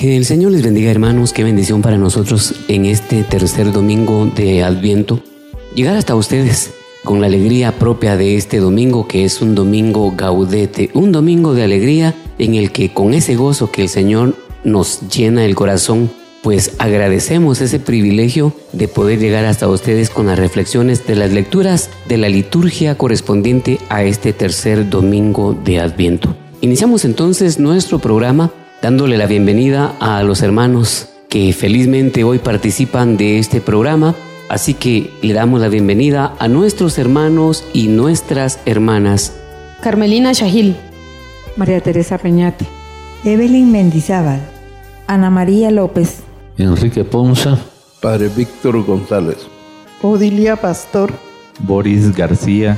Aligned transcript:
Que 0.00 0.16
el 0.16 0.24
Señor 0.24 0.52
les 0.52 0.62
bendiga 0.62 0.90
hermanos, 0.90 1.34
qué 1.34 1.44
bendición 1.44 1.82
para 1.82 1.98
nosotros 1.98 2.54
en 2.68 2.86
este 2.86 3.22
tercer 3.22 3.70
domingo 3.70 4.24
de 4.34 4.62
Adviento. 4.62 5.20
Llegar 5.74 5.94
hasta 5.98 6.14
ustedes 6.14 6.70
con 7.04 7.20
la 7.20 7.26
alegría 7.26 7.72
propia 7.78 8.16
de 8.16 8.36
este 8.36 8.60
domingo 8.60 9.06
que 9.06 9.26
es 9.26 9.42
un 9.42 9.54
domingo 9.54 10.14
gaudete, 10.16 10.88
un 10.94 11.12
domingo 11.12 11.52
de 11.52 11.64
alegría 11.64 12.14
en 12.38 12.54
el 12.54 12.72
que 12.72 12.94
con 12.94 13.12
ese 13.12 13.36
gozo 13.36 13.70
que 13.70 13.82
el 13.82 13.88
Señor 13.90 14.36
nos 14.64 15.02
llena 15.14 15.44
el 15.44 15.54
corazón, 15.54 16.10
pues 16.42 16.76
agradecemos 16.78 17.60
ese 17.60 17.78
privilegio 17.78 18.54
de 18.72 18.88
poder 18.88 19.18
llegar 19.18 19.44
hasta 19.44 19.68
ustedes 19.68 20.08
con 20.08 20.28
las 20.28 20.38
reflexiones 20.38 21.06
de 21.06 21.16
las 21.16 21.30
lecturas 21.30 21.90
de 22.08 22.16
la 22.16 22.30
liturgia 22.30 22.96
correspondiente 22.96 23.78
a 23.90 24.02
este 24.02 24.32
tercer 24.32 24.88
domingo 24.88 25.52
de 25.52 25.78
Adviento. 25.78 26.34
Iniciamos 26.62 27.04
entonces 27.04 27.58
nuestro 27.58 27.98
programa 27.98 28.50
dándole 28.82 29.18
la 29.18 29.26
bienvenida 29.26 29.94
a 30.00 30.22
los 30.22 30.42
hermanos 30.42 31.08
que 31.28 31.52
felizmente 31.52 32.24
hoy 32.24 32.38
participan 32.38 33.16
de 33.16 33.38
este 33.38 33.60
programa. 33.60 34.14
Así 34.48 34.74
que 34.74 35.12
le 35.22 35.32
damos 35.32 35.60
la 35.60 35.68
bienvenida 35.68 36.34
a 36.38 36.48
nuestros 36.48 36.98
hermanos 36.98 37.64
y 37.72 37.86
nuestras 37.88 38.58
hermanas. 38.66 39.32
Carmelina 39.80 40.32
Shahil, 40.32 40.76
María 41.56 41.80
Teresa 41.80 42.18
Peñate, 42.18 42.66
Evelyn 43.24 43.70
Mendizábal, 43.70 44.40
Ana 45.06 45.30
María 45.30 45.70
López, 45.70 46.20
Enrique 46.58 47.04
Ponza, 47.04 47.58
Padre 48.00 48.28
Víctor 48.28 48.82
González, 48.84 49.38
Odilia 50.02 50.56
Pastor, 50.56 51.12
Boris 51.60 52.14
García, 52.16 52.76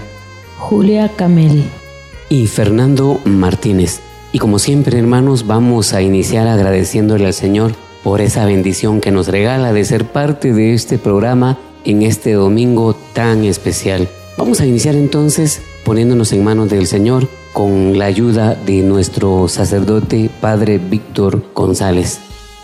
Julia 0.58 1.10
Camel 1.16 1.64
y 2.28 2.46
Fernando 2.48 3.18
Martínez. 3.24 4.00
Y 4.32 4.38
como 4.38 4.58
siempre, 4.58 4.98
hermanos, 4.98 5.46
vamos 5.46 5.92
a 5.92 6.00
iniciar 6.00 6.48
agradeciéndole 6.48 7.26
al 7.26 7.34
Señor 7.34 7.74
por 8.02 8.22
esa 8.22 8.46
bendición 8.46 9.02
que 9.02 9.10
nos 9.10 9.28
regala 9.28 9.74
de 9.74 9.84
ser 9.84 10.06
parte 10.06 10.54
de 10.54 10.72
este 10.72 10.96
programa 10.96 11.58
en 11.84 12.02
este 12.02 12.32
domingo 12.32 12.96
tan 13.12 13.44
especial. 13.44 14.08
Vamos 14.38 14.62
a 14.62 14.66
iniciar 14.66 14.94
entonces 14.94 15.60
poniéndonos 15.84 16.32
en 16.32 16.44
manos 16.44 16.70
del 16.70 16.86
Señor 16.86 17.28
con 17.52 17.98
la 17.98 18.06
ayuda 18.06 18.54
de 18.54 18.80
nuestro 18.80 19.48
sacerdote 19.48 20.30
Padre 20.40 20.78
Víctor 20.78 21.44
González. 21.54 22.18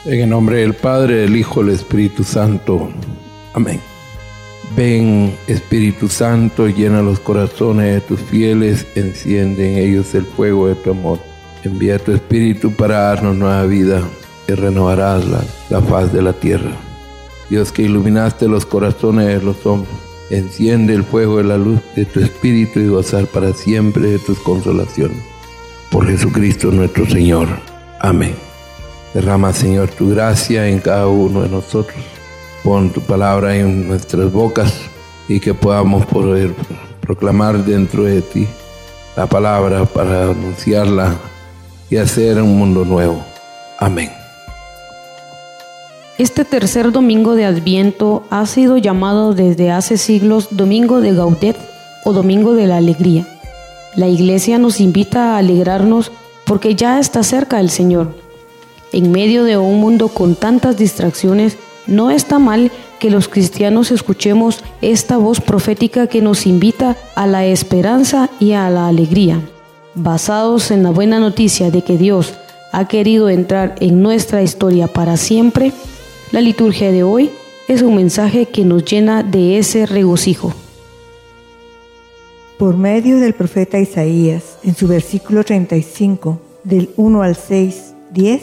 En 0.06 0.20
el 0.20 0.30
nombre 0.30 0.60
del 0.60 0.72
Padre, 0.72 1.16
del 1.16 1.36
Hijo, 1.36 1.62
del 1.62 1.74
Espíritu 1.74 2.24
Santo. 2.24 2.88
Amén. 3.52 3.78
Ven, 4.74 5.34
Espíritu 5.46 6.08
Santo, 6.08 6.66
llena 6.66 7.02
los 7.02 7.20
corazones 7.20 7.94
de 7.94 8.00
tus 8.00 8.20
fieles, 8.20 8.86
enciende 8.94 9.72
en 9.72 9.78
ellos 9.78 10.14
el 10.14 10.24
fuego 10.24 10.68
de 10.68 10.74
tu 10.76 10.92
amor. 10.92 11.18
Envía 11.64 11.98
tu 11.98 12.12
Espíritu 12.12 12.72
para 12.72 13.00
darnos 13.00 13.36
nueva 13.36 13.64
vida 13.64 14.02
y 14.46 14.52
renovarás 14.52 15.26
la, 15.26 15.42
la, 15.70 15.80
faz 15.82 16.12
de 16.12 16.22
la 16.22 16.32
tierra. 16.32 16.70
Dios 17.50 17.72
que 17.72 17.82
iluminaste 17.82 18.48
los 18.48 18.64
corazones 18.64 19.26
de 19.26 19.42
los 19.42 19.64
hombres, 19.66 19.92
enciende 20.30 20.94
el 20.94 21.04
fuego 21.04 21.38
de 21.38 21.44
la 21.44 21.58
luz 21.58 21.80
de 21.96 22.04
tu 22.04 22.20
Espíritu 22.20 22.78
y 22.80 22.88
gozar 22.88 23.26
para 23.26 23.52
siempre 23.52 24.08
de 24.08 24.18
tus 24.18 24.38
consolaciones. 24.38 25.18
Por 25.90 26.06
Jesucristo 26.06 26.70
nuestro 26.70 27.06
Señor. 27.06 27.48
Amén. 28.00 28.34
Derrama, 29.14 29.52
Señor, 29.52 29.88
tu 29.88 30.10
gracia 30.10 30.68
en 30.68 30.80
cada 30.80 31.08
uno 31.08 31.42
de 31.42 31.48
nosotros. 31.48 31.98
Pon 32.62 32.90
tu 32.90 33.00
palabra 33.00 33.56
en 33.56 33.88
nuestras 33.88 34.30
bocas 34.30 34.82
y 35.28 35.40
que 35.40 35.54
podamos 35.54 36.06
poder 36.06 36.54
proclamar 37.00 37.64
dentro 37.64 38.04
de 38.04 38.22
ti 38.22 38.46
la 39.16 39.26
palabra 39.26 39.84
para 39.86 40.30
anunciarla 40.30 41.16
y 41.90 41.96
hacer 41.96 42.40
un 42.42 42.58
mundo 42.58 42.84
nuevo. 42.84 43.24
Amén. 43.78 44.10
Este 46.18 46.44
tercer 46.44 46.90
domingo 46.90 47.34
de 47.34 47.44
Adviento 47.44 48.24
ha 48.30 48.44
sido 48.46 48.76
llamado 48.76 49.34
desde 49.34 49.70
hace 49.70 49.96
siglos 49.96 50.48
Domingo 50.50 51.00
de 51.00 51.14
Gaudet 51.14 51.56
o 52.04 52.12
Domingo 52.12 52.54
de 52.54 52.66
la 52.66 52.78
Alegría. 52.78 53.26
La 53.94 54.08
Iglesia 54.08 54.58
nos 54.58 54.80
invita 54.80 55.34
a 55.34 55.38
alegrarnos 55.38 56.10
porque 56.44 56.74
ya 56.74 56.98
está 56.98 57.22
cerca 57.22 57.60
el 57.60 57.70
Señor. 57.70 58.14
En 58.92 59.12
medio 59.12 59.44
de 59.44 59.58
un 59.58 59.80
mundo 59.80 60.08
con 60.08 60.34
tantas 60.34 60.76
distracciones, 60.76 61.56
no 61.86 62.10
está 62.10 62.38
mal 62.38 62.72
que 62.98 63.10
los 63.10 63.28
cristianos 63.28 63.90
escuchemos 63.92 64.64
esta 64.82 65.18
voz 65.18 65.40
profética 65.40 66.06
que 66.08 66.20
nos 66.20 66.46
invita 66.46 66.96
a 67.14 67.26
la 67.26 67.46
esperanza 67.46 68.28
y 68.40 68.52
a 68.52 68.68
la 68.70 68.88
alegría. 68.88 69.40
Basados 69.94 70.70
en 70.70 70.82
la 70.82 70.90
buena 70.90 71.18
noticia 71.18 71.70
de 71.70 71.82
que 71.82 71.96
Dios 71.98 72.34
ha 72.72 72.86
querido 72.88 73.28
entrar 73.28 73.74
en 73.80 74.02
nuestra 74.02 74.42
historia 74.42 74.86
para 74.86 75.16
siempre, 75.16 75.72
la 76.30 76.40
liturgia 76.40 76.92
de 76.92 77.02
hoy 77.02 77.30
es 77.68 77.82
un 77.82 77.96
mensaje 77.96 78.46
que 78.46 78.64
nos 78.64 78.84
llena 78.84 79.22
de 79.22 79.58
ese 79.58 79.86
regocijo. 79.86 80.52
Por 82.58 82.76
medio 82.76 83.18
del 83.18 83.34
profeta 83.34 83.78
Isaías, 83.78 84.58
en 84.62 84.74
su 84.74 84.88
versículo 84.88 85.44
35, 85.44 86.40
del 86.64 86.90
1 86.96 87.22
al 87.22 87.36
6, 87.36 87.94
10, 88.12 88.42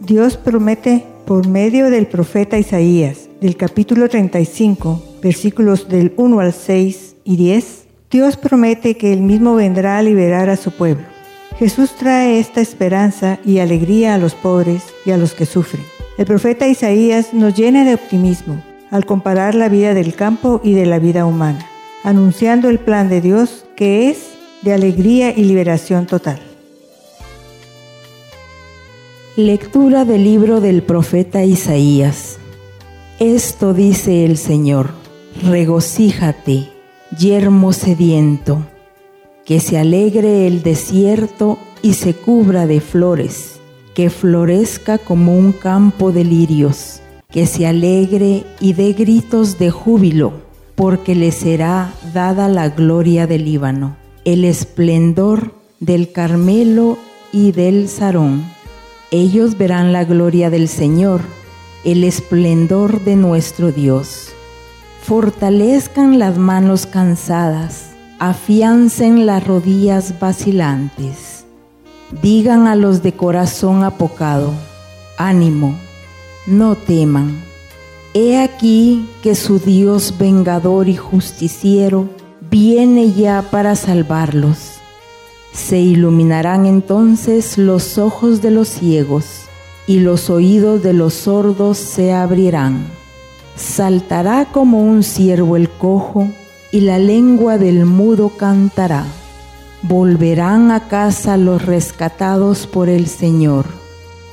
Dios 0.00 0.36
promete 0.36 1.04
por 1.26 1.46
medio 1.48 1.90
del 1.90 2.06
profeta 2.06 2.56
Isaías, 2.58 3.28
del 3.40 3.56
capítulo 3.56 4.08
35, 4.08 5.02
versículos 5.22 5.88
del 5.88 6.14
1 6.16 6.40
al 6.40 6.52
6 6.52 7.16
y 7.24 7.36
10, 7.36 7.87
Dios 8.10 8.38
promete 8.38 8.96
que 8.96 9.12
Él 9.12 9.20
mismo 9.20 9.54
vendrá 9.54 9.98
a 9.98 10.02
liberar 10.02 10.48
a 10.48 10.56
su 10.56 10.70
pueblo. 10.70 11.04
Jesús 11.58 11.90
trae 11.98 12.38
esta 12.38 12.62
esperanza 12.62 13.38
y 13.44 13.58
alegría 13.58 14.14
a 14.14 14.18
los 14.18 14.34
pobres 14.34 14.82
y 15.04 15.10
a 15.10 15.18
los 15.18 15.34
que 15.34 15.44
sufren. 15.44 15.84
El 16.16 16.24
profeta 16.24 16.66
Isaías 16.66 17.34
nos 17.34 17.54
llena 17.54 17.84
de 17.84 17.94
optimismo 17.94 18.62
al 18.90 19.04
comparar 19.04 19.54
la 19.54 19.68
vida 19.68 19.92
del 19.92 20.14
campo 20.14 20.62
y 20.64 20.72
de 20.72 20.86
la 20.86 20.98
vida 20.98 21.26
humana, 21.26 21.68
anunciando 22.02 22.70
el 22.70 22.78
plan 22.78 23.10
de 23.10 23.20
Dios 23.20 23.66
que 23.76 24.08
es 24.08 24.30
de 24.62 24.72
alegría 24.72 25.36
y 25.36 25.44
liberación 25.44 26.06
total. 26.06 26.40
Lectura 29.36 30.06
del 30.06 30.24
libro 30.24 30.62
del 30.62 30.82
profeta 30.82 31.44
Isaías. 31.44 32.38
Esto 33.18 33.74
dice 33.74 34.24
el 34.24 34.38
Señor, 34.38 34.92
regocíjate, 35.42 36.77
yermo 37.16 37.72
sediento, 37.72 38.66
que 39.44 39.60
se 39.60 39.78
alegre 39.78 40.46
el 40.46 40.62
desierto 40.62 41.58
y 41.80 41.94
se 41.94 42.14
cubra 42.14 42.66
de 42.66 42.80
flores, 42.80 43.60
que 43.94 44.10
florezca 44.10 44.98
como 44.98 45.36
un 45.36 45.52
campo 45.52 46.12
de 46.12 46.24
lirios, 46.24 47.00
que 47.30 47.46
se 47.46 47.66
alegre 47.66 48.44
y 48.60 48.74
dé 48.74 48.92
gritos 48.92 49.58
de 49.58 49.70
júbilo, 49.70 50.32
porque 50.74 51.14
le 51.14 51.32
será 51.32 51.92
dada 52.12 52.48
la 52.48 52.68
gloria 52.68 53.26
del 53.26 53.44
Líbano, 53.44 53.96
el 54.24 54.44
esplendor 54.44 55.54
del 55.80 56.12
Carmelo 56.12 56.98
y 57.32 57.52
del 57.52 57.88
Sarón. 57.88 58.44
Ellos 59.10 59.56
verán 59.56 59.92
la 59.92 60.04
gloria 60.04 60.50
del 60.50 60.68
Señor, 60.68 61.22
el 61.84 62.04
esplendor 62.04 63.02
de 63.02 63.16
nuestro 63.16 63.72
Dios. 63.72 64.34
Fortalezcan 65.08 66.18
las 66.18 66.36
manos 66.36 66.84
cansadas, 66.84 67.92
afiancen 68.18 69.24
las 69.24 69.42
rodillas 69.46 70.20
vacilantes. 70.20 71.46
Digan 72.20 72.66
a 72.66 72.76
los 72.76 73.02
de 73.02 73.14
corazón 73.14 73.84
apocado, 73.84 74.52
ánimo, 75.16 75.74
no 76.46 76.74
teman. 76.74 77.42
He 78.12 78.38
aquí 78.38 79.08
que 79.22 79.34
su 79.34 79.58
Dios 79.58 80.14
vengador 80.18 80.90
y 80.90 80.96
justiciero 80.96 82.10
viene 82.50 83.10
ya 83.10 83.40
para 83.50 83.76
salvarlos. 83.76 84.74
Se 85.54 85.78
iluminarán 85.78 86.66
entonces 86.66 87.56
los 87.56 87.96
ojos 87.96 88.42
de 88.42 88.50
los 88.50 88.68
ciegos 88.68 89.24
y 89.86 90.00
los 90.00 90.28
oídos 90.28 90.82
de 90.82 90.92
los 90.92 91.14
sordos 91.14 91.78
se 91.78 92.12
abrirán. 92.12 92.97
Saltará 93.58 94.46
como 94.46 94.80
un 94.80 95.02
ciervo 95.02 95.56
el 95.56 95.68
cojo 95.68 96.30
y 96.72 96.80
la 96.80 96.98
lengua 96.98 97.58
del 97.58 97.84
mudo 97.84 98.30
cantará. 98.30 99.04
Volverán 99.82 100.70
a 100.70 100.88
casa 100.88 101.36
los 101.36 101.66
rescatados 101.66 102.66
por 102.66 102.88
el 102.88 103.06
Señor. 103.06 103.66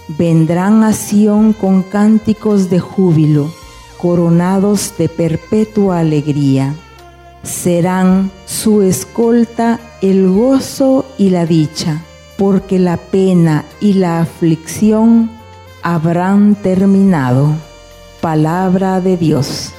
Vendrán 0.07 0.83
a 0.83 0.93
Sión 0.93 1.51
con 1.51 1.83
cánticos 1.83 2.69
de 2.69 2.79
júbilo, 2.79 3.51
coronados 3.97 4.93
de 4.97 5.09
perpetua 5.09 5.99
alegría 5.99 6.73
serán 7.45 8.31
su 8.45 8.81
escolta 8.81 9.79
el 10.01 10.27
gozo 10.29 11.05
y 11.17 11.29
la 11.29 11.45
dicha, 11.45 12.01
porque 12.37 12.79
la 12.79 12.97
pena 12.97 13.65
y 13.79 13.93
la 13.93 14.19
aflicción 14.19 15.29
habrán 15.83 16.55
terminado. 16.55 17.53
Palabra 18.25 19.01
de 19.01 19.17
Dios. 19.17 19.71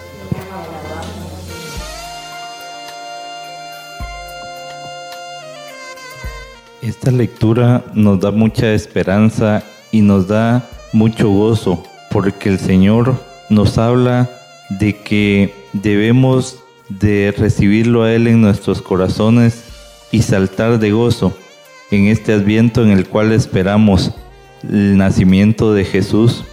Esta 6.80 7.10
lectura 7.10 7.82
nos 7.92 8.20
da 8.20 8.30
mucha 8.30 8.72
esperanza 8.72 9.64
y 9.90 10.00
nos 10.00 10.28
da 10.28 10.64
mucho 10.92 11.28
gozo, 11.28 11.82
porque 12.12 12.48
el 12.48 12.60
Señor 12.60 13.20
nos 13.50 13.78
habla 13.78 14.30
de 14.78 14.96
que 14.96 15.52
debemos 15.72 16.60
de 16.88 17.34
recibirlo 17.36 18.04
a 18.04 18.12
Él 18.12 18.28
en 18.28 18.42
nuestros 18.42 18.80
corazones 18.80 19.64
y 20.12 20.22
saltar 20.22 20.78
de 20.78 20.92
gozo 20.92 21.36
en 21.90 22.06
este 22.06 22.32
adviento 22.32 22.84
en 22.84 22.90
el 22.90 23.08
cual 23.08 23.32
esperamos 23.32 24.12
el 24.62 24.96
nacimiento 24.96 25.74
de 25.74 25.84
Jesús. 25.84 26.44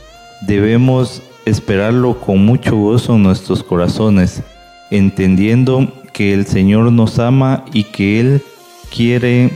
Debemos 0.42 1.22
esperarlo 1.46 2.20
con 2.20 2.46
mucho 2.46 2.76
gozo 2.76 3.16
en 3.16 3.24
nuestros 3.24 3.64
corazones, 3.64 4.42
entendiendo 4.92 5.92
que 6.14 6.34
el 6.34 6.46
Señor 6.46 6.92
nos 6.92 7.20
ama 7.20 7.66
y 7.74 7.86
que 7.86 8.20
Él 8.20 8.42
quiere 8.96 9.52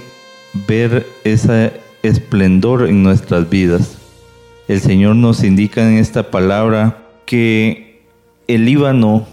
ver 0.68 1.06
ese 1.24 1.74
esplendor 2.04 2.88
en 2.88 3.04
nuestras 3.04 3.50
vidas. 3.50 3.98
El 4.68 4.82
Señor 4.82 5.16
nos 5.16 5.44
indica 5.44 5.88
en 5.88 5.98
esta 5.98 6.32
palabra 6.32 6.98
que 7.26 8.02
el 8.48 8.66
Líbano 8.66 9.28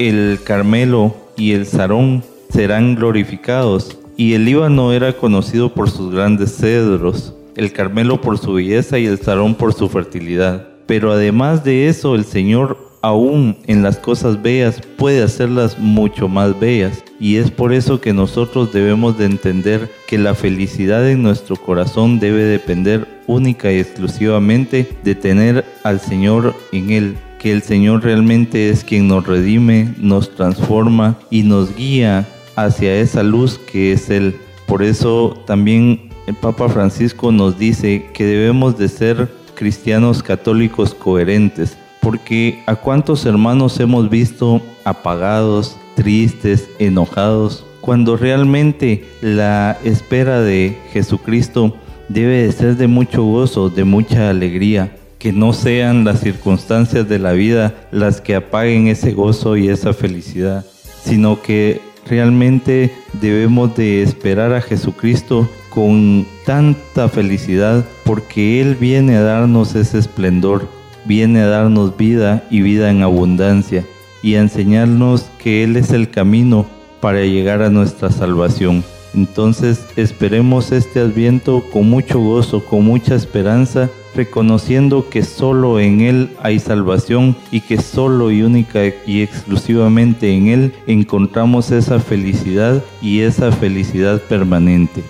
el 0.00 0.38
Carmelo 0.42 1.14
y 1.36 1.52
el 1.52 1.66
Sarón 1.66 2.24
serán 2.48 2.94
glorificados. 2.94 3.98
Y 4.16 4.32
el 4.32 4.46
Líbano 4.46 4.94
era 4.94 5.12
conocido 5.12 5.74
por 5.74 5.90
sus 5.90 6.14
grandes 6.14 6.56
cedros, 6.56 7.34
el 7.54 7.70
Carmelo 7.72 8.20
por 8.20 8.38
su 8.38 8.54
belleza 8.54 8.98
y 8.98 9.04
el 9.04 9.20
Sarón 9.20 9.54
por 9.54 9.74
su 9.74 9.90
fertilidad. 9.90 10.69
Pero 10.90 11.12
además 11.12 11.62
de 11.62 11.86
eso, 11.86 12.16
el 12.16 12.24
Señor 12.24 12.76
aún 13.00 13.56
en 13.68 13.84
las 13.84 13.96
cosas 13.96 14.42
bellas 14.42 14.80
puede 14.96 15.22
hacerlas 15.22 15.78
mucho 15.78 16.26
más 16.26 16.58
bellas. 16.58 17.04
Y 17.20 17.36
es 17.36 17.48
por 17.52 17.72
eso 17.72 18.00
que 18.00 18.12
nosotros 18.12 18.72
debemos 18.72 19.16
de 19.16 19.26
entender 19.26 19.88
que 20.08 20.18
la 20.18 20.34
felicidad 20.34 21.08
en 21.08 21.22
nuestro 21.22 21.54
corazón 21.54 22.18
debe 22.18 22.42
depender 22.42 23.06
única 23.28 23.70
y 23.70 23.78
exclusivamente 23.78 24.90
de 25.04 25.14
tener 25.14 25.64
al 25.84 26.00
Señor 26.00 26.56
en 26.72 26.90
Él 26.90 27.16
que 27.38 27.52
el 27.52 27.62
Señor 27.62 28.02
realmente 28.02 28.68
es 28.68 28.82
quien 28.82 29.06
nos 29.06 29.24
redime, 29.24 29.94
nos 29.96 30.34
transforma 30.34 31.16
y 31.30 31.44
nos 31.44 31.72
guía 31.76 32.26
hacia 32.56 32.96
esa 32.96 33.22
luz 33.22 33.60
que 33.70 33.92
es 33.92 34.10
Él. 34.10 34.34
Por 34.66 34.82
eso 34.82 35.40
también 35.46 36.10
el 36.26 36.34
Papa 36.34 36.68
Francisco 36.68 37.30
nos 37.30 37.56
dice 37.60 38.10
que 38.12 38.24
debemos 38.24 38.76
de 38.76 38.88
ser 38.88 39.39
cristianos 39.60 40.22
católicos 40.22 40.94
coherentes, 40.94 41.76
porque 42.00 42.62
a 42.64 42.76
cuántos 42.76 43.26
hermanos 43.26 43.78
hemos 43.78 44.08
visto 44.08 44.62
apagados, 44.84 45.76
tristes, 45.96 46.66
enojados, 46.78 47.66
cuando 47.82 48.16
realmente 48.16 49.04
la 49.20 49.76
espera 49.84 50.40
de 50.40 50.78
Jesucristo 50.94 51.74
debe 52.08 52.46
de 52.46 52.52
ser 52.52 52.78
de 52.78 52.86
mucho 52.86 53.22
gozo, 53.22 53.68
de 53.68 53.84
mucha 53.84 54.30
alegría, 54.30 54.96
que 55.18 55.30
no 55.30 55.52
sean 55.52 56.04
las 56.06 56.20
circunstancias 56.20 57.06
de 57.06 57.18
la 57.18 57.32
vida 57.32 57.74
las 57.92 58.22
que 58.22 58.36
apaguen 58.36 58.86
ese 58.86 59.12
gozo 59.12 59.58
y 59.58 59.68
esa 59.68 59.92
felicidad, 59.92 60.64
sino 61.04 61.42
que 61.42 61.82
realmente 62.06 62.94
debemos 63.20 63.76
de 63.76 64.02
esperar 64.02 64.54
a 64.54 64.62
Jesucristo 64.62 65.50
con 65.70 66.26
tanta 66.44 67.08
felicidad 67.08 67.84
porque 68.04 68.60
Él 68.60 68.74
viene 68.74 69.16
a 69.16 69.22
darnos 69.22 69.74
ese 69.74 69.98
esplendor, 69.98 70.68
viene 71.04 71.40
a 71.40 71.46
darnos 71.46 71.96
vida 71.96 72.44
y 72.50 72.60
vida 72.60 72.90
en 72.90 73.02
abundancia 73.02 73.84
y 74.22 74.34
a 74.34 74.40
enseñarnos 74.40 75.30
que 75.42 75.64
Él 75.64 75.76
es 75.76 75.92
el 75.92 76.10
camino 76.10 76.66
para 77.00 77.22
llegar 77.22 77.62
a 77.62 77.70
nuestra 77.70 78.10
salvación. 78.10 78.84
Entonces 79.14 79.86
esperemos 79.96 80.70
este 80.70 81.00
adviento 81.00 81.64
con 81.72 81.88
mucho 81.88 82.20
gozo, 82.20 82.64
con 82.64 82.84
mucha 82.84 83.14
esperanza 83.14 83.88
reconociendo 84.14 85.08
que 85.08 85.22
solo 85.22 85.78
en 85.78 86.00
Él 86.00 86.30
hay 86.42 86.58
salvación 86.58 87.36
y 87.50 87.60
que 87.60 87.80
solo 87.80 88.30
y 88.30 88.42
única 88.42 88.80
y 89.06 89.22
exclusivamente 89.22 90.34
en 90.34 90.48
Él 90.48 90.74
encontramos 90.86 91.70
esa 91.70 92.00
felicidad 92.00 92.82
y 93.00 93.20
esa 93.20 93.52
felicidad 93.52 94.20
permanente. 94.22 95.02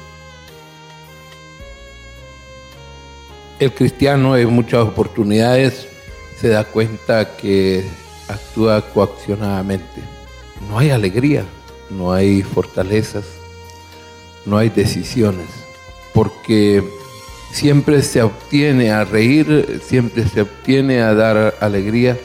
El 3.61 3.75
cristiano 3.75 4.39
en 4.39 4.49
muchas 4.49 4.81
oportunidades 4.81 5.87
se 6.41 6.49
da 6.49 6.65
cuenta 6.65 7.37
que 7.37 7.85
actúa 8.27 8.81
coaccionadamente. 8.81 10.01
No 10.67 10.79
hay 10.79 10.89
alegría, 10.89 11.45
no 11.91 12.11
hay 12.11 12.43
fortalezas, 12.43 13.27
no 14.47 14.57
hay 14.57 14.71
decisiones, 14.71 15.47
porque 16.14 16.83
siempre 17.52 18.00
se 18.00 18.23
obtiene 18.23 18.93
a 18.93 19.05
reír, 19.05 19.83
siempre 19.85 20.26
se 20.26 20.40
obtiene 20.40 21.02
a 21.02 21.12
dar 21.12 21.55
alegría 21.61 22.17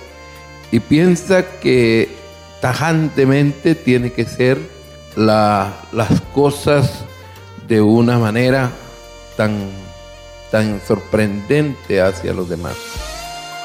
y 0.71 0.79
piensa 0.79 1.59
que 1.59 2.15
tajantemente 2.61 3.75
tiene 3.75 4.13
que 4.13 4.23
ser 4.23 4.57
las 5.17 6.21
cosas 6.33 7.03
de 7.67 7.81
una 7.81 8.19
manera 8.19 8.71
tan, 9.35 9.84
tan 10.51 10.81
sorprendente 10.85 12.01
hacia 12.01 12.33
los 12.33 12.49
demás. 12.49 12.75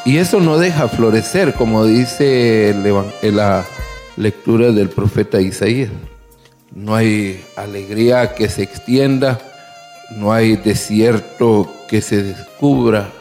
Y 0.04 0.16
eso 0.16 0.40
no 0.40 0.58
deja 0.58 0.88
florecer, 0.88 1.54
como 1.54 1.84
dice 1.84 2.74
la 3.22 3.64
lectura 4.16 4.72
del 4.72 4.88
profeta 4.88 5.40
Isaías. 5.40 5.90
No 6.74 6.94
hay 6.94 7.44
alegría 7.56 8.34
que 8.34 8.48
se 8.48 8.62
extienda 8.62 9.38
no 10.10 10.32
hay 10.32 10.56
desierto 10.56 11.72
que 11.88 12.00
se 12.00 12.22
descubra 12.22 13.12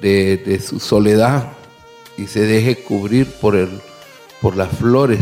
de, 0.00 0.60
su 0.64 0.78
soledad 0.78 1.52
y 2.18 2.26
se 2.26 2.40
deje 2.40 2.76
cubrir 2.76 3.26
por, 3.26 3.56
el, 3.56 3.80
por 4.40 4.56
las 4.56 4.68
flores, 4.68 5.20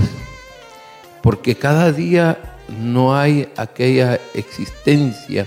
porque 1.22 1.54
cada 1.54 1.92
día 1.92 2.56
no 2.68 3.16
hay 3.16 3.48
aquella 3.56 4.20
existencia 4.34 5.46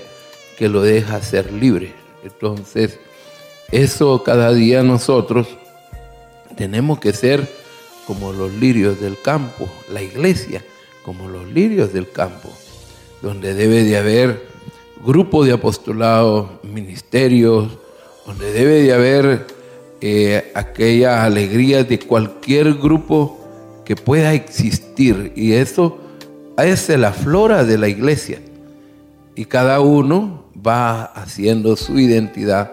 que 0.58 0.70
lo 0.70 0.82
deja 0.82 1.22
ser 1.22 1.52
libre. 1.52 1.94
Entonces, 2.24 3.00
eso 3.72 4.24
cada 4.24 4.54
día 4.54 4.84
nosotros 4.84 5.48
tenemos 6.56 7.00
que 7.00 7.14
ser 7.14 7.48
como 8.08 8.32
los 8.32 8.54
lirios 8.54 9.00
del 9.00 9.20
campo, 9.22 9.68
la 9.92 10.02
iglesia, 10.02 10.64
como 11.04 11.28
los 11.28 11.48
lirios 11.48 11.92
del 11.94 12.10
campo, 12.12 12.50
donde 13.22 13.54
debe 13.54 13.84
de 13.84 13.98
haber 13.98 14.48
grupo 15.06 15.44
de 15.44 15.54
apostolado, 15.54 16.60
ministerios, 16.64 17.78
donde 18.26 18.52
debe 18.52 18.82
de 18.84 18.94
haber 18.94 19.48
eh, 20.02 20.52
aquella 20.56 21.24
alegría 21.24 21.84
de 21.84 22.00
cualquier 22.00 22.76
grupo 22.76 23.40
que 23.86 23.96
pueda 23.96 24.34
existir. 24.34 25.32
Y 25.36 25.54
eso 25.54 26.00
es 26.58 26.90
la 26.90 27.12
flora 27.12 27.64
de 27.64 27.78
la 27.78 27.88
iglesia. 27.88 28.40
Y 29.36 29.46
cada 29.46 29.80
uno 29.82 30.45
va 30.66 31.04
haciendo 31.06 31.76
su 31.76 32.00
identidad 32.00 32.72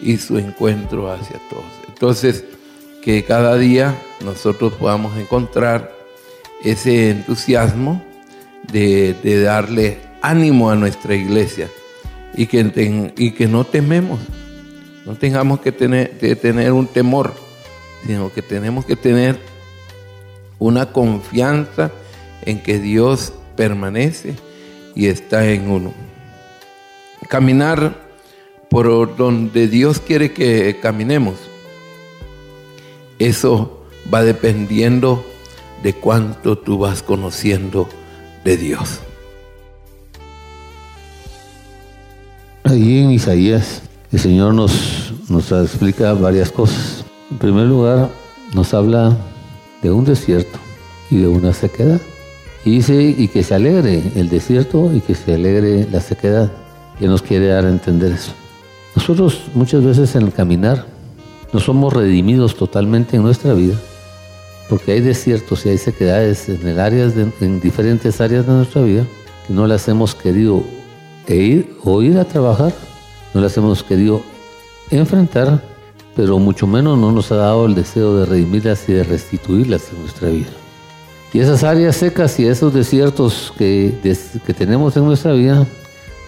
y 0.00 0.16
su 0.16 0.38
encuentro 0.38 1.10
hacia 1.10 1.38
todos. 1.50 1.64
Entonces, 1.88 2.44
que 3.02 3.24
cada 3.24 3.56
día 3.56 3.94
nosotros 4.24 4.72
podamos 4.74 5.16
encontrar 5.18 5.92
ese 6.62 7.10
entusiasmo 7.10 8.02
de, 8.72 9.42
darle 9.42 9.98
ánimo 10.22 10.70
a 10.70 10.76
nuestra 10.76 11.14
iglesia 11.14 11.68
y 12.34 12.46
que, 12.46 13.46
no 13.48 13.64
tememos, 13.64 14.20
no 15.04 15.14
tengamos 15.14 15.60
que 15.60 15.70
tener 15.72 16.72
un 16.72 16.86
temor, 16.86 17.34
sino 18.06 18.32
que 18.32 18.42
tenemos 18.42 18.84
que 18.84 18.96
tener 18.96 19.38
una 20.58 20.92
confianza 20.92 21.92
en 22.42 22.62
que 22.62 22.78
Dios 22.78 23.32
permanece 23.56 24.34
y 24.94 25.06
está 25.06 25.46
en 25.46 25.70
uno. 25.70 26.03
Caminar 27.28 28.04
por 28.70 29.16
donde 29.16 29.68
Dios 29.68 30.00
quiere 30.00 30.32
que 30.32 30.78
caminemos. 30.80 31.34
Eso 33.18 33.84
va 34.12 34.22
dependiendo 34.22 35.24
de 35.82 35.92
cuánto 35.92 36.58
tú 36.58 36.78
vas 36.78 37.02
conociendo 37.02 37.88
de 38.44 38.56
Dios. 38.56 39.00
Ahí 42.64 42.98
en 42.98 43.10
Isaías 43.10 43.82
el 44.10 44.20
Señor 44.20 44.54
nos, 44.54 45.12
nos 45.28 45.52
explica 45.52 46.14
varias 46.14 46.50
cosas. 46.50 47.04
En 47.30 47.38
primer 47.38 47.66
lugar, 47.66 48.10
nos 48.54 48.72
habla 48.72 49.16
de 49.82 49.90
un 49.90 50.04
desierto 50.04 50.58
y 51.10 51.18
de 51.18 51.26
una 51.26 51.52
sequedad. 51.52 52.00
Y 52.64 52.76
dice, 52.76 53.14
y 53.18 53.28
que 53.28 53.42
se 53.42 53.54
alegre 53.54 54.02
el 54.14 54.28
desierto 54.28 54.92
y 54.94 55.00
que 55.00 55.14
se 55.14 55.34
alegre 55.34 55.86
la 55.90 56.00
sequedad. 56.00 56.52
Y 57.00 57.06
nos 57.06 57.22
quiere 57.22 57.48
dar 57.48 57.64
a 57.64 57.70
entender 57.70 58.12
eso. 58.12 58.32
Nosotros 58.94 59.42
muchas 59.54 59.84
veces 59.84 60.14
en 60.14 60.22
el 60.22 60.32
caminar 60.32 60.86
no 61.52 61.60
somos 61.60 61.92
redimidos 61.92 62.56
totalmente 62.56 63.16
en 63.16 63.22
nuestra 63.22 63.52
vida, 63.54 63.74
porque 64.68 64.92
hay 64.92 65.00
desiertos 65.00 65.66
y 65.66 65.70
hay 65.70 65.78
sequedades 65.78 66.48
en, 66.48 66.66
el 66.66 66.80
áreas 66.80 67.14
en 67.40 67.60
diferentes 67.60 68.20
áreas 68.20 68.46
de 68.46 68.52
nuestra 68.52 68.82
vida 68.82 69.04
que 69.46 69.52
no 69.52 69.66
las 69.66 69.86
hemos 69.88 70.14
querido 70.14 70.62
ir 71.28 71.76
o 71.84 72.02
ir 72.02 72.18
a 72.18 72.24
trabajar, 72.24 72.72
no 73.32 73.40
las 73.40 73.56
hemos 73.56 73.82
querido 73.82 74.22
enfrentar, 74.90 75.62
pero 76.16 76.38
mucho 76.38 76.66
menos 76.66 76.98
no 76.98 77.12
nos 77.12 77.32
ha 77.32 77.36
dado 77.36 77.66
el 77.66 77.74
deseo 77.74 78.16
de 78.16 78.26
redimirlas 78.26 78.88
y 78.88 78.92
de 78.92 79.04
restituirlas 79.04 79.90
en 79.92 80.00
nuestra 80.00 80.28
vida. 80.28 80.50
Y 81.32 81.40
esas 81.40 81.64
áreas 81.64 81.96
secas 81.96 82.38
y 82.38 82.46
esos 82.46 82.72
desiertos 82.72 83.52
que, 83.58 83.92
que 84.46 84.54
tenemos 84.54 84.96
en 84.96 85.04
nuestra 85.04 85.32
vida 85.32 85.66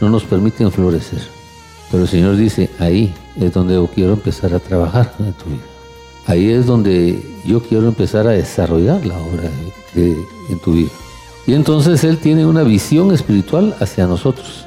no 0.00 0.08
nos 0.08 0.24
permiten 0.24 0.70
florecer. 0.70 1.22
Pero 1.90 2.04
el 2.04 2.08
Señor 2.08 2.36
dice, 2.36 2.70
ahí 2.78 3.14
es 3.40 3.52
donde 3.52 3.74
yo 3.74 3.86
quiero 3.86 4.14
empezar 4.14 4.54
a 4.54 4.58
trabajar 4.58 5.12
en 5.18 5.32
tu 5.32 5.46
vida. 5.46 5.62
Ahí 6.26 6.50
es 6.50 6.66
donde 6.66 7.22
yo 7.44 7.60
quiero 7.62 7.86
empezar 7.86 8.26
a 8.26 8.32
desarrollar 8.32 9.06
la 9.06 9.16
obra 9.18 9.50
en 9.94 10.58
tu 10.58 10.72
vida. 10.72 10.90
Y 11.46 11.54
entonces 11.54 12.02
Él 12.02 12.18
tiene 12.18 12.44
una 12.44 12.64
visión 12.64 13.12
espiritual 13.12 13.76
hacia 13.80 14.06
nosotros. 14.06 14.66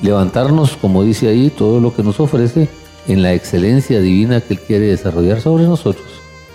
Levantarnos, 0.00 0.76
como 0.76 1.02
dice 1.02 1.28
ahí, 1.28 1.50
todo 1.50 1.80
lo 1.80 1.94
que 1.94 2.04
nos 2.04 2.20
ofrece 2.20 2.68
en 3.08 3.22
la 3.22 3.34
excelencia 3.34 4.00
divina 4.00 4.40
que 4.40 4.54
Él 4.54 4.60
quiere 4.60 4.86
desarrollar 4.86 5.40
sobre 5.40 5.64
nosotros 5.64 6.06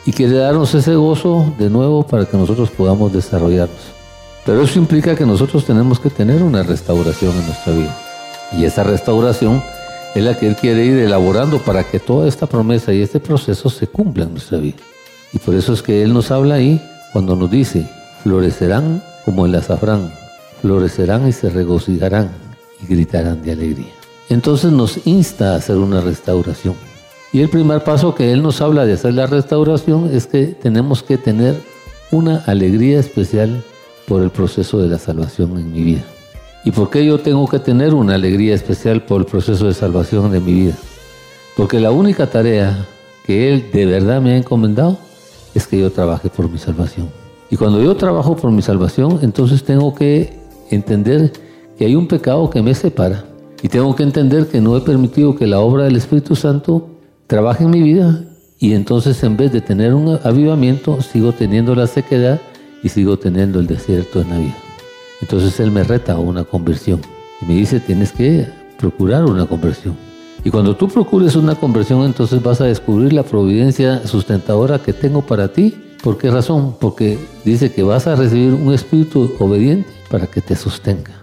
y 0.06 0.14
quiere 0.14 0.38
darnos 0.38 0.74
ese 0.74 0.96
gozo 0.96 1.54
de 1.58 1.70
nuevo 1.70 2.06
para 2.06 2.26
que 2.26 2.38
nosotros 2.38 2.70
podamos 2.70 3.12
desarrollarnos. 3.12 3.96
Pero 4.46 4.62
eso 4.62 4.80
implica 4.80 5.16
que 5.16 5.26
nosotros 5.26 5.66
tenemos 5.66 6.00
que 6.00 6.10
tener 6.10 6.44
una 6.44 6.64
restauración 6.64 7.36
en 7.36 7.46
nuestra 7.48 7.74
vida. 7.74 8.05
Y 8.52 8.66
esa 8.66 8.84
restauración 8.84 9.62
es 10.16 10.24
la 10.24 10.38
que 10.38 10.48
Él 10.48 10.56
quiere 10.56 10.86
ir 10.86 10.98
elaborando 10.98 11.60
para 11.60 11.84
que 11.84 12.00
toda 12.00 12.28
esta 12.28 12.48
promesa 12.48 12.94
y 12.94 13.02
este 13.02 13.20
proceso 13.20 13.70
se 13.70 13.88
cumpla 13.88 14.24
en 14.24 14.32
nuestra 14.32 14.58
vida. 14.58 14.78
Y 15.34 15.40
por 15.40 15.56
eso 15.56 15.74
es 15.74 15.82
que 15.82 16.04
Él 16.04 16.14
nos 16.14 16.32
habla 16.32 16.56
ahí 16.56 16.82
cuando 17.12 17.36
nos 17.36 17.52
dice, 17.52 17.90
florecerán 18.24 19.04
como 19.26 19.46
el 19.46 19.56
azafrán, 19.56 20.14
florecerán 20.62 21.28
y 21.28 21.32
se 21.32 21.50
regocijarán 21.50 22.30
y 22.82 22.88
gritarán 22.88 23.44
de 23.44 23.52
alegría. 23.52 23.94
Entonces 24.30 24.72
nos 24.72 25.06
insta 25.06 25.54
a 25.54 25.58
hacer 25.58 25.78
una 25.78 26.02
restauración. 26.02 26.76
Y 27.34 27.42
el 27.42 27.50
primer 27.50 27.84
paso 27.84 28.16
que 28.16 28.32
Él 28.32 28.42
nos 28.42 28.62
habla 28.62 28.86
de 28.86 28.94
hacer 28.94 29.14
la 29.14 29.28
restauración 29.28 30.10
es 30.14 30.28
que 30.28 30.48
tenemos 30.48 31.04
que 31.04 31.18
tener 31.18 31.62
una 32.12 32.38
alegría 32.46 33.00
especial 33.00 33.64
por 34.08 34.22
el 34.22 34.30
proceso 34.30 34.80
de 34.80 34.88
la 34.88 35.00
salvación 35.00 35.58
en 35.58 35.74
mi 35.74 35.84
vida. 35.84 36.04
¿Y 36.66 36.72
por 36.72 36.90
qué 36.90 37.06
yo 37.06 37.20
tengo 37.20 37.48
que 37.48 37.60
tener 37.60 37.94
una 37.94 38.16
alegría 38.16 38.56
especial 38.56 39.04
por 39.04 39.22
el 39.22 39.28
proceso 39.28 39.68
de 39.68 39.74
salvación 39.76 40.32
de 40.32 40.40
mi 40.40 40.54
vida? 40.54 40.74
Porque 41.56 41.80
la 41.80 41.92
única 41.92 42.26
tarea 42.26 42.88
que 43.24 43.54
Él 43.54 43.66
de 43.72 43.86
verdad 43.86 44.20
me 44.20 44.32
ha 44.32 44.38
encomendado 44.38 44.98
es 45.54 45.68
que 45.68 45.80
yo 45.80 45.92
trabaje 45.92 46.28
por 46.28 46.50
mi 46.50 46.58
salvación. 46.58 47.08
Y 47.52 47.56
cuando 47.56 47.80
yo 47.84 47.96
trabajo 47.96 48.36
por 48.36 48.50
mi 48.52 48.64
salvación, 48.64 49.20
entonces 49.22 49.64
tengo 49.64 49.94
que 49.94 50.34
entender 50.72 51.32
que 51.78 51.86
hay 51.86 51.96
un 51.96 52.08
pecado 52.08 52.50
que 52.50 52.64
me 52.64 52.74
separa. 52.74 53.26
Y 53.62 53.70
tengo 53.70 53.96
que 53.96 54.02
entender 54.02 54.48
que 54.48 54.60
no 54.60 54.76
he 54.76 54.82
permitido 54.82 55.36
que 55.36 55.46
la 55.46 55.60
obra 55.60 55.84
del 55.84 55.96
Espíritu 55.96 56.36
Santo 56.36 56.90
trabaje 57.28 57.64
en 57.64 57.70
mi 57.70 57.84
vida. 57.84 58.24
Y 58.58 58.74
entonces 58.74 59.22
en 59.24 59.38
vez 59.38 59.52
de 59.52 59.62
tener 59.62 59.94
un 59.94 60.20
avivamiento, 60.24 61.00
sigo 61.04 61.32
teniendo 61.32 61.76
la 61.76 61.86
sequedad 61.86 62.42
y 62.82 62.90
sigo 62.90 63.20
teniendo 63.20 63.60
el 63.60 63.68
desierto 63.68 64.20
en 64.22 64.30
la 64.30 64.40
vida. 64.40 64.65
Entonces 65.22 65.60
Él 65.60 65.72
me 65.72 65.84
reta 65.84 66.14
a 66.14 66.20
una 66.20 66.44
conversión. 66.44 67.02
Y 67.42 67.46
me 67.46 67.54
dice, 67.56 67.80
tienes 67.80 68.12
que 68.12 68.48
procurar 68.78 69.26
una 69.26 69.46
conversión. 69.46 69.96
Y 70.44 70.52
cuando 70.52 70.76
tú 70.76 70.88
procures 70.88 71.36
una 71.36 71.56
conversión, 71.56 72.04
entonces 72.04 72.42
vas 72.42 72.62
a 72.62 72.66
descubrir 72.66 73.14
la 73.14 73.24
providencia 73.24 74.06
sustentadora 74.06 74.80
que 74.80 74.94
tengo 74.94 75.22
para 75.22 75.48
ti. 75.48 75.74
¿Por 76.04 76.18
qué 76.18 76.30
razón? 76.30 76.76
Porque 76.80 77.18
dice 77.44 77.72
que 77.72 77.82
vas 77.82 78.06
a 78.06 78.16
recibir 78.16 78.54
un 78.54 78.74
espíritu 78.74 79.34
obediente 79.40 79.90
para 80.10 80.28
que 80.28 80.42
te 80.42 80.56
sostenga. 80.56 81.14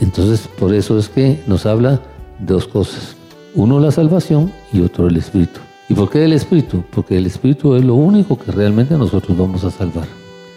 Entonces, 0.00 0.48
por 0.58 0.72
eso 0.72 0.98
es 0.98 1.10
que 1.10 1.42
nos 1.46 1.66
habla 1.66 2.00
de 2.38 2.54
dos 2.54 2.66
cosas. 2.66 3.16
Uno 3.54 3.80
la 3.80 3.90
salvación 3.90 4.50
y 4.72 4.80
otro 4.80 5.08
el 5.08 5.16
espíritu. 5.16 5.60
¿Y 5.90 5.94
por 5.94 6.08
qué 6.08 6.24
el 6.24 6.32
espíritu? 6.32 6.82
Porque 6.90 7.18
el 7.18 7.26
espíritu 7.26 7.74
es 7.74 7.84
lo 7.84 7.96
único 7.96 8.38
que 8.38 8.50
realmente 8.50 8.96
nosotros 8.96 9.36
vamos 9.36 9.64
a 9.64 9.70
salvar. 9.70 10.06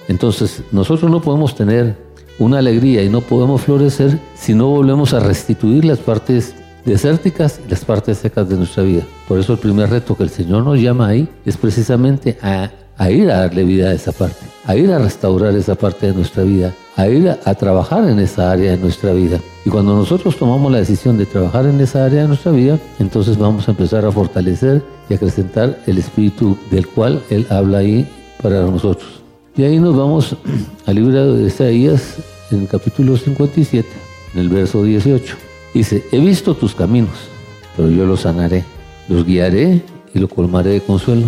Entonces, 0.08 0.64
nosotros 0.72 1.12
no 1.12 1.22
podemos 1.22 1.56
tener 1.56 1.98
una 2.40 2.60
alegría 2.60 3.04
y 3.04 3.10
no 3.10 3.22
podemos 3.22 3.62
florecer 3.62 4.20
si 4.36 4.54
no 4.54 4.68
volvemos 4.68 5.14
a 5.14 5.20
restituir 5.20 5.86
las 5.86 6.00
partes 6.00 6.56
desérticas 6.86 7.60
y 7.66 7.70
las 7.70 7.86
partes 7.86 8.18
secas 8.18 8.50
de 8.50 8.58
nuestra 8.58 8.84
vida. 8.84 9.04
Por 9.28 9.40
eso 9.40 9.54
el 9.54 9.60
primer 9.60 9.90
reto 9.90 10.16
que 10.16 10.24
el 10.24 10.30
Señor 10.30 10.64
nos 10.64 10.80
llama 10.80 11.08
ahí 11.08 11.28
es 11.46 11.58
precisamente 11.58 12.38
a, 12.42 12.72
ir 13.10 13.32
a 13.32 13.40
darle 13.40 13.64
vida 13.64 13.90
a 13.90 13.94
esa 13.94 14.12
parte, 14.12 14.46
a 14.66 14.76
ir 14.76 14.92
a 14.92 15.00
restaurar 15.00 15.56
esa 15.56 15.76
parte 15.76 16.08
de 16.08 16.14
nuestra 16.14 16.44
vida, 16.44 16.74
a 16.96 17.08
ir 17.08 17.30
a, 17.30 17.56
trabajar 17.56 18.08
en 18.08 18.20
esa 18.20 18.52
área 18.52 18.72
de 18.72 18.78
nuestra 18.78 19.14
vida. 19.14 19.40
Y 19.66 19.70
cuando 19.70 19.96
nosotros 19.96 20.38
tomamos 20.38 20.72
la 20.72 20.80
decisión 20.80 21.18
de 21.18 21.26
trabajar 21.26 21.66
en 21.66 21.80
esa 21.80 22.06
área 22.06 22.24
de 22.24 22.28
nuestra 22.28 22.52
vida, 22.52 22.78
entonces 23.00 23.38
vamos 23.38 23.68
a 23.68 23.72
empezar 23.72 24.06
a 24.06 24.12
fortalecer 24.12 24.84
y 25.10 25.14
acrecentar 25.14 25.80
el 25.88 25.98
espíritu 25.98 26.58
del 26.70 26.88
cual 26.88 27.22
Él 27.30 27.48
habla 27.50 27.80
ahí 27.80 28.08
para 28.42 28.62
nosotros. 28.62 29.23
Y 29.56 29.64
ahí 29.64 29.78
nos 29.78 29.96
vamos 29.96 30.36
al 30.88 30.96
libro 30.96 31.36
de 31.36 31.48
Isaías, 31.48 32.16
en 32.50 32.62
el 32.62 32.68
capítulo 32.68 33.16
57, 33.16 33.88
en 34.34 34.40
el 34.40 34.50
verso 34.50 34.84
18. 34.84 35.36
Dice, 35.76 36.04
he 36.12 36.20
visto 36.20 36.56
tus 36.56 36.74
caminos, 36.74 37.30
pero 37.78 37.90
yo 37.90 38.06
los 38.06 38.22
sanaré, 38.22 38.64
los 39.08 39.26
guiaré 39.26 39.84
y 40.14 40.20
lo 40.20 40.28
colmaré 40.28 40.72
de 40.72 40.82
consuelo. 40.82 41.28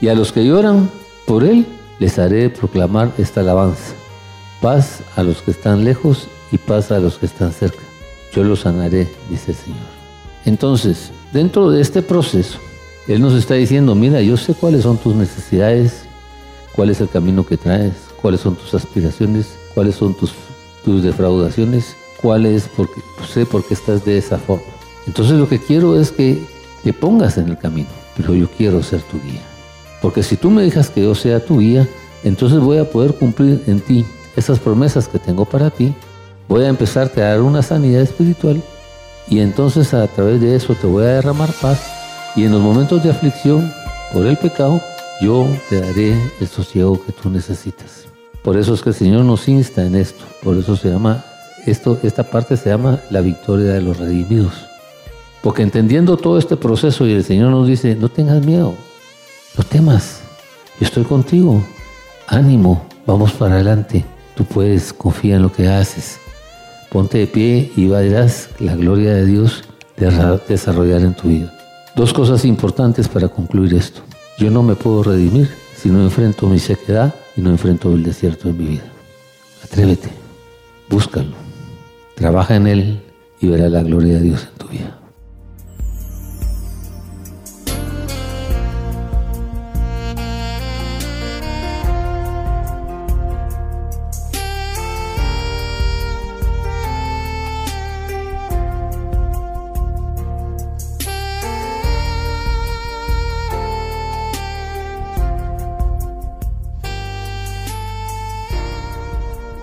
Y 0.00 0.06
a 0.06 0.14
los 0.14 0.30
que 0.30 0.46
lloran 0.46 0.88
por 1.26 1.42
él, 1.42 1.66
les 1.98 2.20
haré 2.20 2.48
proclamar 2.48 3.10
esta 3.18 3.40
alabanza. 3.40 3.94
Paz 4.62 5.00
a 5.16 5.24
los 5.24 5.42
que 5.42 5.50
están 5.50 5.84
lejos 5.84 6.28
y 6.52 6.58
paz 6.58 6.92
a 6.92 7.00
los 7.00 7.18
que 7.18 7.26
están 7.26 7.52
cerca. 7.52 7.82
Yo 8.32 8.44
los 8.44 8.60
sanaré, 8.60 9.08
dice 9.28 9.50
el 9.50 9.56
Señor. 9.56 9.98
Entonces, 10.44 11.10
dentro 11.32 11.70
de 11.70 11.80
este 11.80 12.02
proceso, 12.02 12.58
Él 13.08 13.20
nos 13.20 13.34
está 13.34 13.54
diciendo, 13.54 13.96
mira, 13.96 14.20
yo 14.22 14.36
sé 14.36 14.54
cuáles 14.54 14.84
son 14.84 14.96
tus 14.96 15.16
necesidades, 15.16 16.07
cuál 16.78 16.90
es 16.90 17.00
el 17.00 17.08
camino 17.08 17.44
que 17.44 17.56
traes, 17.56 17.92
cuáles 18.22 18.40
son 18.40 18.54
tus 18.54 18.72
aspiraciones, 18.72 19.48
cuáles 19.74 19.96
son 19.96 20.14
tus, 20.14 20.32
tus 20.84 21.02
defraudaciones, 21.02 21.96
cuál 22.22 22.46
es, 22.46 22.68
porque 22.76 23.00
sé 23.26 23.44
por 23.46 23.64
qué 23.64 23.74
estás 23.74 24.04
de 24.04 24.16
esa 24.16 24.38
forma. 24.38 24.62
Entonces 25.08 25.34
lo 25.40 25.48
que 25.48 25.58
quiero 25.58 26.00
es 26.00 26.12
que 26.12 26.40
te 26.84 26.92
pongas 26.92 27.36
en 27.36 27.48
el 27.48 27.58
camino, 27.58 27.88
pero 28.16 28.32
yo 28.32 28.48
quiero 28.56 28.80
ser 28.80 29.00
tu 29.02 29.20
guía. 29.22 29.40
Porque 30.00 30.22
si 30.22 30.36
tú 30.36 30.50
me 30.50 30.62
dejas 30.62 30.88
que 30.88 31.02
yo 31.02 31.16
sea 31.16 31.44
tu 31.44 31.58
guía, 31.58 31.84
entonces 32.22 32.60
voy 32.60 32.78
a 32.78 32.88
poder 32.88 33.14
cumplir 33.14 33.60
en 33.66 33.80
ti 33.80 34.06
esas 34.36 34.60
promesas 34.60 35.08
que 35.08 35.18
tengo 35.18 35.44
para 35.46 35.70
ti, 35.70 35.92
voy 36.46 36.62
a 36.62 36.68
empezarte 36.68 37.20
a 37.22 37.30
dar 37.30 37.40
una 37.40 37.62
sanidad 37.62 38.02
espiritual 38.02 38.62
y 39.28 39.40
entonces 39.40 39.94
a 39.94 40.06
través 40.06 40.40
de 40.40 40.54
eso 40.54 40.76
te 40.76 40.86
voy 40.86 41.02
a 41.02 41.14
derramar 41.14 41.50
paz. 41.60 41.80
Y 42.36 42.44
en 42.44 42.52
los 42.52 42.60
momentos 42.60 43.02
de 43.02 43.10
aflicción 43.10 43.68
por 44.12 44.28
el 44.28 44.36
pecado 44.36 44.80
yo 45.20 45.46
te 45.68 45.80
daré 45.80 46.16
el 46.40 46.46
sosiego 46.46 47.02
que 47.04 47.12
tú 47.12 47.30
necesitas. 47.30 48.06
Por 48.42 48.56
eso 48.56 48.74
es 48.74 48.82
que 48.82 48.90
el 48.90 48.94
Señor 48.94 49.24
nos 49.24 49.48
insta 49.48 49.84
en 49.84 49.94
esto. 49.94 50.24
Por 50.42 50.56
eso 50.56 50.76
se 50.76 50.90
llama, 50.90 51.24
esto, 51.66 51.98
esta 52.02 52.22
parte 52.22 52.56
se 52.56 52.70
llama 52.70 53.00
la 53.10 53.20
victoria 53.20 53.72
de 53.72 53.80
los 53.80 53.98
redimidos. 53.98 54.52
Porque 55.42 55.62
entendiendo 55.62 56.16
todo 56.16 56.38
este 56.38 56.56
proceso 56.56 57.06
y 57.06 57.12
el 57.12 57.24
Señor 57.24 57.50
nos 57.50 57.66
dice, 57.66 57.94
no 57.94 58.08
tengas 58.08 58.44
miedo, 58.44 58.74
no 59.56 59.64
temas, 59.64 60.20
yo 60.80 60.86
estoy 60.86 61.04
contigo, 61.04 61.62
ánimo, 62.26 62.84
vamos 63.06 63.32
para 63.32 63.54
adelante, 63.54 64.04
tú 64.34 64.44
puedes, 64.44 64.92
confía 64.92 65.36
en 65.36 65.42
lo 65.42 65.52
que 65.52 65.68
haces, 65.68 66.18
ponte 66.90 67.18
de 67.18 67.26
pie 67.26 67.72
y 67.76 67.86
verás 67.86 68.50
la 68.58 68.74
gloria 68.74 69.14
de 69.14 69.26
Dios 69.26 69.62
desarrollar 70.48 71.02
en 71.02 71.14
tu 71.14 71.28
vida. 71.28 71.52
Dos 71.94 72.12
cosas 72.12 72.44
importantes 72.44 73.08
para 73.08 73.28
concluir 73.28 73.74
esto. 73.74 74.00
Yo 74.38 74.52
no 74.52 74.62
me 74.62 74.76
puedo 74.76 75.02
redimir 75.02 75.50
si 75.74 75.88
no 75.88 76.00
enfrento 76.00 76.46
mi 76.46 76.60
sequedad 76.60 77.12
y 77.36 77.40
no 77.40 77.50
enfrento 77.50 77.92
el 77.92 78.04
desierto 78.04 78.46
de 78.46 78.54
mi 78.54 78.66
vida? 78.66 78.84
Atrévete, 79.64 80.10
búscalo, 80.88 81.32
trabaja 82.14 82.54
en 82.54 82.68
él 82.68 83.00
y 83.40 83.48
verás 83.48 83.72
la 83.72 83.82
gloria 83.82 84.14
de 84.14 84.20
Dios 84.20 84.46
en 84.48 84.58
tu 84.58 84.68
vida. 84.68 84.96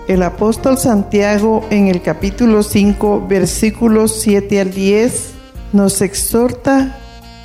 El 0.08 0.22
apóstol 0.22 0.78
Santiago 0.78 1.66
en 1.70 1.88
el 1.88 2.00
capítulo 2.00 2.62
5, 2.62 3.26
versículos 3.28 4.20
7 4.20 4.60
al 4.60 4.70
10, 4.70 5.32
nos 5.72 6.00
exhorta 6.00 6.96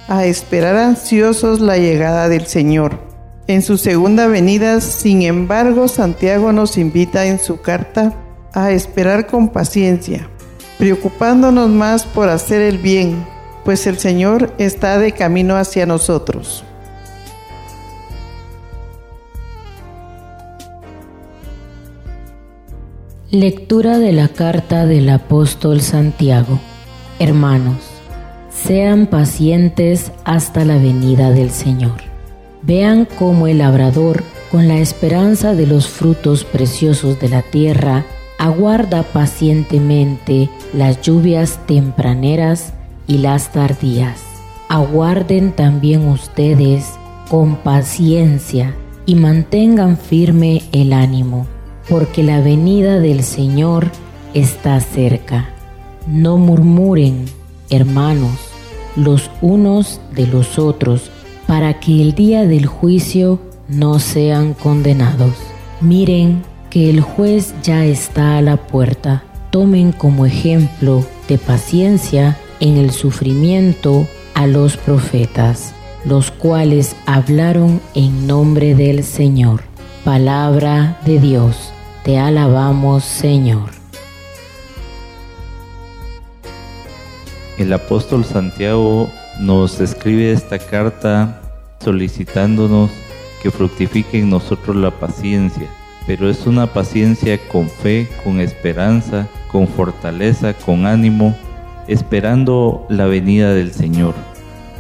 a 0.08 0.26
esperar 0.26 0.76
ansiosos 0.76 1.60
la 1.60 1.78
llegada 1.78 2.30
del 2.30 2.46
Señor. 2.46 3.00
En 3.48 3.64
su 3.64 3.80
segunda 3.80 4.28
venida, 4.28 4.80
sin 4.80 5.24
embargo, 5.24 5.88
Santiago 5.88 6.52
nos 6.52 6.78
invita 6.78 7.26
en 7.26 7.40
su 7.40 7.62
carta 7.62 8.14
a 8.54 8.72
esperar 8.72 9.26
con 9.26 9.50
paciencia, 9.50 10.30
preocupándonos 10.78 11.68
más 11.68 12.06
por 12.06 12.30
hacer 12.30 12.62
el 12.62 12.78
bien, 12.78 13.26
pues 13.66 13.88
el 13.88 13.98
Señor 13.98 14.54
está 14.60 15.00
de 15.00 15.14
camino 15.14 15.56
hacia 15.56 15.88
nosotros. 15.88 16.64
Lectura 23.32 23.98
de 23.98 24.12
la 24.12 24.28
carta 24.28 24.86
del 24.86 25.10
apóstol 25.10 25.80
Santiago. 25.80 26.60
Hermanos, 27.18 27.78
sean 28.50 29.08
pacientes 29.08 30.12
hasta 30.26 30.66
la 30.66 30.76
venida 30.76 31.32
del 31.32 31.50
Señor. 31.50 31.96
Vean 32.62 33.08
cómo 33.18 33.48
el 33.48 33.60
labrador, 33.60 34.26
con 34.52 34.68
la 34.68 34.80
esperanza 34.80 35.54
de 35.56 35.66
los 35.66 35.88
frutos 35.88 36.44
preciosos 36.44 37.22
de 37.22 37.30
la 37.30 37.42
tierra, 37.42 38.04
aguarda 38.38 39.04
pacientemente 39.04 40.50
las 40.74 41.02
lluvias 41.02 41.58
tempraneras 41.68 42.74
y 43.08 43.20
las 43.20 43.54
tardías. 43.54 44.22
Aguarden 44.68 45.54
también 45.54 46.06
ustedes 46.10 46.96
con 47.30 47.56
paciencia 47.56 48.76
y 49.06 49.16
mantengan 49.16 49.98
firme 49.98 50.64
el 50.74 50.92
ánimo 50.92 51.48
porque 51.92 52.24
la 52.24 52.40
venida 52.40 53.02
del 53.02 53.22
Señor 53.22 53.92
está 54.34 54.80
cerca. 54.80 55.50
No 56.08 56.38
murmuren, 56.38 57.26
hermanos, 57.70 58.32
los 58.96 59.30
unos 59.42 60.00
de 60.16 60.26
los 60.26 60.58
otros, 60.58 61.12
para 61.48 61.82
que 61.82 62.02
el 62.02 62.16
día 62.16 62.48
del 62.48 62.66
juicio 62.66 63.42
no 63.68 64.00
sean 64.00 64.54
condenados. 64.54 65.34
Miren 65.82 66.44
que 66.70 66.90
el 66.90 67.02
juez 67.02 67.54
ya 67.62 67.84
está 67.84 68.38
a 68.38 68.42
la 68.42 68.56
puerta. 68.56 69.26
Tomen 69.50 69.92
como 69.92 70.26
ejemplo 70.26 71.06
de 71.28 71.38
paciencia 71.38 72.38
en 72.62 72.78
el 72.78 72.92
sufrimiento 72.92 74.08
a 74.34 74.48
los 74.48 74.78
profetas, 74.78 75.74
los 76.06 76.32
cuales 76.32 76.96
hablaron 77.06 77.82
en 77.96 78.28
nombre 78.28 78.76
del 78.76 79.04
Señor. 79.04 79.64
Palabra 80.06 80.98
de 81.06 81.20
Dios. 81.20 81.71
Te 82.04 82.18
alabamos, 82.18 83.04
Señor. 83.04 83.70
El 87.60 87.72
apóstol 87.74 88.26
Santiago 88.26 89.08
nos 89.40 89.80
escribe 89.80 90.32
esta 90.32 90.58
carta 90.58 91.40
solicitándonos 91.80 92.90
que 93.44 93.52
fructifique 93.52 94.18
en 94.18 94.32
nosotros 94.32 94.76
la 94.78 94.90
paciencia, 94.90 95.68
pero 96.08 96.28
es 96.28 96.48
una 96.48 96.74
paciencia 96.74 97.40
con 97.50 97.70
fe, 97.70 98.10
con 98.24 98.40
esperanza, 98.40 99.28
con 99.52 99.68
fortaleza, 99.68 100.56
con 100.56 100.88
ánimo, 100.88 101.38
esperando 101.88 102.84
la 102.90 103.06
venida 103.06 103.54
del 103.54 103.74
Señor. 103.74 104.16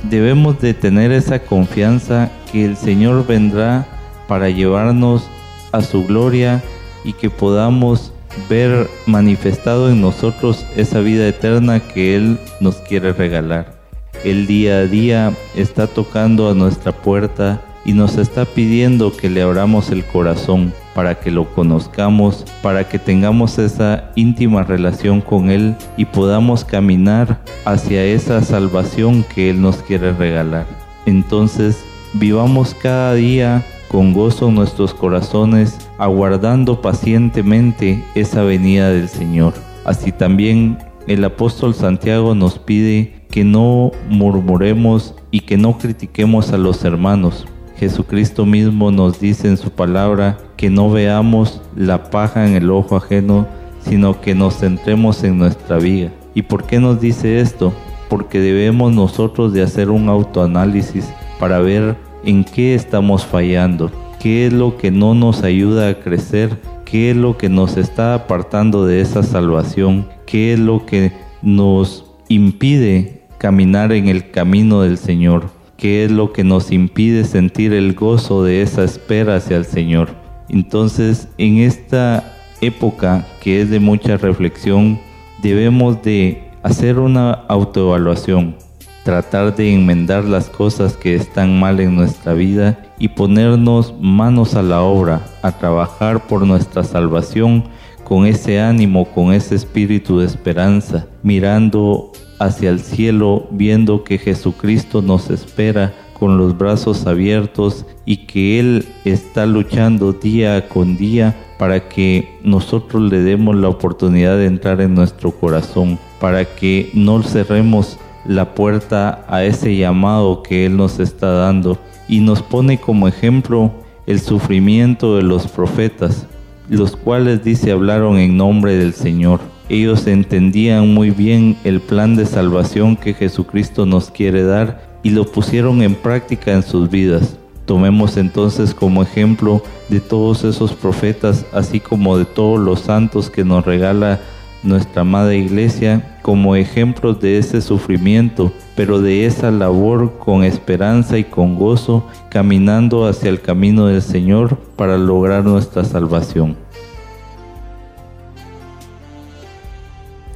Debemos 0.09 0.59
de 0.59 0.73
tener 0.73 1.11
esa 1.11 1.37
confianza 1.37 2.31
que 2.51 2.65
el 2.65 2.77
Señor 2.77 3.27
vendrá 3.27 3.85
para 4.27 4.49
llevarnos 4.49 5.29
a 5.71 5.83
su 5.83 6.03
gloria 6.07 6.63
y 7.03 7.13
que 7.13 7.29
podamos 7.29 8.11
ver 8.49 8.89
manifestado 9.05 9.89
en 9.89 10.01
nosotros 10.01 10.65
esa 10.75 10.99
vida 10.99 11.27
eterna 11.27 11.79
que 11.79 12.15
Él 12.15 12.39
nos 12.59 12.75
quiere 12.77 13.13
regalar. 13.13 13.79
El 14.23 14.47
día 14.47 14.77
a 14.79 14.85
día 14.85 15.33
está 15.55 15.87
tocando 15.87 16.49
a 16.49 16.53
nuestra 16.53 16.91
puerta 16.91 17.61
y 17.83 17.93
nos 17.93 18.17
está 18.17 18.45
pidiendo 18.45 19.11
que 19.15 19.29
le 19.29 19.41
abramos 19.41 19.89
el 19.89 20.05
corazón 20.05 20.71
para 20.93 21.15
que 21.15 21.31
lo 21.31 21.45
conozcamos, 21.53 22.45
para 22.61 22.87
que 22.87 22.99
tengamos 22.99 23.57
esa 23.57 24.11
íntima 24.15 24.63
relación 24.63 25.21
con 25.21 25.49
Él 25.49 25.75
y 25.97 26.05
podamos 26.05 26.63
caminar 26.63 27.41
hacia 27.65 28.03
esa 28.03 28.41
salvación 28.43 29.23
que 29.23 29.49
Él 29.49 29.61
nos 29.61 29.77
quiere 29.77 30.13
regalar. 30.13 30.67
Entonces, 31.05 31.83
vivamos 32.13 32.75
cada 32.75 33.15
día 33.15 33.63
con 33.87 34.13
gozo 34.13 34.51
nuestros 34.51 34.93
corazones, 34.93 35.77
aguardando 36.01 36.81
pacientemente 36.81 38.03
esa 38.15 38.41
venida 38.41 38.89
del 38.89 39.07
Señor. 39.07 39.53
Así 39.85 40.11
también 40.11 40.79
el 41.05 41.23
apóstol 41.23 41.75
Santiago 41.75 42.33
nos 42.33 42.57
pide 42.57 43.21
que 43.29 43.43
no 43.43 43.91
murmuremos 44.09 45.13
y 45.29 45.41
que 45.41 45.57
no 45.57 45.77
critiquemos 45.77 46.53
a 46.53 46.57
los 46.57 46.83
hermanos. 46.85 47.45
Jesucristo 47.77 48.47
mismo 48.47 48.89
nos 48.89 49.19
dice 49.19 49.47
en 49.47 49.57
su 49.57 49.69
palabra 49.69 50.39
que 50.57 50.71
no 50.71 50.89
veamos 50.89 51.61
la 51.75 52.09
paja 52.09 52.47
en 52.47 52.55
el 52.55 52.71
ojo 52.71 52.95
ajeno, 52.95 53.45
sino 53.87 54.21
que 54.21 54.33
nos 54.33 54.57
centremos 54.57 55.23
en 55.23 55.37
nuestra 55.37 55.77
vida. 55.77 56.11
¿Y 56.33 56.41
por 56.41 56.63
qué 56.63 56.79
nos 56.79 56.99
dice 56.99 57.41
esto? 57.41 57.73
Porque 58.09 58.39
debemos 58.39 58.91
nosotros 58.91 59.53
de 59.53 59.61
hacer 59.61 59.91
un 59.91 60.09
autoanálisis 60.09 61.13
para 61.39 61.59
ver 61.59 61.95
en 62.25 62.43
qué 62.43 62.73
estamos 62.73 63.23
fallando, 63.23 63.91
qué 64.21 64.45
es 64.45 64.53
lo 64.53 64.77
que 64.77 64.91
no 64.91 65.15
nos 65.15 65.41
ayuda 65.41 65.89
a 65.89 65.99
crecer, 65.99 66.59
qué 66.85 67.09
es 67.09 67.17
lo 67.17 67.39
que 67.39 67.49
nos 67.49 67.75
está 67.75 68.13
apartando 68.13 68.85
de 68.85 69.01
esa 69.01 69.23
salvación, 69.23 70.07
qué 70.27 70.53
es 70.53 70.59
lo 70.59 70.85
que 70.85 71.11
nos 71.41 72.05
impide 72.27 73.23
caminar 73.39 73.91
en 73.91 74.09
el 74.09 74.29
camino 74.29 74.83
del 74.83 74.99
Señor, 74.99 75.49
qué 75.75 76.05
es 76.05 76.11
lo 76.11 76.33
que 76.33 76.43
nos 76.43 76.71
impide 76.71 77.23
sentir 77.23 77.73
el 77.73 77.95
gozo 77.95 78.43
de 78.43 78.61
esa 78.61 78.83
espera 78.83 79.37
hacia 79.37 79.57
el 79.57 79.65
Señor. 79.65 80.09
Entonces, 80.49 81.27
en 81.39 81.57
esta 81.57 82.37
época 82.61 83.25
que 83.41 83.61
es 83.61 83.71
de 83.71 83.79
mucha 83.79 84.17
reflexión, 84.17 84.99
debemos 85.41 86.03
de 86.03 86.43
hacer 86.61 86.99
una 86.99 87.31
autoevaluación 87.31 88.55
tratar 89.03 89.55
de 89.55 89.73
enmendar 89.73 90.25
las 90.25 90.49
cosas 90.49 90.95
que 90.95 91.15
están 91.15 91.59
mal 91.59 91.79
en 91.79 91.95
nuestra 91.95 92.33
vida 92.33 92.79
y 92.99 93.09
ponernos 93.09 93.93
manos 93.99 94.55
a 94.55 94.61
la 94.61 94.81
obra, 94.81 95.25
a 95.41 95.51
trabajar 95.57 96.27
por 96.27 96.45
nuestra 96.45 96.83
salvación 96.83 97.63
con 98.03 98.25
ese 98.25 98.59
ánimo, 98.59 99.05
con 99.05 99.33
ese 99.33 99.55
espíritu 99.55 100.19
de 100.19 100.25
esperanza, 100.25 101.07
mirando 101.23 102.11
hacia 102.39 102.69
el 102.69 102.79
cielo, 102.79 103.47
viendo 103.51 104.03
que 104.03 104.17
Jesucristo 104.17 105.01
nos 105.01 105.29
espera 105.29 105.93
con 106.19 106.37
los 106.37 106.55
brazos 106.55 107.07
abiertos 107.07 107.85
y 108.05 108.27
que 108.27 108.59
Él 108.59 108.85
está 109.05 109.47
luchando 109.47 110.13
día 110.13 110.67
con 110.67 110.95
día 110.95 111.35
para 111.57 111.87
que 111.89 112.37
nosotros 112.43 113.11
le 113.11 113.21
demos 113.21 113.55
la 113.55 113.69
oportunidad 113.69 114.37
de 114.37 114.45
entrar 114.45 114.81
en 114.81 114.93
nuestro 114.93 115.31
corazón, 115.31 115.97
para 116.19 116.45
que 116.45 116.91
no 116.93 117.23
cerremos 117.23 117.97
la 118.25 118.53
puerta 118.53 119.25
a 119.27 119.43
ese 119.43 119.75
llamado 119.75 120.43
que 120.43 120.65
Él 120.65 120.77
nos 120.77 120.99
está 120.99 121.31
dando 121.31 121.77
y 122.07 122.19
nos 122.19 122.41
pone 122.41 122.79
como 122.79 123.07
ejemplo 123.07 123.71
el 124.05 124.19
sufrimiento 124.19 125.15
de 125.15 125.23
los 125.23 125.47
profetas, 125.47 126.27
los 126.69 126.95
cuales 126.95 127.43
dice 127.43 127.71
hablaron 127.71 128.17
en 128.17 128.37
nombre 128.37 128.75
del 128.75 128.93
Señor. 128.93 129.39
Ellos 129.69 130.07
entendían 130.07 130.93
muy 130.93 131.11
bien 131.11 131.55
el 131.63 131.79
plan 131.79 132.15
de 132.15 132.25
salvación 132.25 132.97
que 132.97 133.13
Jesucristo 133.13 133.85
nos 133.85 134.11
quiere 134.11 134.43
dar 134.43 134.99
y 135.03 135.11
lo 135.11 135.25
pusieron 135.25 135.81
en 135.81 135.95
práctica 135.95 136.51
en 136.51 136.63
sus 136.63 136.89
vidas. 136.89 137.37
Tomemos 137.65 138.17
entonces 138.17 138.73
como 138.73 139.01
ejemplo 139.01 139.63
de 139.87 140.01
todos 140.01 140.43
esos 140.43 140.73
profetas, 140.73 141.45
así 141.53 141.79
como 141.79 142.17
de 142.17 142.25
todos 142.25 142.59
los 142.59 142.81
santos 142.81 143.29
que 143.29 143.45
nos 143.45 143.65
regala 143.65 144.19
nuestra 144.63 145.01
amada 145.01 145.33
iglesia 145.33 146.17
como 146.21 146.55
ejemplos 146.55 147.19
de 147.19 147.37
ese 147.37 147.61
sufrimiento, 147.61 148.51
pero 148.75 149.01
de 149.01 149.25
esa 149.25 149.51
labor 149.51 150.17
con 150.19 150.43
esperanza 150.43 151.17
y 151.17 151.23
con 151.23 151.55
gozo, 151.55 152.05
caminando 152.29 153.07
hacia 153.07 153.29
el 153.29 153.41
camino 153.41 153.87
del 153.87 154.01
Señor 154.01 154.57
para 154.75 154.97
lograr 154.97 155.43
nuestra 155.43 155.83
salvación. 155.83 156.55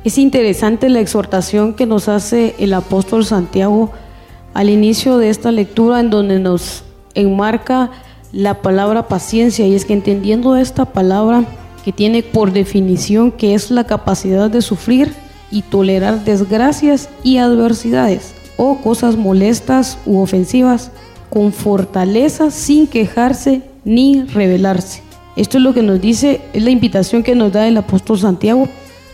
Es 0.03 0.19
interesante 0.19 0.89
la 0.89 0.99
exhortación 0.99 1.73
que 1.73 1.88
nos 1.88 2.09
hace 2.09 2.55
el 2.59 2.73
apóstol 2.73 3.25
Santiago 3.25 3.91
al 4.53 4.69
inicio 4.69 5.17
de 5.17 5.29
esta 5.29 5.51
lectura 5.51 5.99
en 5.99 6.11
donde 6.11 6.39
nos 6.39 6.83
enmarca 7.15 7.89
la 8.31 8.61
palabra 8.61 9.07
paciencia 9.07 9.65
y 9.65 9.73
es 9.73 9.85
que 9.85 9.93
entendiendo 9.93 10.57
esta 10.57 10.85
palabra 10.85 11.45
que 11.85 11.93
tiene 11.93 12.23
por 12.23 12.51
definición 12.51 13.31
que 13.31 13.53
es 13.53 13.69
la 13.69 13.83
capacidad 13.83 14.49
de 14.49 14.63
sufrir 14.63 15.13
y 15.51 15.61
tolerar 15.61 16.25
desgracias 16.25 17.09
y 17.23 17.37
adversidades 17.37 18.33
o 18.57 18.77
cosas 18.77 19.15
molestas 19.15 19.99
u 20.07 20.17
ofensivas 20.17 20.91
con 21.29 21.53
fortaleza 21.53 22.49
sin 22.49 22.87
quejarse 22.87 23.61
ni 23.83 24.23
rebelarse. 24.23 25.03
Esto 25.35 25.59
es 25.59 25.63
lo 25.63 25.75
que 25.75 25.83
nos 25.83 26.01
dice, 26.01 26.41
es 26.53 26.63
la 26.63 26.71
invitación 26.71 27.21
que 27.21 27.35
nos 27.35 27.51
da 27.51 27.67
el 27.67 27.77
apóstol 27.77 28.17
Santiago 28.17 28.67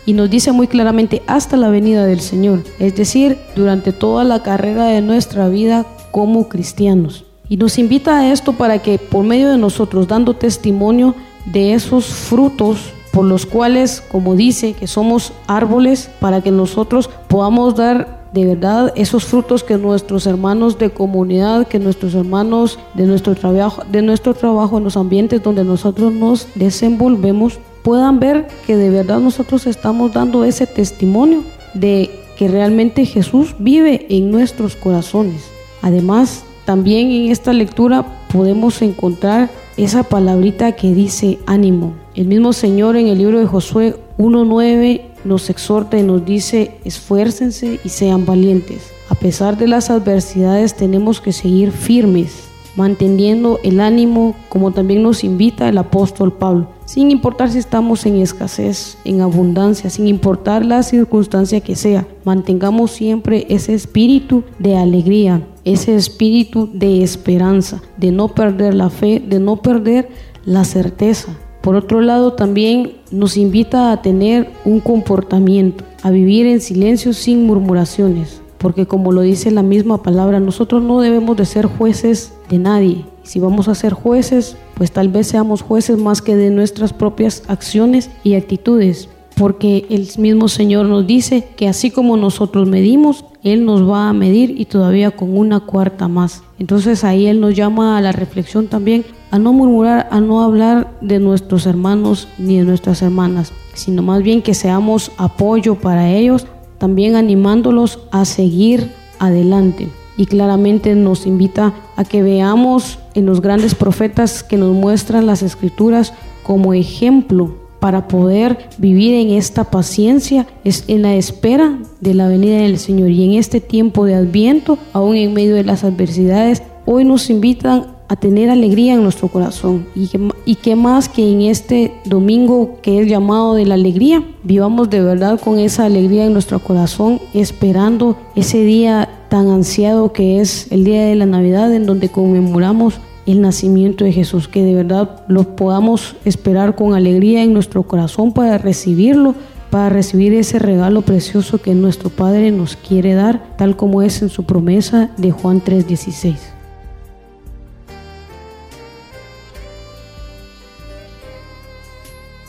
y 0.06 0.14
nos 0.14 0.30
dice 0.30 0.52
muy 0.52 0.66
claramente 0.66 1.20
hasta 1.26 1.58
la 1.58 1.68
venida 1.68 2.06
del 2.06 2.20
Señor, 2.20 2.62
es 2.78 2.96
decir, 2.96 3.36
durante 3.54 3.92
toda 3.92 4.24
la 4.24 4.42
carrera 4.42 4.86
de 4.86 5.02
nuestra 5.02 5.48
vida 5.48 5.84
como 6.10 6.48
cristianos. 6.48 7.26
Y 7.50 7.58
nos 7.58 7.78
invita 7.78 8.18
a 8.18 8.32
esto 8.32 8.54
para 8.54 8.78
que 8.78 8.98
por 8.98 9.24
medio 9.24 9.50
de 9.50 9.58
nosotros, 9.58 10.08
dando 10.08 10.34
testimonio, 10.34 11.14
de 11.46 11.74
esos 11.74 12.06
frutos 12.06 12.92
por 13.12 13.24
los 13.26 13.44
cuales, 13.46 14.00
como 14.00 14.34
dice, 14.34 14.72
que 14.72 14.86
somos 14.86 15.32
árboles 15.46 16.10
para 16.20 16.40
que 16.40 16.50
nosotros 16.50 17.10
podamos 17.28 17.76
dar 17.76 18.22
de 18.32 18.46
verdad 18.46 18.92
esos 18.96 19.26
frutos 19.26 19.62
que 19.62 19.76
nuestros 19.76 20.26
hermanos 20.26 20.78
de 20.78 20.90
comunidad, 20.90 21.66
que 21.66 21.78
nuestros 21.78 22.14
hermanos 22.14 22.78
de 22.94 23.04
nuestro 23.04 23.34
trabajo, 23.34 23.82
de 23.90 24.00
nuestro 24.00 24.32
trabajo 24.32 24.78
en 24.78 24.84
los 24.84 24.96
ambientes 24.96 25.42
donde 25.42 25.64
nosotros 25.64 26.12
nos 26.12 26.48
desenvolvemos, 26.54 27.58
puedan 27.82 28.18
ver 28.18 28.48
que 28.66 28.76
de 28.76 28.88
verdad 28.88 29.20
nosotros 29.20 29.66
estamos 29.66 30.12
dando 30.14 30.44
ese 30.44 30.66
testimonio 30.66 31.42
de 31.74 32.10
que 32.38 32.48
realmente 32.48 33.04
Jesús 33.04 33.54
vive 33.58 34.06
en 34.08 34.30
nuestros 34.30 34.76
corazones. 34.76 35.42
Además, 35.82 36.44
también 36.64 37.10
en 37.10 37.30
esta 37.30 37.52
lectura 37.52 38.06
podemos 38.32 38.80
encontrar 38.80 39.50
esa 39.76 40.02
palabrita 40.02 40.72
que 40.72 40.94
dice 40.94 41.38
ánimo. 41.46 41.94
El 42.14 42.26
mismo 42.26 42.52
Señor 42.52 42.96
en 42.96 43.08
el 43.08 43.18
libro 43.18 43.38
de 43.38 43.46
Josué 43.46 43.96
1.9 44.18 45.02
nos 45.24 45.50
exhorta 45.50 45.98
y 45.98 46.02
nos 46.02 46.24
dice 46.24 46.78
esfuércense 46.84 47.80
y 47.82 47.88
sean 47.88 48.26
valientes. 48.26 48.90
A 49.08 49.14
pesar 49.14 49.56
de 49.56 49.68
las 49.68 49.90
adversidades 49.90 50.74
tenemos 50.74 51.20
que 51.20 51.32
seguir 51.32 51.70
firmes, 51.70 52.44
manteniendo 52.76 53.58
el 53.62 53.80
ánimo 53.80 54.34
como 54.48 54.72
también 54.72 55.02
nos 55.02 55.24
invita 55.24 55.68
el 55.68 55.78
apóstol 55.78 56.32
Pablo. 56.32 56.68
Sin 56.84 57.10
importar 57.10 57.50
si 57.50 57.58
estamos 57.58 58.04
en 58.06 58.16
escasez, 58.16 58.98
en 59.04 59.20
abundancia, 59.20 59.90
sin 59.90 60.08
importar 60.08 60.64
la 60.64 60.82
circunstancia 60.82 61.60
que 61.60 61.76
sea, 61.76 62.06
mantengamos 62.24 62.90
siempre 62.90 63.46
ese 63.48 63.74
espíritu 63.74 64.44
de 64.58 64.76
alegría, 64.76 65.42
ese 65.64 65.94
espíritu 65.94 66.68
de 66.72 67.02
esperanza, 67.02 67.82
de 67.96 68.10
no 68.10 68.28
perder 68.28 68.74
la 68.74 68.90
fe, 68.90 69.22
de 69.24 69.40
no 69.40 69.56
perder 69.56 70.08
la 70.44 70.64
certeza. 70.64 71.36
Por 71.60 71.76
otro 71.76 72.00
lado, 72.00 72.32
también 72.32 72.94
nos 73.12 73.36
invita 73.36 73.92
a 73.92 74.02
tener 74.02 74.50
un 74.64 74.80
comportamiento, 74.80 75.84
a 76.02 76.10
vivir 76.10 76.46
en 76.46 76.60
silencio 76.60 77.12
sin 77.12 77.46
murmuraciones, 77.46 78.42
porque 78.58 78.86
como 78.86 79.12
lo 79.12 79.20
dice 79.20 79.52
la 79.52 79.62
misma 79.62 80.02
palabra, 80.02 80.40
nosotros 80.40 80.82
no 80.82 81.00
debemos 81.00 81.36
de 81.36 81.44
ser 81.44 81.66
jueces 81.66 82.32
de 82.48 82.58
nadie. 82.58 83.04
Si 83.22 83.38
vamos 83.38 83.68
a 83.68 83.76
ser 83.76 83.92
jueces, 83.92 84.56
pues 84.74 84.90
tal 84.90 85.08
vez 85.08 85.28
seamos 85.28 85.62
jueces 85.62 85.98
más 85.98 86.20
que 86.20 86.34
de 86.34 86.50
nuestras 86.50 86.92
propias 86.92 87.44
acciones 87.46 88.10
y 88.24 88.34
actitudes, 88.34 89.08
porque 89.36 89.86
el 89.88 90.08
mismo 90.18 90.48
Señor 90.48 90.86
nos 90.86 91.06
dice 91.06 91.46
que 91.56 91.68
así 91.68 91.92
como 91.92 92.16
nosotros 92.16 92.68
medimos, 92.68 93.24
Él 93.42 93.64
nos 93.64 93.88
va 93.88 94.08
a 94.08 94.12
medir 94.12 94.54
y 94.60 94.66
todavía 94.66 95.10
con 95.10 95.36
una 95.36 95.60
cuarta 95.60 96.06
más. 96.06 96.42
Entonces 96.58 97.02
ahí 97.02 97.26
Él 97.26 97.40
nos 97.40 97.54
llama 97.54 97.98
a 97.98 98.00
la 98.00 98.12
reflexión 98.12 98.68
también, 98.68 99.04
a 99.32 99.38
no 99.38 99.52
murmurar, 99.52 100.06
a 100.10 100.20
no 100.20 100.42
hablar 100.42 100.92
de 101.00 101.18
nuestros 101.18 101.66
hermanos 101.66 102.28
ni 102.38 102.58
de 102.58 102.64
nuestras 102.64 103.02
hermanas, 103.02 103.52
sino 103.74 104.02
más 104.02 104.22
bien 104.22 104.42
que 104.42 104.54
seamos 104.54 105.10
apoyo 105.16 105.74
para 105.74 106.10
ellos, 106.10 106.46
también 106.78 107.16
animándolos 107.16 107.98
a 108.12 108.24
seguir 108.24 108.92
adelante. 109.18 109.88
Y 110.16 110.26
claramente 110.26 110.94
nos 110.94 111.26
invita 111.26 111.72
a 111.96 112.04
que 112.04 112.22
veamos 112.22 112.98
en 113.14 113.26
los 113.26 113.40
grandes 113.40 113.74
profetas 113.74 114.44
que 114.44 114.56
nos 114.56 114.72
muestran 114.72 115.26
las 115.26 115.42
escrituras 115.42 116.12
como 116.42 116.74
ejemplo 116.74 117.61
para 117.82 118.06
poder 118.06 118.68
vivir 118.78 119.12
en 119.14 119.30
esta 119.30 119.64
paciencia, 119.64 120.46
en 120.62 121.02
la 121.02 121.16
espera 121.16 121.80
de 122.00 122.14
la 122.14 122.28
venida 122.28 122.58
del 122.58 122.78
Señor. 122.78 123.10
Y 123.10 123.24
en 123.24 123.32
este 123.32 123.60
tiempo 123.60 124.04
de 124.04 124.14
adviento, 124.14 124.78
aún 124.92 125.16
en 125.16 125.32
medio 125.32 125.56
de 125.56 125.64
las 125.64 125.82
adversidades, 125.82 126.62
hoy 126.86 127.04
nos 127.04 127.28
invitan 127.28 127.88
a 128.06 128.14
tener 128.14 128.50
alegría 128.50 128.94
en 128.94 129.02
nuestro 129.02 129.26
corazón. 129.26 129.84
Y 129.96 130.06
que, 130.06 130.28
y 130.44 130.54
qué 130.54 130.76
más 130.76 131.08
que 131.08 131.28
en 131.28 131.42
este 131.42 131.92
domingo 132.04 132.78
que 132.82 133.00
es 133.00 133.08
llamado 133.08 133.54
de 133.54 133.66
la 133.66 133.74
alegría, 133.74 134.22
vivamos 134.44 134.88
de 134.88 135.02
verdad 135.02 135.40
con 135.40 135.58
esa 135.58 135.84
alegría 135.86 136.26
en 136.26 136.34
nuestro 136.34 136.60
corazón, 136.60 137.20
esperando 137.34 138.16
ese 138.36 138.62
día 138.62 139.08
tan 139.28 139.48
ansiado 139.48 140.12
que 140.12 140.38
es 140.40 140.70
el 140.70 140.84
día 140.84 141.04
de 141.06 141.16
la 141.16 141.26
Navidad, 141.26 141.74
en 141.74 141.86
donde 141.86 142.10
conmemoramos 142.10 143.00
el 143.26 143.40
nacimiento 143.40 144.04
de 144.04 144.12
Jesús, 144.12 144.48
que 144.48 144.64
de 144.64 144.74
verdad 144.74 145.22
lo 145.28 145.56
podamos 145.56 146.16
esperar 146.24 146.74
con 146.74 146.94
alegría 146.94 147.42
en 147.42 147.52
nuestro 147.52 147.84
corazón 147.84 148.32
para 148.32 148.58
recibirlo, 148.58 149.34
para 149.70 149.88
recibir 149.88 150.34
ese 150.34 150.58
regalo 150.58 151.02
precioso 151.02 151.58
que 151.58 151.74
nuestro 151.74 152.10
Padre 152.10 152.50
nos 152.50 152.76
quiere 152.76 153.14
dar, 153.14 153.56
tal 153.56 153.76
como 153.76 154.02
es 154.02 154.20
en 154.22 154.28
su 154.28 154.44
promesa 154.44 155.10
de 155.16 155.30
Juan 155.30 155.62
3:16. 155.62 156.36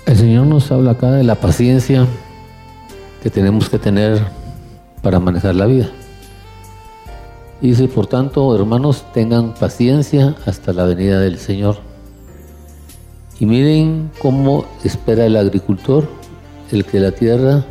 El 0.06 0.18
Señor 0.18 0.48
nos 0.48 0.72
habla 0.72 0.92
acá 0.92 1.12
de 1.12 1.24
la 1.24 1.36
paciencia 1.36 2.06
que 3.22 3.30
tenemos 3.30 3.70
que 3.70 3.80
tener 3.80 4.22
para 5.02 5.20
manejar 5.20 5.56
la 5.56 5.66
vida. 5.66 5.90
Dice, 7.64 7.88
por 7.88 8.08
tanto, 8.08 8.54
hermanos, 8.54 9.06
tengan 9.14 9.54
paciencia 9.54 10.36
hasta 10.46 10.74
la 10.74 10.84
venida 10.84 11.22
del 11.22 11.40
Señor. 11.40 11.78
Y 13.40 13.46
miren 13.46 14.12
cómo 14.22 14.66
espera 14.84 15.26
el 15.26 15.38
agricultor 15.38 16.06
el 16.72 16.84
que 16.84 17.00
la 17.00 17.14
tierra, 17.14 17.64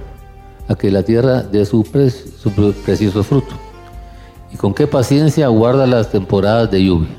a 0.67 0.77
que 0.77 0.91
la 0.91 1.03
tierra 1.03 1.43
dé 1.43 1.67
su, 1.67 1.85
su 1.85 2.73
precioso 2.87 3.23
fruto. 3.23 3.55
Y 4.51 4.57
con 4.57 4.73
qué 4.73 4.87
paciencia 4.87 5.49
guarda 5.49 5.87
las 5.87 6.11
temporadas 6.11 6.71
de 6.71 6.85
lluvia. 6.85 7.15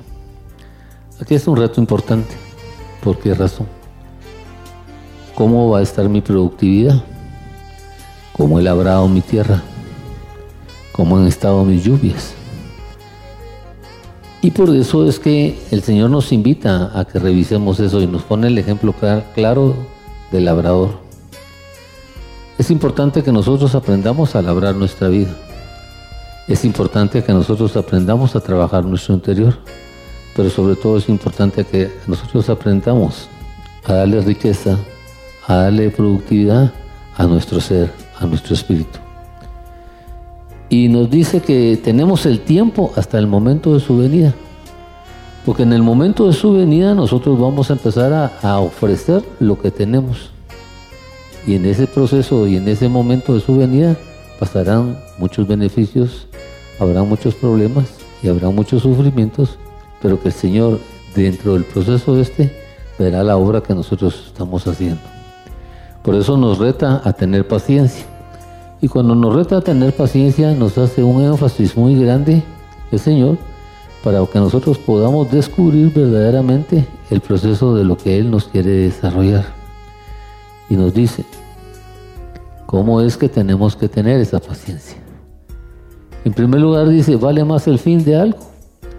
Aquí 1.22 1.36
es 1.36 1.48
un 1.48 1.58
reto 1.58 1.80
importante. 1.80 2.34
¿Por 3.04 3.20
qué 3.20 3.36
razón? 3.36 3.68
¿Cómo 5.36 5.70
va 5.70 5.78
a 5.78 5.84
estar 5.84 6.10
mi 6.10 6.22
productividad? 6.22 7.04
¿Cómo 8.36 8.58
he 8.58 8.64
labrado 8.64 9.08
mi 9.08 9.22
tierra? 9.22 9.62
¿Cómo 10.92 11.18
han 11.18 11.28
estado 11.28 11.64
mis 11.66 11.84
lluvias? 11.84 12.34
Y 14.44 14.52
por 14.52 14.70
eso 14.76 15.08
es 15.08 15.20
que 15.20 15.58
el 15.72 15.84
Señor 15.84 16.10
nos 16.10 16.34
invita 16.34 16.92
a 17.00 17.06
que 17.06 17.18
revisemos 17.18 17.80
eso 17.80 18.02
y 18.02 18.08
nos 18.08 18.24
pone 18.24 18.48
el 18.48 18.58
ejemplo 18.58 18.94
claro 19.34 19.74
del 20.34 20.44
labrador. 20.44 20.90
Es 22.58 22.70
importante 22.70 23.24
que 23.24 23.32
nosotros 23.32 23.74
aprendamos 23.74 24.36
a 24.36 24.42
labrar 24.42 24.76
nuestra 24.76 25.08
vida. 25.08 25.34
Es 26.50 26.66
importante 26.66 27.24
que 27.24 27.32
nosotros 27.32 27.78
aprendamos 27.78 28.36
a 28.36 28.42
trabajar 28.42 28.84
nuestro 28.84 29.14
interior. 29.14 29.58
Pero 30.36 30.50
sobre 30.50 30.76
todo 30.76 30.98
es 30.98 31.08
importante 31.08 31.64
que 31.64 31.90
nosotros 32.06 32.50
aprendamos 32.50 33.30
a 33.86 33.94
darle 33.94 34.20
riqueza, 34.20 34.78
a 35.48 35.56
darle 35.56 35.90
productividad 35.90 36.74
a 37.16 37.24
nuestro 37.28 37.62
ser, 37.62 37.94
a 38.20 38.26
nuestro 38.26 38.56
espíritu 38.56 39.03
y 40.74 40.90
nos 40.90 41.08
dice 41.08 41.40
que 41.40 41.80
tenemos 41.84 42.26
el 42.26 42.40
tiempo 42.40 42.92
hasta 42.96 43.20
el 43.20 43.28
momento 43.28 43.76
de 43.76 43.80
su 43.80 43.96
venida. 43.96 44.34
Porque 45.46 45.62
en 45.62 45.72
el 45.72 45.84
momento 45.84 46.26
de 46.26 46.34
su 46.34 46.52
venida 46.54 46.96
nosotros 46.96 47.40
vamos 47.40 47.70
a 47.70 47.74
empezar 47.74 48.32
a, 48.42 48.60
ofrecer 48.60 49.24
lo 49.40 49.60
que 49.60 49.70
tenemos. 49.70 50.32
Y 51.46 51.54
en 51.54 51.68
ese 51.68 51.86
proceso 51.86 52.48
y 52.48 52.58
en 52.58 52.68
ese 52.68 52.90
momento 52.90 53.36
de 53.36 53.42
su 53.42 53.56
venida 53.56 53.96
pasarán 54.40 54.98
muchos 55.20 55.48
beneficios, 55.48 56.26
habrá 56.80 57.04
muchos 57.04 57.36
problemas 57.36 57.86
y 58.24 58.30
habrá 58.30 58.50
muchos 58.50 58.82
sufrimientos, 58.82 59.60
pero 60.02 60.20
que 60.20 60.30
el 60.30 60.34
Señor 60.34 60.80
dentro 61.16 61.54
del 61.54 61.66
proceso 61.66 62.20
este 62.20 62.52
verá 62.98 63.24
la 63.24 63.38
obra 63.38 63.62
que 63.62 63.76
nosotros 63.76 64.24
estamos 64.26 64.66
haciendo. 64.66 65.02
Por 66.02 66.16
eso 66.16 66.36
nos 66.36 66.58
reta 66.58 67.00
a 67.04 67.14
tener 67.14 67.48
paciencia. 67.48 68.08
Y 68.84 68.90
cuando 68.90 69.16
nos 69.16 69.34
reta 69.34 69.60
a 69.60 69.62
tener 69.62 69.96
paciencia, 69.96 70.52
nos 70.52 70.78
hace 70.78 71.02
un 71.02 71.24
énfasis 71.24 71.78
muy 71.78 71.98
grande 71.98 72.44
el 72.92 73.00
Señor 73.00 73.38
para 74.04 74.26
que 74.26 74.38
nosotros 74.40 74.78
podamos 74.78 75.32
descubrir 75.32 75.94
verdaderamente 75.94 76.86
el 77.10 77.22
proceso 77.22 77.74
de 77.76 77.86
lo 77.86 77.96
que 77.96 78.18
Él 78.18 78.30
nos 78.30 78.44
quiere 78.44 78.72
desarrollar. 78.72 79.46
Y 80.70 80.76
nos 80.76 80.94
dice, 80.94 81.24
¿cómo 82.66 83.00
es 83.00 83.16
que 83.16 83.30
tenemos 83.30 83.78
que 83.78 83.88
tener 83.88 84.20
esa 84.20 84.42
paciencia? 84.42 84.98
En 86.26 86.34
primer 86.34 86.60
lugar 86.60 86.90
dice, 86.90 87.16
vale 87.16 87.46
más 87.46 87.66
el 87.70 87.80
fin 87.80 88.04
de 88.04 88.18
algo 88.18 88.40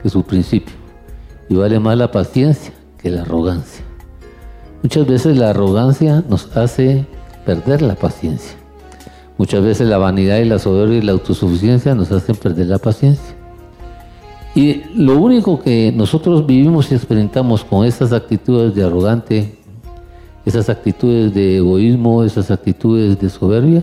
que 0.03 0.09
su 0.09 0.23
principio. 0.23 0.75
Y 1.51 1.57
vale 1.57 1.79
más 1.79 1.99
la 1.99 2.11
paciencia 2.11 2.73
que 2.97 3.11
la 3.11 3.21
arrogancia. 3.21 3.85
Muchas 4.83 5.07
veces 5.07 5.37
la 5.37 5.51
arrogancia 5.51 6.25
nos 6.27 6.57
hace 6.57 7.05
perder 7.45 7.83
la 7.83 7.97
paciencia. 7.97 8.64
Muchas 9.37 9.63
veces 9.65 9.89
la 9.89 9.99
vanidad 9.99 10.39
y 10.39 10.45
la 10.45 10.59
soberbia 10.59 10.99
y 10.99 11.03
la 11.03 11.13
autosuficiencia 11.13 11.95
nos 11.95 12.13
hacen 12.13 12.37
perder 12.37 12.67
la 12.69 12.79
paciencia. 12.79 13.35
Y 14.55 14.83
lo 14.95 15.19
único 15.19 15.61
que 15.61 15.93
nosotros 15.95 16.47
vivimos 16.47 16.93
y 16.93 16.95
experimentamos 16.95 17.65
con 17.65 17.85
esas 17.85 18.13
actitudes 18.13 18.75
de 18.75 18.85
arrogante, 18.85 19.59
esas 20.47 20.69
actitudes 20.69 21.35
de 21.35 21.57
egoísmo, 21.57 22.23
esas 22.23 22.53
actitudes 22.53 23.19
de 23.19 23.29
soberbia, 23.29 23.83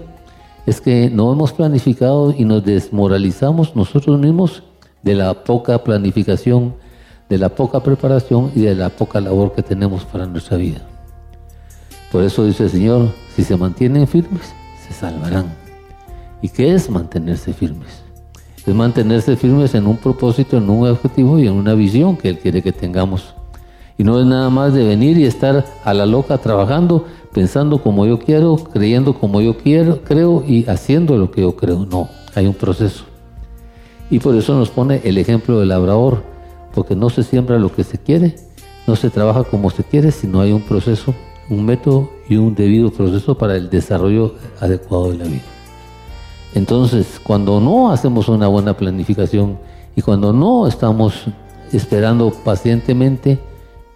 es 0.65 0.79
que 0.79 1.09
no 1.09 1.33
hemos 1.33 1.51
planificado 1.51 2.33
y 2.37 2.45
nos 2.45 2.63
desmoralizamos 2.63 3.75
nosotros 3.75 4.17
mismos 4.17 4.63
de 5.03 5.15
la 5.15 5.33
poca 5.33 5.83
planificación, 5.83 6.75
de 7.27 7.37
la 7.37 7.49
poca 7.49 7.81
preparación 7.81 8.51
y 8.55 8.61
de 8.61 8.75
la 8.75 8.89
poca 8.89 9.19
labor 9.19 9.53
que 9.53 9.63
tenemos 9.63 10.05
para 10.05 10.25
nuestra 10.25 10.55
vida. 10.55 10.87
Por 12.11 12.23
eso 12.23 12.45
dice 12.45 12.63
el 12.63 12.69
Señor, 12.69 13.09
si 13.35 13.43
se 13.43 13.57
mantienen 13.57 14.07
firmes, 14.07 14.53
salvarán. 14.91 15.53
¿Y 16.41 16.49
qué 16.49 16.73
es 16.73 16.89
mantenerse 16.89 17.53
firmes? 17.53 18.01
Es 18.65 18.73
mantenerse 18.73 19.35
firmes 19.35 19.73
en 19.75 19.87
un 19.87 19.97
propósito, 19.97 20.57
en 20.57 20.69
un 20.69 20.87
objetivo 20.87 21.39
y 21.39 21.47
en 21.47 21.53
una 21.53 21.73
visión 21.73 22.15
que 22.17 22.29
Él 22.29 22.39
quiere 22.39 22.61
que 22.61 22.71
tengamos. 22.71 23.33
Y 23.97 24.03
no 24.03 24.19
es 24.19 24.25
nada 24.25 24.49
más 24.49 24.73
de 24.73 24.83
venir 24.83 25.17
y 25.17 25.25
estar 25.25 25.65
a 25.83 25.93
la 25.93 26.05
loca 26.05 26.37
trabajando, 26.37 27.05
pensando 27.33 27.81
como 27.81 28.05
yo 28.05 28.19
quiero, 28.19 28.55
creyendo 28.55 29.13
como 29.13 29.41
yo 29.41 29.57
quiero, 29.57 30.03
creo 30.03 30.43
y 30.47 30.65
haciendo 30.67 31.17
lo 31.17 31.31
que 31.31 31.41
yo 31.41 31.55
creo. 31.55 31.85
No, 31.85 32.09
hay 32.35 32.47
un 32.47 32.53
proceso. 32.53 33.05
Y 34.09 34.19
por 34.19 34.35
eso 34.35 34.55
nos 34.55 34.69
pone 34.69 35.01
el 35.03 35.17
ejemplo 35.17 35.59
del 35.59 35.69
labrador, 35.69 36.23
porque 36.73 36.95
no 36.95 37.09
se 37.09 37.23
siembra 37.23 37.59
lo 37.59 37.71
que 37.71 37.83
se 37.83 37.97
quiere, 37.97 38.35
no 38.87 38.95
se 38.95 39.09
trabaja 39.09 39.43
como 39.43 39.69
se 39.69 39.83
quiere, 39.83 40.11
sino 40.11 40.41
hay 40.41 40.51
un 40.51 40.61
proceso, 40.61 41.13
un 41.49 41.65
método 41.65 42.09
y 42.31 42.37
un 42.37 42.55
debido 42.55 42.91
proceso 42.91 43.37
para 43.37 43.57
el 43.57 43.69
desarrollo 43.69 44.35
adecuado 44.61 45.11
de 45.11 45.17
la 45.17 45.25
vida. 45.25 45.43
Entonces, 46.55 47.19
cuando 47.21 47.59
no 47.59 47.91
hacemos 47.91 48.29
una 48.29 48.47
buena 48.47 48.75
planificación 48.75 49.57
y 49.97 50.01
cuando 50.01 50.31
no 50.31 50.65
estamos 50.65 51.25
esperando 51.73 52.31
pacientemente 52.31 53.37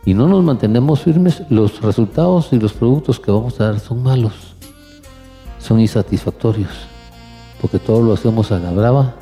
y 0.06 0.14
no 0.14 0.28
nos 0.28 0.44
mantenemos 0.44 1.00
firmes, 1.00 1.44
los 1.50 1.82
resultados 1.82 2.50
y 2.52 2.60
los 2.60 2.74
productos 2.74 3.22
que 3.22 3.32
vamos 3.32 3.62
a 3.62 3.72
dar 3.72 3.80
son 3.80 4.04
malos, 4.04 4.34
son 5.58 5.80
insatisfactorios, 5.80 6.74
porque 7.62 7.80
todo 7.80 8.02
lo 8.02 8.12
hacemos 8.12 8.52
a 8.52 8.60
la 8.60 8.72
brava, 8.72 9.16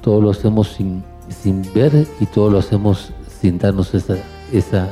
todo 0.00 0.20
lo 0.20 0.30
hacemos 0.30 0.68
sin, 0.68 1.02
ver 1.74 2.06
y 2.20 2.26
todo 2.26 2.48
lo 2.48 2.58
hacemos 2.60 3.10
sin 3.40 3.58
darnos 3.58 3.92
esa, 3.94 4.16
esa, 4.52 4.88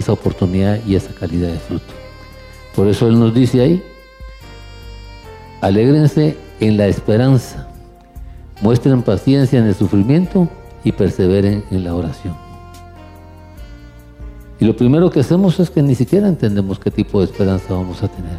esa 0.00 0.12
oportunidad 0.12 0.80
y 0.84 0.96
esa 0.96 1.14
calidad 1.14 1.52
de 1.52 1.58
fruto. 1.58 2.03
Por 2.74 2.88
eso 2.88 3.06
Él 3.08 3.18
nos 3.18 3.32
dice 3.32 3.60
ahí, 3.60 3.82
alégrense 5.60 6.36
en 6.60 6.76
la 6.76 6.86
esperanza. 6.86 7.68
Muestren 8.60 9.02
paciencia 9.02 9.58
en 9.58 9.66
el 9.66 9.74
sufrimiento 9.74 10.48
y 10.84 10.92
perseveren 10.92 11.64
en 11.70 11.84
la 11.84 11.94
oración. 11.94 12.36
Y 14.60 14.64
lo 14.64 14.76
primero 14.76 15.10
que 15.10 15.20
hacemos 15.20 15.58
es 15.60 15.70
que 15.70 15.82
ni 15.82 15.94
siquiera 15.94 16.28
entendemos 16.28 16.78
qué 16.78 16.90
tipo 16.90 17.18
de 17.18 17.26
esperanza 17.26 17.74
vamos 17.74 18.02
a 18.02 18.08
tener 18.08 18.38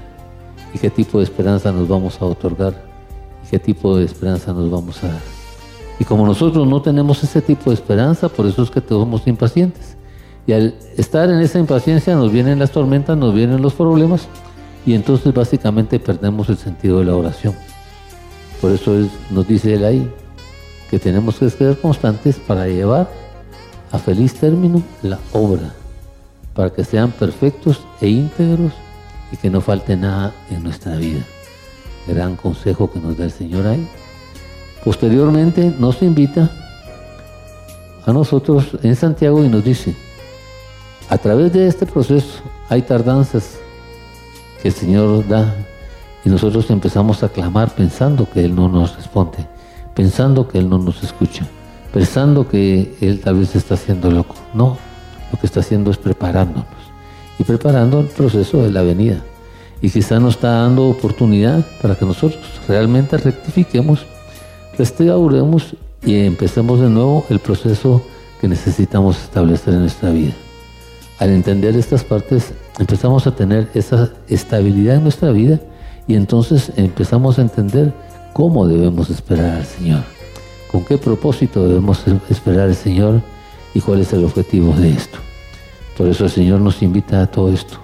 y 0.74 0.80
qué 0.80 0.90
tipo 0.90 1.20
de 1.20 1.24
esperanza 1.24 1.72
nos 1.72 1.88
vamos 1.88 2.22
a 2.22 2.26
otorgar 2.26 2.74
y 3.46 3.50
qué 3.50 3.60
tipo 3.60 3.98
de 3.98 4.06
esperanza 4.06 4.54
nos 4.54 4.70
vamos 4.70 5.04
a 5.04 5.08
dar. 5.08 5.22
Y 6.00 6.04
como 6.04 6.26
nosotros 6.26 6.68
no 6.68 6.82
tenemos 6.82 7.24
ese 7.24 7.42
tipo 7.42 7.70
de 7.70 7.76
esperanza, 7.76 8.28
por 8.28 8.46
eso 8.46 8.64
es 8.64 8.70
que 8.70 8.82
somos 8.82 9.26
impacientes. 9.28 9.96
Y 10.48 10.54
al 10.54 10.76
estar 10.98 11.30
en 11.30 11.40
esa 11.40 11.60
impaciencia 11.60 12.16
nos 12.16 12.32
vienen 12.32 12.60
las 12.60 12.72
tormentas, 12.72 13.18
nos 13.18 13.34
vienen 13.34 13.62
los 13.62 13.74
problemas 13.74 14.28
y 14.86 14.94
entonces 14.94 15.34
básicamente 15.34 16.00
perdemos 16.00 16.50
el 16.50 16.58
sentido 16.58 17.00
de 17.00 17.06
la 17.06 17.16
oración. 17.16 17.56
Por 18.62 18.72
eso 18.72 18.94
nos 19.32 19.48
dice 19.48 19.74
él 19.74 19.86
ahí 19.86 20.12
que 20.90 21.00
tenemos 21.00 21.40
que 21.40 21.50
ser 21.50 21.78
constantes 21.80 22.38
para 22.38 22.68
llevar 22.68 23.10
a 23.92 23.98
feliz 23.98 24.36
término 24.36 24.84
la 25.02 25.20
obra, 25.34 25.74
para 26.54 26.70
que 26.70 26.84
sean 26.84 27.12
perfectos 27.12 27.82
e 28.02 28.08
íntegros 28.08 28.72
y 29.32 29.38
que 29.38 29.50
no 29.50 29.62
falte 29.62 29.96
nada 29.96 30.34
en 30.52 30.64
nuestra 30.64 30.96
vida. 30.96 31.22
Gran 32.08 32.36
consejo 32.36 32.92
que 32.92 33.00
nos 33.00 33.18
da 33.18 33.26
el 33.26 33.32
Señor 33.32 33.66
ahí. 33.66 33.88
Posteriormente 34.84 35.74
nos 35.80 36.04
invita 36.04 36.52
a 38.06 38.14
nosotros 38.14 38.78
en 38.84 38.96
Santiago 38.96 39.44
y 39.44 39.50
nos 39.50 39.64
dice, 39.64 39.96
a 41.10 41.18
través 41.18 41.54
de 41.54 41.68
este 41.68 41.86
proceso 41.86 42.42
hay 42.70 42.82
tardanzas 42.82 43.58
que 44.62 44.70
el 44.70 44.74
Señor 44.74 45.28
da 45.28 45.54
y 46.24 46.30
nosotros 46.30 46.70
empezamos 46.72 47.22
a 47.22 47.30
clamar 47.30 47.76
pensando 47.76 48.28
que 48.30 48.44
Él 48.44 48.56
no 48.56 48.68
nos 48.68 48.96
responde, 48.96 49.46
pensando 49.94 50.48
que 50.48 50.58
Él 50.58 50.68
no 50.68 50.80
nos 50.80 51.04
escucha, 51.04 51.46
pensando 51.94 52.48
que 52.48 52.96
Él 53.02 53.22
tal 53.24 53.36
vez 53.36 53.56
está 53.56 53.76
haciendo 53.76 54.10
loco. 54.10 54.36
No, 54.56 54.78
lo 55.32 55.40
que 55.40 55.46
está 55.46 55.60
haciendo 55.60 55.92
es 55.92 55.98
preparándonos 55.98 56.66
y 57.38 57.44
preparando 57.44 58.00
el 58.00 58.08
proceso 58.08 58.64
de 58.64 58.72
la 58.72 58.82
venida. 58.82 59.22
Y 59.82 59.90
quizá 59.92 60.20
nos 60.20 60.36
está 60.36 60.62
dando 60.62 60.90
oportunidad 60.90 61.64
para 61.82 61.96
que 61.96 62.06
nosotros 62.06 62.42
realmente 62.68 63.18
rectifiquemos, 63.18 64.06
restauremos 64.78 65.76
y 66.04 66.26
empecemos 66.26 66.80
de 66.80 66.90
nuevo 66.90 67.26
el 67.30 67.40
proceso 67.40 68.02
que 68.42 68.48
necesitamos 68.48 69.22
establecer 69.22 69.76
en 69.76 69.82
nuestra 69.82 70.10
vida. 70.10 70.34
Al 71.18 71.30
entender 71.30 71.78
estas 71.78 72.04
partes, 72.04 72.54
empezamos 72.78 73.26
a 73.26 73.36
tener 73.36 73.70
esa 73.74 74.10
estabilidad 74.28 74.96
en 74.96 75.04
nuestra 75.04 75.32
vida 75.32 75.62
y 76.08 76.16
entonces 76.16 76.74
empezamos 76.76 77.40
a 77.40 77.42
entender 77.42 77.94
cómo 78.34 78.68
debemos 78.68 79.10
esperar 79.10 79.56
al 79.56 79.66
Señor, 79.66 80.04
con 80.70 80.84
qué 80.84 80.98
propósito 80.98 81.66
debemos 81.66 82.04
esperar 82.30 82.68
al 82.68 82.76
Señor 82.76 83.22
y 83.74 83.80
cuál 83.80 84.02
es 84.02 84.12
el 84.12 84.26
objetivo 84.26 84.74
de 84.74 84.90
esto. 84.90 85.18
Por 85.98 86.08
eso 86.08 86.26
el 86.26 86.32
Señor 86.32 86.60
nos 86.60 86.82
invita 86.82 87.22
a 87.22 87.28
todo 87.28 87.50
esto. 87.50 87.78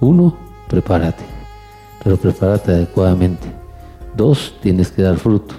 Uno, 0.00 0.36
prepárate, 0.68 1.24
pero 2.04 2.18
prepárate 2.18 2.72
adecuadamente. 2.72 3.48
Dos, 4.14 4.54
tienes 4.60 4.90
que 4.90 5.00
dar 5.00 5.16
fruto. 5.16 5.54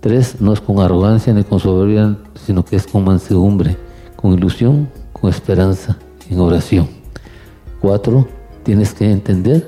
Tres, 0.00 0.40
no 0.40 0.52
es 0.52 0.60
con 0.60 0.80
arrogancia 0.80 1.32
ni 1.32 1.44
con 1.44 1.60
soberbia, 1.60 2.16
sino 2.44 2.64
que 2.64 2.74
es 2.74 2.88
con 2.88 3.04
mansedumbre, 3.04 3.76
con 4.16 4.32
ilusión, 4.32 4.90
con 5.12 5.30
esperanza, 5.30 5.96
en 6.30 6.40
oración. 6.40 6.88
Cuatro, 7.80 8.26
tienes 8.62 8.94
que 8.94 9.10
entender 9.10 9.66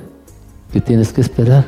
que 0.72 0.80
tienes 0.80 1.12
que 1.12 1.20
esperar. 1.20 1.64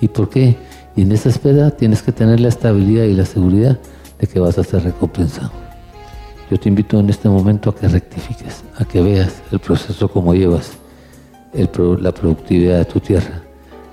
¿Y 0.00 0.08
por 0.08 0.28
qué? 0.28 0.56
Y 0.96 1.02
en 1.02 1.12
esa 1.12 1.28
espera 1.28 1.70
tienes 1.70 2.02
que 2.02 2.12
tener 2.12 2.40
la 2.40 2.48
estabilidad 2.48 3.04
y 3.04 3.14
la 3.14 3.24
seguridad 3.24 3.78
de 4.18 4.26
que 4.26 4.40
vas 4.40 4.58
a 4.58 4.64
ser 4.64 4.82
recompensado. 4.82 5.50
Yo 6.50 6.58
te 6.58 6.68
invito 6.68 6.98
en 6.98 7.10
este 7.10 7.28
momento 7.28 7.70
a 7.70 7.74
que 7.74 7.88
rectifiques, 7.88 8.64
a 8.76 8.84
que 8.84 9.02
veas 9.02 9.42
el 9.52 9.58
proceso 9.58 10.08
como 10.08 10.34
llevas, 10.34 10.72
la 11.52 12.12
productividad 12.12 12.78
de 12.78 12.84
tu 12.84 13.00
tierra, 13.00 13.42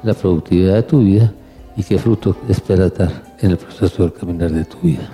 la 0.03 0.13
productividad 0.13 0.75
de 0.75 0.83
tu 0.83 0.99
vida 0.99 1.33
y 1.75 1.83
qué 1.83 1.97
fruto 1.97 2.35
esperas 2.47 2.93
dar 2.93 3.35
en 3.39 3.51
el 3.51 3.57
proceso 3.57 4.03
del 4.03 4.13
caminar 4.13 4.51
de 4.51 4.65
tu 4.65 4.77
vida. 4.79 5.09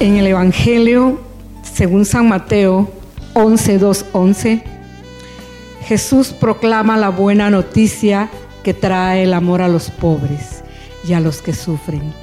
En 0.00 0.16
el 0.16 0.26
Evangelio, 0.28 1.20
según 1.62 2.06
San 2.06 2.26
Mateo 2.26 2.90
11.2.11, 3.34 4.62
Jesús 5.82 6.28
proclama 6.28 6.96
la 6.96 7.10
buena 7.10 7.50
noticia 7.50 8.30
que 8.62 8.72
trae 8.72 9.24
el 9.24 9.34
amor 9.34 9.60
a 9.60 9.68
los 9.68 9.90
pobres 9.90 10.64
y 11.06 11.12
a 11.12 11.20
los 11.20 11.42
que 11.42 11.52
sufren. 11.52 12.14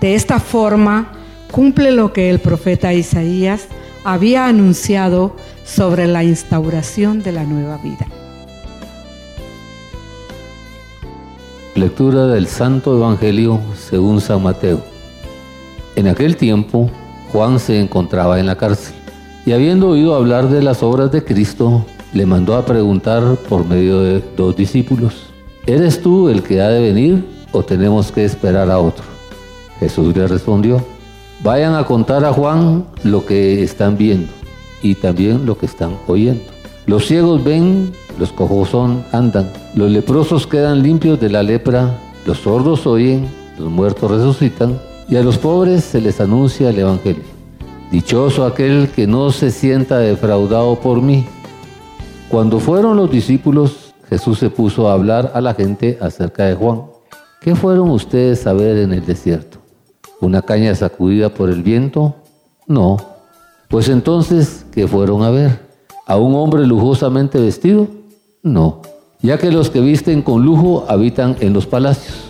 De 0.00 0.14
esta 0.14 0.38
forma, 0.38 1.10
cumple 1.50 1.90
lo 1.90 2.12
que 2.12 2.30
el 2.30 2.38
profeta 2.38 2.94
Isaías 2.94 3.66
había 4.04 4.46
anunciado 4.46 5.34
sobre 5.64 6.06
la 6.06 6.22
instauración 6.22 7.24
de 7.24 7.32
la 7.32 7.42
nueva 7.42 7.78
vida. 7.78 8.06
Lectura 11.74 12.28
del 12.28 12.46
Santo 12.46 12.96
Evangelio 12.96 13.58
según 13.76 14.20
San 14.20 14.40
Mateo. 14.40 14.84
En 15.96 16.06
aquel 16.06 16.36
tiempo, 16.36 16.90
Juan 17.34 17.58
se 17.58 17.80
encontraba 17.80 18.38
en 18.38 18.46
la 18.46 18.54
cárcel 18.54 18.94
y 19.44 19.50
habiendo 19.50 19.88
oído 19.88 20.14
hablar 20.14 20.48
de 20.50 20.62
las 20.62 20.84
obras 20.84 21.10
de 21.10 21.24
Cristo, 21.24 21.84
le 22.12 22.26
mandó 22.26 22.54
a 22.54 22.64
preguntar 22.64 23.24
por 23.48 23.66
medio 23.66 24.02
de 24.02 24.22
dos 24.36 24.54
discípulos, 24.54 25.14
¿eres 25.66 26.00
tú 26.00 26.28
el 26.28 26.44
que 26.44 26.60
ha 26.60 26.68
de 26.68 26.80
venir 26.80 27.24
o 27.50 27.64
tenemos 27.64 28.12
que 28.12 28.24
esperar 28.24 28.70
a 28.70 28.78
otro? 28.78 29.02
Jesús 29.80 30.16
le 30.16 30.28
respondió, 30.28 30.80
vayan 31.42 31.74
a 31.74 31.84
contar 31.84 32.24
a 32.24 32.32
Juan 32.32 32.84
lo 33.02 33.26
que 33.26 33.64
están 33.64 33.98
viendo 33.98 34.30
y 34.80 34.94
también 34.94 35.44
lo 35.44 35.58
que 35.58 35.66
están 35.66 35.96
oyendo. 36.06 36.44
Los 36.86 37.06
ciegos 37.08 37.42
ven, 37.42 37.90
los 38.16 38.30
cojos 38.30 38.68
son, 38.68 39.04
andan, 39.10 39.50
los 39.74 39.90
leprosos 39.90 40.46
quedan 40.46 40.84
limpios 40.84 41.18
de 41.18 41.30
la 41.30 41.42
lepra, 41.42 41.98
los 42.26 42.38
sordos 42.38 42.86
oyen, 42.86 43.28
los 43.58 43.72
muertos 43.72 44.08
resucitan, 44.08 44.78
y 45.08 45.16
a 45.16 45.22
los 45.22 45.38
pobres 45.38 45.84
se 45.84 46.00
les 46.00 46.20
anuncia 46.20 46.70
el 46.70 46.78
Evangelio. 46.78 47.22
Dichoso 47.90 48.44
aquel 48.44 48.88
que 48.88 49.06
no 49.06 49.30
se 49.30 49.50
sienta 49.50 49.98
defraudado 49.98 50.76
por 50.76 51.00
mí. 51.00 51.26
Cuando 52.28 52.58
fueron 52.58 52.96
los 52.96 53.10
discípulos, 53.10 53.94
Jesús 54.08 54.38
se 54.38 54.50
puso 54.50 54.88
a 54.88 54.94
hablar 54.94 55.32
a 55.34 55.40
la 55.40 55.54
gente 55.54 55.98
acerca 56.00 56.46
de 56.46 56.54
Juan. 56.54 56.82
¿Qué 57.40 57.54
fueron 57.54 57.90
ustedes 57.90 58.46
a 58.46 58.52
ver 58.52 58.78
en 58.78 58.92
el 58.92 59.04
desierto? 59.04 59.58
¿Una 60.20 60.42
caña 60.42 60.74
sacudida 60.74 61.28
por 61.28 61.50
el 61.50 61.62
viento? 61.62 62.14
No. 62.66 62.96
Pues 63.68 63.88
entonces, 63.88 64.64
¿qué 64.72 64.88
fueron 64.88 65.22
a 65.22 65.30
ver? 65.30 65.64
a 66.06 66.16
un 66.16 66.34
hombre 66.34 66.66
lujosamente 66.66 67.38
vestido? 67.40 67.88
No, 68.42 68.82
ya 69.20 69.38
que 69.38 69.50
los 69.50 69.70
que 69.70 69.80
visten 69.80 70.22
con 70.22 70.44
lujo 70.44 70.84
habitan 70.88 71.36
en 71.40 71.52
los 71.52 71.66
palacios. 71.66 72.24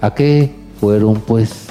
¿A 0.00 0.14
qué 0.14 0.54
fueron 0.80 1.14
pues? 1.14 1.63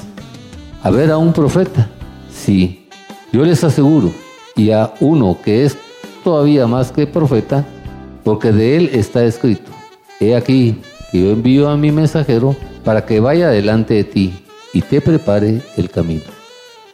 ¿A 0.84 0.90
ver 0.90 1.10
a 1.10 1.16
un 1.16 1.32
profeta? 1.32 1.88
Sí, 2.30 2.86
yo 3.32 3.42
les 3.42 3.64
aseguro, 3.64 4.12
y 4.54 4.70
a 4.70 4.92
uno 5.00 5.38
que 5.42 5.64
es 5.64 5.78
todavía 6.22 6.66
más 6.66 6.92
que 6.92 7.06
profeta, 7.06 7.64
porque 8.22 8.52
de 8.52 8.76
él 8.76 8.90
está 8.92 9.24
escrito, 9.24 9.70
he 10.20 10.36
aquí 10.36 10.76
que 11.10 11.22
yo 11.22 11.30
envío 11.30 11.70
a 11.70 11.78
mi 11.78 11.90
mensajero 11.90 12.54
para 12.84 13.06
que 13.06 13.18
vaya 13.18 13.48
delante 13.48 13.94
de 13.94 14.04
ti 14.04 14.34
y 14.74 14.82
te 14.82 15.00
prepare 15.00 15.62
el 15.78 15.88
camino. 15.88 16.24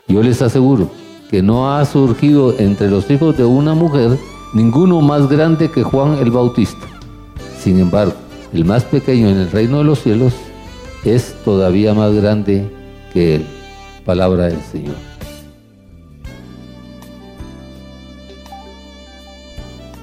Yo 0.06 0.22
les 0.22 0.40
aseguro 0.40 0.88
que 1.28 1.42
no 1.42 1.74
ha 1.74 1.84
surgido 1.84 2.54
entre 2.60 2.88
los 2.88 3.10
hijos 3.10 3.36
de 3.36 3.44
una 3.44 3.74
mujer 3.74 4.16
ninguno 4.54 5.00
más 5.00 5.28
grande 5.28 5.68
que 5.68 5.82
Juan 5.82 6.16
el 6.18 6.30
Bautista. 6.30 6.86
Sin 7.58 7.80
embargo, 7.80 8.14
el 8.52 8.64
más 8.64 8.84
pequeño 8.84 9.28
en 9.28 9.38
el 9.38 9.50
reino 9.50 9.78
de 9.78 9.84
los 9.84 10.00
cielos 10.00 10.32
es 11.04 11.34
todavía 11.44 11.92
más 11.92 12.14
grande 12.14 12.70
que 13.12 13.34
él. 13.34 13.46
Palabra 14.04 14.46
del 14.46 14.60
Señor. 14.60 14.94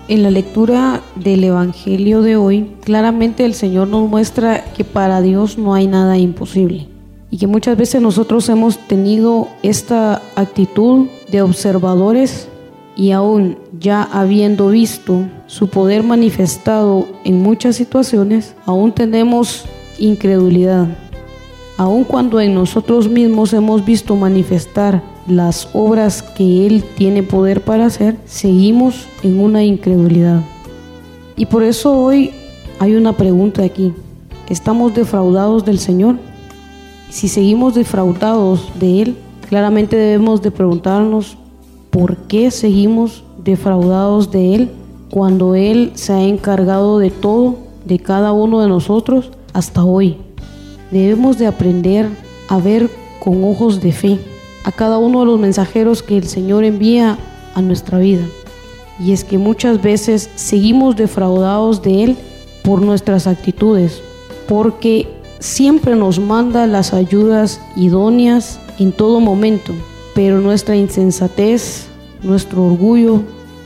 En 0.09 0.23
la 0.23 0.31
lectura 0.31 1.01
del 1.15 1.43
Evangelio 1.43 2.21
de 2.21 2.37
hoy, 2.37 2.71
claramente 2.81 3.43
el 3.43 3.53
Señor 3.53 3.89
nos 3.89 4.09
muestra 4.09 4.63
que 4.73 4.85
para 4.85 5.21
Dios 5.21 5.57
no 5.57 5.73
hay 5.73 5.87
nada 5.87 6.17
imposible 6.17 6.87
y 7.29 7.37
que 7.37 7.47
muchas 7.47 7.77
veces 7.77 8.01
nosotros 8.01 8.47
hemos 8.47 8.77
tenido 8.87 9.49
esta 9.63 10.21
actitud 10.35 11.07
de 11.29 11.41
observadores 11.41 12.47
y 12.95 13.11
aún 13.11 13.57
ya 13.79 14.01
habiendo 14.01 14.69
visto 14.69 15.25
su 15.45 15.67
poder 15.67 16.03
manifestado 16.03 17.05
en 17.25 17.41
muchas 17.41 17.75
situaciones, 17.75 18.55
aún 18.65 18.93
tenemos 18.93 19.65
incredulidad. 19.99 20.87
Aun 21.77 22.05
cuando 22.05 22.41
en 22.41 22.55
nosotros 22.55 23.07
mismos 23.07 23.53
hemos 23.53 23.85
visto 23.85 24.15
manifestar 24.15 25.03
las 25.27 25.69
obras 25.73 26.23
que 26.23 26.65
Él 26.65 26.83
tiene 26.95 27.21
poder 27.21 27.63
para 27.63 27.85
hacer, 27.85 28.17
seguimos 28.25 29.07
en 29.21 29.39
una 29.39 29.63
incredulidad. 29.63 30.41
Y 31.35 31.45
por 31.45 31.61
eso 31.61 31.95
hoy 31.95 32.31
hay 32.79 32.95
una 32.95 33.13
pregunta 33.13 33.63
aquí. 33.63 33.93
¿Estamos 34.49 34.95
defraudados 34.95 35.65
del 35.65 35.77
Señor? 35.77 36.15
Si 37.11 37.27
seguimos 37.27 37.75
defraudados 37.75 38.71
de 38.79 39.03
Él, 39.03 39.17
claramente 39.47 39.95
debemos 39.95 40.41
de 40.41 40.49
preguntarnos 40.49 41.37
¿por 41.91 42.17
qué 42.17 42.49
seguimos 42.49 43.23
defraudados 43.43 44.31
de 44.31 44.55
Él 44.55 44.71
cuando 45.11 45.53
Él 45.53 45.91
se 45.93 46.13
ha 46.13 46.23
encargado 46.23 46.97
de 46.97 47.11
todo, 47.11 47.55
de 47.85 47.99
cada 47.99 48.31
uno 48.31 48.61
de 48.61 48.67
nosotros 48.67 49.31
hasta 49.53 49.83
hoy? 49.83 50.17
Debemos 50.91 51.37
de 51.37 51.47
aprender 51.47 52.09
a 52.47 52.57
ver 52.57 52.89
con 53.19 53.43
ojos 53.43 53.81
de 53.81 53.91
fe 53.91 54.19
a 54.63 54.71
cada 54.71 54.97
uno 54.97 55.21
de 55.21 55.25
los 55.25 55.39
mensajeros 55.39 56.03
que 56.03 56.17
el 56.17 56.27
Señor 56.27 56.63
envía 56.63 57.17
a 57.55 57.61
nuestra 57.61 57.99
vida. 57.99 58.25
Y 58.99 59.11
es 59.11 59.23
que 59.23 59.37
muchas 59.37 59.81
veces 59.81 60.29
seguimos 60.35 60.95
defraudados 60.95 61.81
de 61.81 62.03
Él 62.03 62.17
por 62.63 62.81
nuestras 62.81 63.27
actitudes, 63.27 64.01
porque 64.47 65.07
siempre 65.39 65.95
nos 65.95 66.19
manda 66.19 66.67
las 66.67 66.93
ayudas 66.93 67.61
idóneas 67.75 68.59
en 68.79 68.91
todo 68.91 69.19
momento, 69.19 69.73
pero 70.15 70.39
nuestra 70.39 70.75
insensatez, 70.75 71.87
nuestro 72.23 72.65
orgullo, 72.65 73.21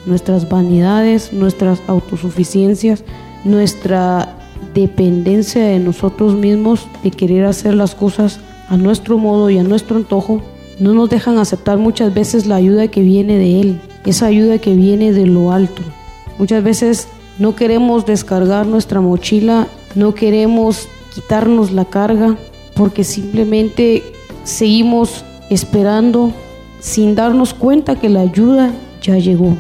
nuestras 0.06 0.50
vanidades, 0.50 1.32
nuestras 1.34 1.80
autosuficiencias, 1.88 3.04
nuestra 3.44 4.38
dependencia 4.74 5.63
de 5.63 5.80
nosotros 5.80 6.36
mismos, 6.36 6.88
de 7.04 7.12
querer 7.12 7.45
hacer 7.45 7.74
las 7.74 7.95
cosas 7.95 8.39
a 8.69 8.78
nuestro 8.78 9.17
modo 9.17 9.50
y 9.50 9.58
a 9.58 9.63
nuestro 9.63 9.97
antojo, 9.97 10.41
no 10.80 10.93
nos 10.93 11.10
dejan 11.10 11.38
aceptar 11.38 11.78
muchas 11.78 12.13
veces 12.13 12.47
la 12.47 12.56
ayuda 12.56 12.88
que 12.88 13.02
viene 13.02 13.38
de 13.38 13.62
Él, 13.62 13.82
esa 14.06 14.28
ayuda 14.28 14.58
que 14.58 14.74
viene 14.74 15.12
de 15.12 15.28
lo 15.28 15.52
alto. 15.52 15.82
Muchas 16.38 16.63
veces 16.63 17.08
no 17.38 17.56
queremos 17.56 18.06
descargar 18.06 18.65
nuestra 18.65 19.02
mochila, 19.02 19.67
no 19.95 20.13
queremos 20.13 20.88
quitarnos 21.13 21.71
la 21.71 21.86
carga, 21.86 22.38
porque 22.76 23.04
simplemente 23.04 24.04
seguimos 24.43 25.24
esperando 25.50 26.32
sin 26.80 27.13
darnos 27.13 27.54
cuenta 27.54 28.00
que 28.00 28.10
la 28.10 28.21
ayuda 28.21 28.71
ya 29.02 29.17
llegó. 29.17 29.58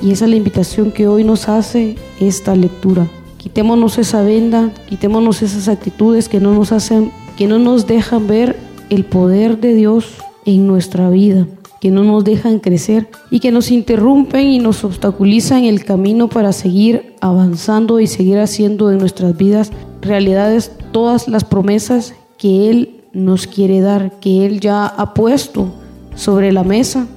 Y 0.00 0.12
esa 0.12 0.24
es 0.24 0.30
la 0.30 0.36
invitación 0.36 0.92
que 0.92 1.08
hoy 1.08 1.24
nos 1.24 1.48
hace 1.48 1.96
esta 2.20 2.54
lectura. 2.54 3.08
Quitémonos 3.42 3.98
esa 3.98 4.22
venda, 4.22 4.70
quitémonos 4.88 5.42
esas 5.42 5.66
actitudes 5.66 6.28
que 6.28 6.38
no 6.38 6.54
nos 6.54 6.70
hacen, 6.70 7.10
que 7.36 7.48
no 7.48 7.58
nos 7.58 7.88
dejan 7.88 8.28
ver 8.28 8.56
el 8.88 9.04
poder 9.04 9.58
de 9.58 9.74
Dios 9.74 10.14
en 10.44 10.68
nuestra 10.68 11.10
vida, 11.10 11.48
que 11.80 11.90
no 11.90 12.04
nos 12.04 12.22
dejan 12.22 12.60
crecer 12.60 13.08
y 13.32 13.40
que 13.40 13.50
nos 13.50 13.72
interrumpen 13.72 14.46
y 14.46 14.60
nos 14.60 14.84
obstaculizan 14.84 15.64
el 15.64 15.84
camino 15.84 16.28
para 16.28 16.52
seguir 16.52 17.16
avanzando 17.20 17.98
y 17.98 18.06
seguir 18.06 18.38
haciendo 18.38 18.92
en 18.92 18.98
nuestras 18.98 19.36
vidas 19.36 19.72
realidades 20.00 20.70
todas 20.92 21.26
las 21.26 21.42
promesas 21.42 22.14
que 22.38 22.70
Él 22.70 23.00
nos 23.12 23.48
quiere 23.48 23.80
dar, 23.80 24.20
que 24.20 24.46
Él 24.46 24.60
ya 24.60 24.86
ha 24.86 25.14
puesto 25.14 25.66
sobre 26.14 26.52
la 26.52 26.62
mesa, 26.62 27.08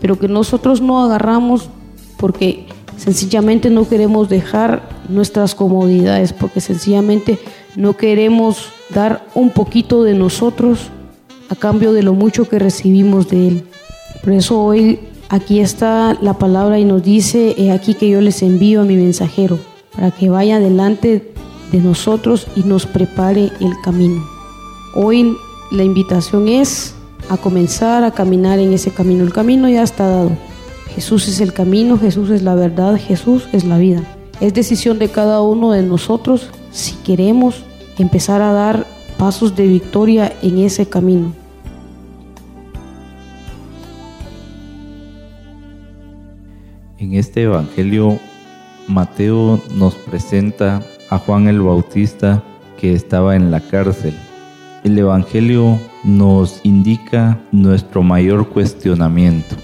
pero 0.00 0.18
que 0.18 0.28
nosotros 0.28 0.82
no 0.82 1.02
agarramos 1.02 1.70
porque 2.18 2.66
sencillamente 3.00 3.70
no 3.70 3.88
queremos 3.88 4.28
dejar 4.28 4.82
nuestras 5.08 5.54
comodidades, 5.54 6.34
porque 6.34 6.60
sencillamente 6.60 7.38
no 7.74 7.96
queremos 7.96 8.68
dar 8.94 9.24
un 9.34 9.50
poquito 9.50 10.04
de 10.04 10.14
nosotros 10.14 10.90
a 11.48 11.56
cambio 11.56 11.94
de 11.94 12.02
lo 12.02 12.12
mucho 12.12 12.46
que 12.46 12.58
recibimos 12.58 13.28
de 13.28 13.48
Él. 13.48 13.64
Por 14.22 14.34
eso 14.34 14.62
hoy 14.62 15.00
aquí 15.30 15.60
está 15.60 16.18
la 16.20 16.34
palabra 16.34 16.78
y 16.78 16.84
nos 16.84 17.02
dice, 17.02 17.54
he 17.56 17.72
aquí 17.72 17.94
que 17.94 18.10
yo 18.10 18.20
les 18.20 18.42
envío 18.42 18.82
a 18.82 18.84
mi 18.84 18.96
mensajero, 18.96 19.58
para 19.94 20.10
que 20.10 20.28
vaya 20.28 20.60
delante 20.60 21.32
de 21.72 21.78
nosotros 21.78 22.48
y 22.54 22.64
nos 22.64 22.84
prepare 22.84 23.50
el 23.60 23.72
camino. 23.82 24.22
Hoy 24.94 25.34
la 25.72 25.84
invitación 25.84 26.48
es 26.48 26.94
a 27.30 27.38
comenzar 27.38 28.04
a 28.04 28.10
caminar 28.10 28.58
en 28.58 28.74
ese 28.74 28.90
camino. 28.90 29.24
El 29.24 29.32
camino 29.32 29.68
ya 29.70 29.84
está 29.84 30.06
dado. 30.06 30.49
Jesús 30.94 31.28
es 31.28 31.40
el 31.40 31.52
camino, 31.52 31.98
Jesús 31.98 32.30
es 32.30 32.42
la 32.42 32.54
verdad, 32.54 32.98
Jesús 32.98 33.48
es 33.52 33.64
la 33.64 33.78
vida. 33.78 34.02
Es 34.40 34.54
decisión 34.54 34.98
de 34.98 35.08
cada 35.08 35.40
uno 35.42 35.72
de 35.72 35.82
nosotros 35.82 36.48
si 36.72 36.94
queremos 37.04 37.64
empezar 37.98 38.42
a 38.42 38.52
dar 38.52 38.86
pasos 39.18 39.54
de 39.54 39.66
victoria 39.66 40.32
en 40.42 40.58
ese 40.58 40.86
camino. 40.86 41.32
En 46.98 47.14
este 47.14 47.42
Evangelio, 47.42 48.18
Mateo 48.88 49.60
nos 49.74 49.94
presenta 49.94 50.82
a 51.08 51.18
Juan 51.18 51.48
el 51.48 51.60
Bautista 51.60 52.42
que 52.78 52.94
estaba 52.94 53.36
en 53.36 53.50
la 53.50 53.60
cárcel. 53.60 54.14
El 54.84 54.98
Evangelio 54.98 55.78
nos 56.02 56.60
indica 56.64 57.38
nuestro 57.52 58.02
mayor 58.02 58.48
cuestionamiento. 58.48 59.56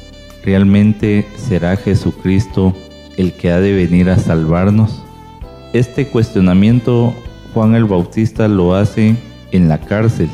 ¿Realmente 0.47 1.27
será 1.37 1.77
Jesucristo 1.77 2.73
el 3.17 3.33
que 3.33 3.51
ha 3.51 3.61
de 3.61 3.73
venir 3.73 4.09
a 4.09 4.17
salvarnos? 4.17 5.03
Este 5.73 6.07
cuestionamiento 6.07 7.13
Juan 7.53 7.75
el 7.75 7.85
Bautista 7.85 8.47
lo 8.47 8.77
hace 8.77 9.17
en 9.51 9.69
la 9.69 9.81
cárcel 9.81 10.29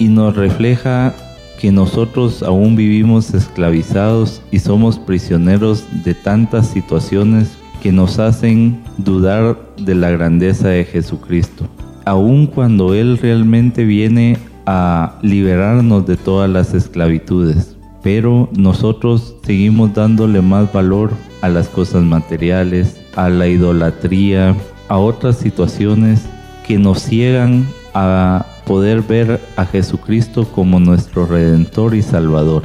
y 0.00 0.08
nos 0.08 0.34
refleja 0.34 1.14
que 1.60 1.70
nosotros 1.70 2.42
aún 2.42 2.74
vivimos 2.74 3.34
esclavizados 3.34 4.42
y 4.50 4.58
somos 4.58 4.98
prisioneros 4.98 5.84
de 6.02 6.14
tantas 6.14 6.66
situaciones 6.66 7.56
que 7.80 7.92
nos 7.92 8.18
hacen 8.18 8.82
dudar 8.98 9.56
de 9.78 9.94
la 9.94 10.10
grandeza 10.10 10.70
de 10.70 10.84
Jesucristo. 10.84 11.68
Aun 12.04 12.48
cuando 12.48 12.94
Él 12.94 13.16
realmente 13.16 13.84
viene 13.84 14.38
a 14.66 15.20
liberarnos 15.22 16.04
de 16.04 16.16
todas 16.16 16.50
las 16.50 16.74
esclavitudes, 16.74 17.71
pero 18.02 18.48
nosotros 18.52 19.34
seguimos 19.44 19.94
dándole 19.94 20.42
más 20.42 20.72
valor 20.72 21.12
a 21.40 21.48
las 21.48 21.68
cosas 21.68 22.02
materiales, 22.02 23.00
a 23.16 23.28
la 23.28 23.46
idolatría, 23.46 24.56
a 24.88 24.98
otras 24.98 25.36
situaciones 25.36 26.26
que 26.66 26.78
nos 26.78 27.02
ciegan 27.02 27.66
a 27.94 28.46
poder 28.66 29.02
ver 29.02 29.40
a 29.56 29.64
Jesucristo 29.64 30.46
como 30.46 30.80
nuestro 30.80 31.26
Redentor 31.26 31.94
y 31.94 32.02
Salvador. 32.02 32.62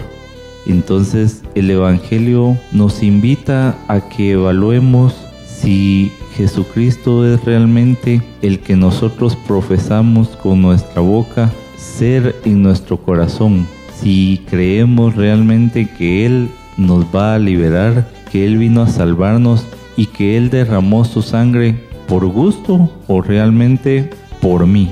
Entonces 0.65 1.43
el 1.55 1.71
Evangelio 1.71 2.57
nos 2.71 3.01
invita 3.03 3.75
a 3.87 4.01
que 4.09 4.31
evaluemos 4.31 5.15
si 5.45 6.11
Jesucristo 6.35 7.25
es 7.25 7.43
realmente 7.45 8.21
el 8.41 8.59
que 8.59 8.75
nosotros 8.75 9.35
profesamos 9.47 10.29
con 10.29 10.61
nuestra 10.61 11.01
boca 11.01 11.51
ser 11.77 12.35
en 12.45 12.61
nuestro 12.61 12.97
corazón, 12.97 13.65
si 14.01 14.41
creemos 14.49 15.15
realmente 15.15 15.89
que 15.89 16.25
Él 16.25 16.49
nos 16.77 17.05
va 17.05 17.35
a 17.35 17.39
liberar, 17.39 18.07
que 18.31 18.45
Él 18.45 18.57
vino 18.57 18.81
a 18.81 18.87
salvarnos 18.87 19.65
y 19.95 20.07
que 20.07 20.37
Él 20.37 20.49
derramó 20.49 21.05
su 21.05 21.21
sangre 21.21 21.75
por 22.07 22.25
gusto 22.27 22.91
o 23.07 23.21
realmente 23.21 24.09
por 24.41 24.65
mí 24.67 24.91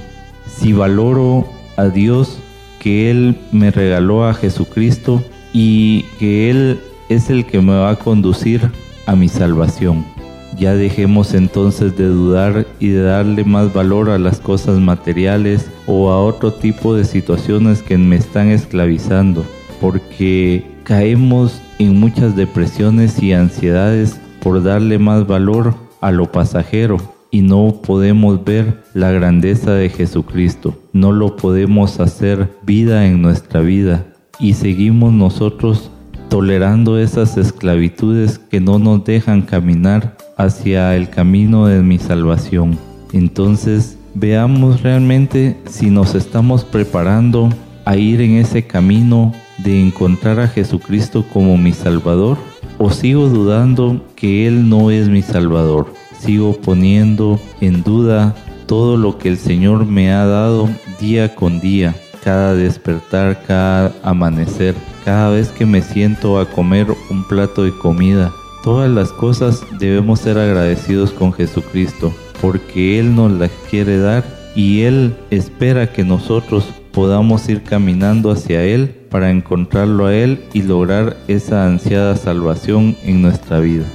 si 0.55 0.73
valoro 0.73 1.47
a 1.77 1.85
Dios 1.85 2.39
que 2.79 3.09
Él 3.09 3.37
me 3.51 3.71
regaló 3.71 4.25
a 4.25 4.33
Jesucristo 4.33 5.23
y 5.53 6.03
que 6.19 6.49
Él 6.49 6.79
es 7.09 7.29
el 7.29 7.45
que 7.45 7.61
me 7.61 7.73
va 7.73 7.91
a 7.91 7.95
conducir 7.95 8.69
a 9.05 9.15
mi 9.15 9.27
salvación. 9.27 10.14
Ya 10.57 10.73
dejemos 10.73 11.33
entonces 11.33 11.97
de 11.97 12.07
dudar 12.07 12.65
y 12.79 12.89
de 12.89 13.01
darle 13.01 13.43
más 13.43 13.73
valor 13.73 14.09
a 14.09 14.17
las 14.17 14.39
cosas 14.39 14.79
materiales 14.79 15.69
o 15.85 16.09
a 16.11 16.23
otro 16.23 16.53
tipo 16.53 16.95
de 16.95 17.03
situaciones 17.03 17.81
que 17.81 17.97
me 17.97 18.15
están 18.15 18.49
esclavizando, 18.49 19.45
porque 19.81 20.63
caemos 20.83 21.61
en 21.79 21.99
muchas 21.99 22.35
depresiones 22.35 23.21
y 23.21 23.33
ansiedades 23.33 24.19
por 24.41 24.63
darle 24.63 24.97
más 24.97 25.27
valor 25.27 25.75
a 25.99 26.11
lo 26.11 26.31
pasajero 26.31 26.97
y 27.31 27.41
no 27.41 27.81
podemos 27.81 28.45
ver 28.45 28.81
la 28.93 29.11
grandeza 29.11 29.73
de 29.73 29.89
Jesucristo. 29.89 30.77
No 30.93 31.11
lo 31.11 31.35
podemos 31.35 31.99
hacer 31.99 32.49
vida 32.63 33.07
en 33.07 33.21
nuestra 33.21 33.59
vida 33.59 34.05
y 34.39 34.53
seguimos 34.53 35.11
nosotros 35.11 35.91
tolerando 36.29 36.97
esas 36.97 37.37
esclavitudes 37.37 38.39
que 38.39 38.59
no 38.59 38.79
nos 38.79 39.03
dejan 39.03 39.41
caminar 39.41 40.14
hacia 40.37 40.95
el 40.95 41.09
camino 41.09 41.67
de 41.67 41.81
mi 41.81 41.97
salvación. 41.99 42.77
Entonces, 43.13 43.97
veamos 44.13 44.81
realmente 44.81 45.57
si 45.69 45.89
nos 45.89 46.15
estamos 46.15 46.63
preparando 46.63 47.49
a 47.85 47.97
ir 47.97 48.21
en 48.21 48.37
ese 48.37 48.65
camino 48.65 49.33
de 49.59 49.81
encontrar 49.81 50.39
a 50.39 50.47
Jesucristo 50.47 51.25
como 51.31 51.57
mi 51.57 51.71
Salvador 51.71 52.37
o 52.77 52.89
sigo 52.89 53.29
dudando 53.29 54.05
que 54.15 54.47
Él 54.47 54.67
no 54.67 54.91
es 54.91 55.07
mi 55.07 55.21
Salvador 55.21 55.87
sigo 56.25 56.53
poniendo 56.53 57.39
en 57.61 57.83
duda 57.83 58.35
todo 58.65 58.97
lo 58.97 59.17
que 59.17 59.29
el 59.29 59.37
Señor 59.37 59.85
me 59.85 60.11
ha 60.11 60.25
dado 60.25 60.67
día 60.99 61.35
con 61.35 61.59
día, 61.59 61.95
cada 62.23 62.55
despertar, 62.55 63.43
cada 63.45 63.93
amanecer, 64.03 64.73
cada 65.03 65.29
vez 65.29 65.49
que 65.49 65.65
me 65.65 65.81
siento 65.81 66.39
a 66.39 66.49
comer 66.49 66.87
un 67.11 67.27
plato 67.27 67.63
de 67.63 67.77
comida. 67.77 68.33
Todas 68.65 68.89
las 68.89 69.11
cosas 69.11 69.63
debemos 69.77 70.21
ser 70.21 70.39
agradecidos 70.39 71.11
con 71.11 71.31
Jesucristo, 71.31 72.11
porque 72.41 72.99
Él 72.99 73.15
nos 73.15 73.31
las 73.31 73.51
quiere 73.69 73.99
dar 73.99 74.23
y 74.55 74.81
Él 74.81 75.15
espera 75.29 75.93
que 75.93 76.03
nosotros 76.03 76.65
podamos 76.91 77.47
ir 77.47 77.61
caminando 77.61 78.31
hacia 78.31 78.63
Él 78.63 78.87
para 79.11 79.29
encontrarlo 79.29 80.07
a 80.07 80.15
Él 80.15 80.43
y 80.51 80.63
lograr 80.63 81.15
esa 81.27 81.67
ansiada 81.67 82.15
salvación 82.15 82.97
en 83.03 83.21
nuestra 83.21 83.59
vida. 83.59 83.85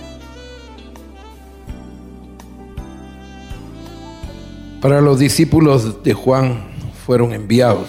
Para 4.81 5.01
los 5.01 5.18
discípulos 5.18 6.05
de 6.05 6.14
Juan 6.14 6.61
fueron 7.05 7.33
enviados. 7.33 7.89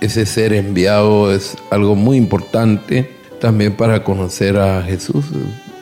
Ese 0.00 0.24
ser 0.24 0.54
enviado 0.54 1.34
es 1.34 1.58
algo 1.70 1.94
muy 1.94 2.16
importante 2.16 3.10
también 3.42 3.76
para 3.76 4.02
conocer 4.02 4.56
a 4.56 4.82
Jesús. 4.82 5.26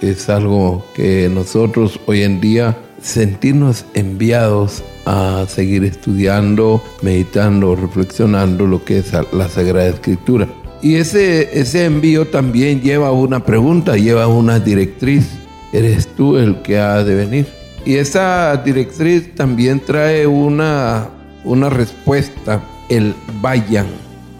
Es 0.00 0.28
algo 0.28 0.84
que 0.94 1.28
nosotros 1.32 1.98
hoy 2.06 2.22
en 2.22 2.40
día 2.40 2.76
sentirnos 3.00 3.84
enviados 3.94 4.82
a 5.06 5.46
seguir 5.48 5.84
estudiando, 5.84 6.82
meditando, 7.02 7.76
reflexionando 7.76 8.66
lo 8.66 8.84
que 8.84 8.98
es 8.98 9.12
la 9.32 9.48
Sagrada 9.48 9.88
Escritura. 9.88 10.48
Y 10.82 10.96
ese, 10.96 11.58
ese 11.58 11.84
envío 11.84 12.26
también 12.28 12.82
lleva 12.82 13.12
una 13.12 13.44
pregunta, 13.44 13.96
lleva 13.96 14.26
una 14.26 14.60
directriz. 14.60 15.26
¿Eres 15.72 16.08
tú 16.08 16.36
el 16.36 16.62
que 16.62 16.78
ha 16.78 17.02
de 17.02 17.14
venir? 17.14 17.46
Y 17.84 17.94
esa 17.94 18.56
directriz 18.64 19.34
también 19.34 19.80
trae 19.80 20.26
una, 20.26 21.08
una 21.44 21.70
respuesta, 21.70 22.60
el 22.88 23.14
vayan, 23.40 23.86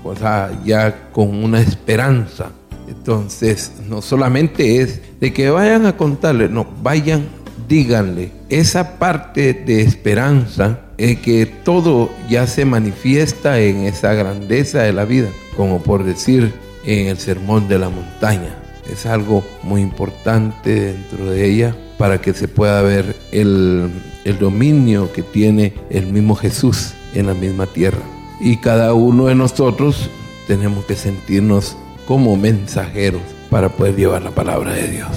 o 0.03 0.15
sea, 0.15 0.51
ya 0.65 1.11
con 1.13 1.45
una 1.45 1.61
esperanza. 1.61 2.51
Entonces, 2.89 3.73
no 3.89 4.03
solamente 4.03 4.81
es 4.81 5.01
de 5.21 5.33
que 5.33 5.51
vayan 5.51 5.87
a 5.87 5.97
contarle, 5.97 6.49
no, 6.49 6.67
vayan, 6.83 7.27
díganle. 7.69 8.31
Esa 8.49 8.99
parte 8.99 9.53
de 9.53 9.83
esperanza 9.83 10.81
es 10.99 11.19
que 11.21 11.47
todo 11.47 12.11
ya 12.29 12.47
se 12.47 12.65
manifiesta 12.65 13.61
en 13.61 13.79
esa 13.85 14.15
grandeza 14.15 14.83
de 14.83 14.93
la 14.93 15.05
vida, 15.05 15.29
como 15.57 15.83
por 15.83 16.05
decir 16.05 16.53
en 16.85 17.09
el 17.09 17.19
sermón 17.19 17.69
de 17.69 17.79
la 17.79 17.89
montaña. 17.89 18.63
Es 18.91 19.05
algo 19.05 19.45
muy 19.63 19.83
importante 19.83 20.93
dentro 20.93 21.31
de 21.31 21.45
ella 21.45 21.77
para 21.99 22.21
que 22.21 22.35
se 22.35 22.49
pueda 22.49 22.83
ver 22.83 23.17
el, 23.33 23.91
dominio 24.39 25.13
que 25.13 25.23
tiene 25.23 25.75
el 25.91 26.07
mismo 26.07 26.35
Jesús 26.35 26.95
en 27.15 27.27
la 27.27 27.35
misma 27.35 27.67
tierra. 27.67 28.03
Y 28.41 28.59
cada 28.59 28.93
uno 28.93 29.27
de 29.27 29.35
nosotros 29.35 30.11
tenemos 30.47 30.85
que 30.85 30.95
sentirnos 30.95 31.77
como 32.07 32.37
mensajeros 32.37 33.23
para 33.51 33.69
poder 33.69 33.97
llevar 33.97 34.23
la 34.23 34.31
palabra 34.31 34.73
de 34.73 34.89
Dios. 34.89 35.11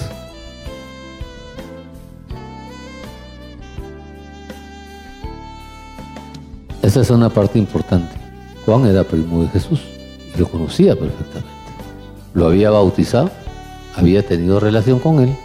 Esa 6.82 7.02
es 7.02 7.10
una 7.10 7.30
parte 7.30 7.60
importante. 7.60 8.16
Juan 8.66 8.86
era 8.86 9.04
primo 9.04 9.44
de 9.44 9.50
Jesús 9.50 9.82
y 10.34 10.40
lo 10.40 10.48
conocía 10.48 10.96
perfectamente. 10.96 11.50
Lo 12.34 12.48
había 12.48 12.70
bautizado, 12.70 13.30
había 13.96 14.26
tenido 14.26 14.60
relación 14.60 15.00
con 15.00 15.20
él 15.22 15.36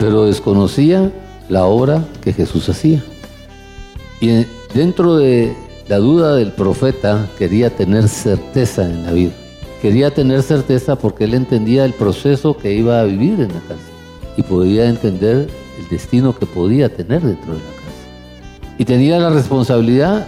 pero 0.00 0.24
desconocía 0.24 1.12
la 1.50 1.66
obra 1.66 2.02
que 2.22 2.32
Jesús 2.32 2.68
hacía. 2.70 3.04
Y 4.20 4.46
dentro 4.74 5.16
de 5.16 5.54
la 5.88 5.98
duda 5.98 6.34
del 6.34 6.52
profeta 6.52 7.28
quería 7.38 7.68
tener 7.68 8.08
certeza 8.08 8.86
en 8.86 9.04
la 9.04 9.12
vida. 9.12 9.32
Quería 9.82 10.12
tener 10.12 10.42
certeza 10.42 10.96
porque 10.96 11.24
él 11.24 11.34
entendía 11.34 11.84
el 11.84 11.94
proceso 11.94 12.56
que 12.56 12.74
iba 12.74 13.00
a 13.00 13.04
vivir 13.04 13.40
en 13.40 13.48
la 13.48 13.60
casa 13.60 13.88
y 14.36 14.42
podía 14.42 14.88
entender 14.88 15.48
el 15.78 15.88
destino 15.88 16.38
que 16.38 16.46
podía 16.46 16.94
tener 16.94 17.22
dentro 17.22 17.54
de 17.54 17.58
la 17.58 17.64
casa. 17.64 18.76
Y 18.78 18.84
tenía 18.84 19.18
la 19.18 19.30
responsabilidad 19.30 20.26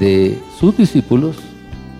de 0.00 0.38
sus 0.58 0.76
discípulos 0.76 1.36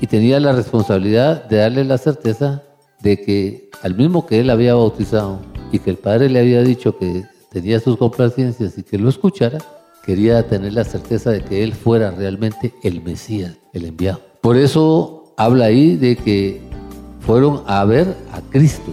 y 0.01 0.07
tenía 0.07 0.41
la 0.41 0.53
responsabilidad 0.53 1.45
de 1.49 1.59
darle 1.59 1.85
la 1.85 1.99
certeza 1.99 2.63
de 3.03 3.21
que 3.21 3.71
al 3.83 3.95
mismo 3.95 4.27
que 4.27 4.41
él 4.41 4.51
había 4.51 4.75
bautizado, 4.75 5.41
y 5.73 5.79
que 5.79 5.91
el 5.91 5.99
padre 5.99 6.29
le 6.29 6.41
había 6.41 6.63
dicho 6.63 6.97
que 6.97 7.25
tenía 7.51 7.81
sus 7.81 7.97
complacencias 7.97 8.79
y 8.79 8.83
que 8.83 8.99
lo 8.99 9.09
escuchara, 9.09 9.59
quería 10.05 10.47
tener 10.49 10.73
la 10.73 10.85
certeza 10.85 11.31
de 11.31 11.43
que 11.43 11.63
él 11.63 11.75
fuera 11.75 12.11
realmente 12.11 12.73
el 12.83 13.03
Mesías, 13.03 13.57
el 13.73 13.85
enviado. 13.85 14.21
Por 14.41 14.57
eso 14.57 15.35
habla 15.37 15.67
ahí 15.67 15.97
de 15.97 16.17
que 16.17 16.68
fueron 17.29 17.63
a 17.67 17.85
ver 17.85 18.17
a 18.33 18.41
Cristo. 18.41 18.91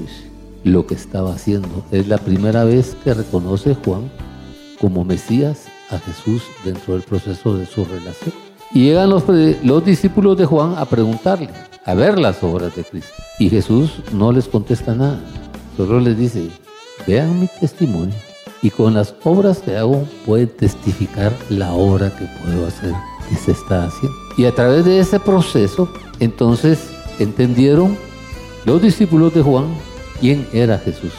lo 0.65 0.85
que 0.85 0.93
estaba 0.93 1.33
haciendo. 1.33 1.85
Es 1.89 2.09
la 2.09 2.17
primera 2.17 2.65
vez 2.65 2.97
que 3.01 3.13
reconoce 3.13 3.75
Juan 3.75 4.11
como 4.81 5.05
Mesías 5.05 5.67
a 5.89 5.99
Jesús 5.99 6.43
dentro 6.65 6.95
del 6.95 7.03
proceso 7.03 7.55
de 7.55 7.65
su 7.65 7.85
relación. 7.85 8.33
Y 8.73 8.85
llegan 8.87 9.09
los, 9.09 9.23
los 9.63 9.85
discípulos 9.85 10.37
de 10.37 10.45
Juan 10.45 10.73
a 10.75 10.83
preguntarle, 10.83 11.49
a 11.85 11.93
ver 11.93 12.19
las 12.19 12.43
obras 12.43 12.75
de 12.75 12.83
Cristo. 12.83 13.13
Y 13.39 13.49
Jesús 13.49 14.01
no 14.11 14.33
les 14.33 14.49
contesta 14.49 14.93
nada, 14.93 15.21
solo 15.77 16.01
les 16.01 16.17
dice, 16.17 16.49
vean 17.07 17.39
mi 17.39 17.47
testimonio 17.61 18.15
y 18.61 18.69
con 18.69 18.95
las 18.95 19.15
obras 19.23 19.59
que 19.59 19.77
hago 19.77 20.03
pueden 20.25 20.49
testificar 20.49 21.31
la 21.49 21.71
obra 21.71 22.09
que 22.09 22.25
puedo 22.43 22.67
hacer, 22.67 22.93
que 23.29 23.35
se 23.37 23.51
está 23.51 23.85
haciendo. 23.85 24.17
Y 24.37 24.43
a 24.43 24.53
través 24.53 24.83
de 24.83 24.99
ese 24.99 25.21
proceso, 25.21 25.87
entonces 26.19 26.89
entendieron 27.19 27.97
los 28.65 28.81
discípulos 28.81 29.33
de 29.33 29.41
Juan 29.41 29.65
quién 30.19 30.47
era 30.53 30.77
Jesús 30.79 31.13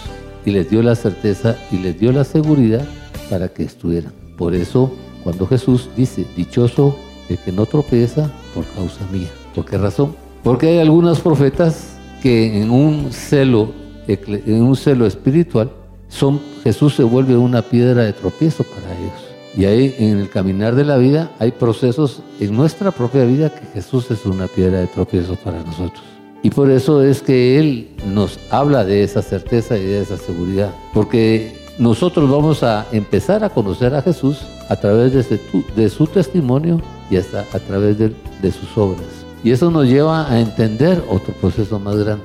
y 0.44 0.50
les 0.50 0.68
dio 0.70 0.82
la 0.82 0.94
certeza 0.94 1.56
y 1.70 1.78
les 1.78 1.98
dio 1.98 2.12
la 2.12 2.24
seguridad 2.24 2.86
para 3.30 3.48
que 3.48 3.64
estuvieran. 3.64 4.12
Por 4.36 4.54
eso, 4.54 4.92
cuando 5.24 5.46
Jesús 5.46 5.88
dice, 5.96 6.26
dichoso 6.36 6.96
el 7.28 7.38
que 7.38 7.52
no 7.52 7.66
tropieza 7.66 8.30
por 8.54 8.64
causa 8.66 9.04
mía. 9.12 9.28
¿Por 9.54 9.64
qué 9.64 9.78
razón? 9.78 10.14
Porque 10.42 10.68
hay 10.68 10.78
algunos 10.78 11.20
profetas 11.20 11.96
que 12.22 12.62
en 12.62 12.70
un 12.70 13.12
celo, 13.12 13.72
en 14.06 14.62
un 14.62 14.76
celo 14.76 15.06
espiritual, 15.06 15.70
son, 16.08 16.40
Jesús 16.62 16.94
se 16.94 17.02
vuelve 17.02 17.36
una 17.36 17.62
piedra 17.62 18.04
de 18.04 18.12
tropiezo 18.12 18.62
para 18.64 18.96
ellos. 18.98 19.26
Y 19.56 19.64
ahí 19.64 19.94
en 19.98 20.18
el 20.18 20.28
caminar 20.28 20.74
de 20.74 20.84
la 20.84 20.98
vida 20.98 21.32
hay 21.38 21.50
procesos 21.50 22.22
en 22.38 22.54
nuestra 22.54 22.90
propia 22.90 23.24
vida 23.24 23.52
que 23.52 23.66
Jesús 23.74 24.10
es 24.10 24.24
una 24.26 24.46
piedra 24.46 24.78
de 24.78 24.86
tropiezo 24.86 25.34
para 25.36 25.62
nosotros. 25.62 26.15
Y 26.46 26.50
por 26.50 26.70
eso 26.70 27.02
es 27.02 27.22
que 27.22 27.58
Él 27.58 27.88
nos 28.06 28.38
habla 28.50 28.84
de 28.84 29.02
esa 29.02 29.20
certeza 29.20 29.76
y 29.76 29.82
de 29.82 30.00
esa 30.00 30.16
seguridad. 30.16 30.70
Porque 30.94 31.56
nosotros 31.76 32.30
vamos 32.30 32.62
a 32.62 32.86
empezar 32.92 33.42
a 33.42 33.48
conocer 33.48 33.96
a 33.96 34.00
Jesús 34.00 34.42
a 34.68 34.76
través 34.76 35.12
de, 35.12 35.40
de 35.74 35.90
su 35.90 36.06
testimonio 36.06 36.80
y 37.10 37.16
hasta 37.16 37.40
a 37.52 37.58
través 37.58 37.98
de, 37.98 38.12
de 38.40 38.52
sus 38.52 38.78
obras. 38.78 39.02
Y 39.42 39.50
eso 39.50 39.72
nos 39.72 39.88
lleva 39.88 40.30
a 40.30 40.38
entender 40.38 41.02
otro 41.10 41.34
proceso 41.34 41.80
más 41.80 41.96
grande. 41.96 42.24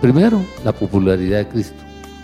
Primero, 0.00 0.40
la 0.64 0.70
popularidad 0.70 1.38
de 1.38 1.48
Cristo. 1.48 1.82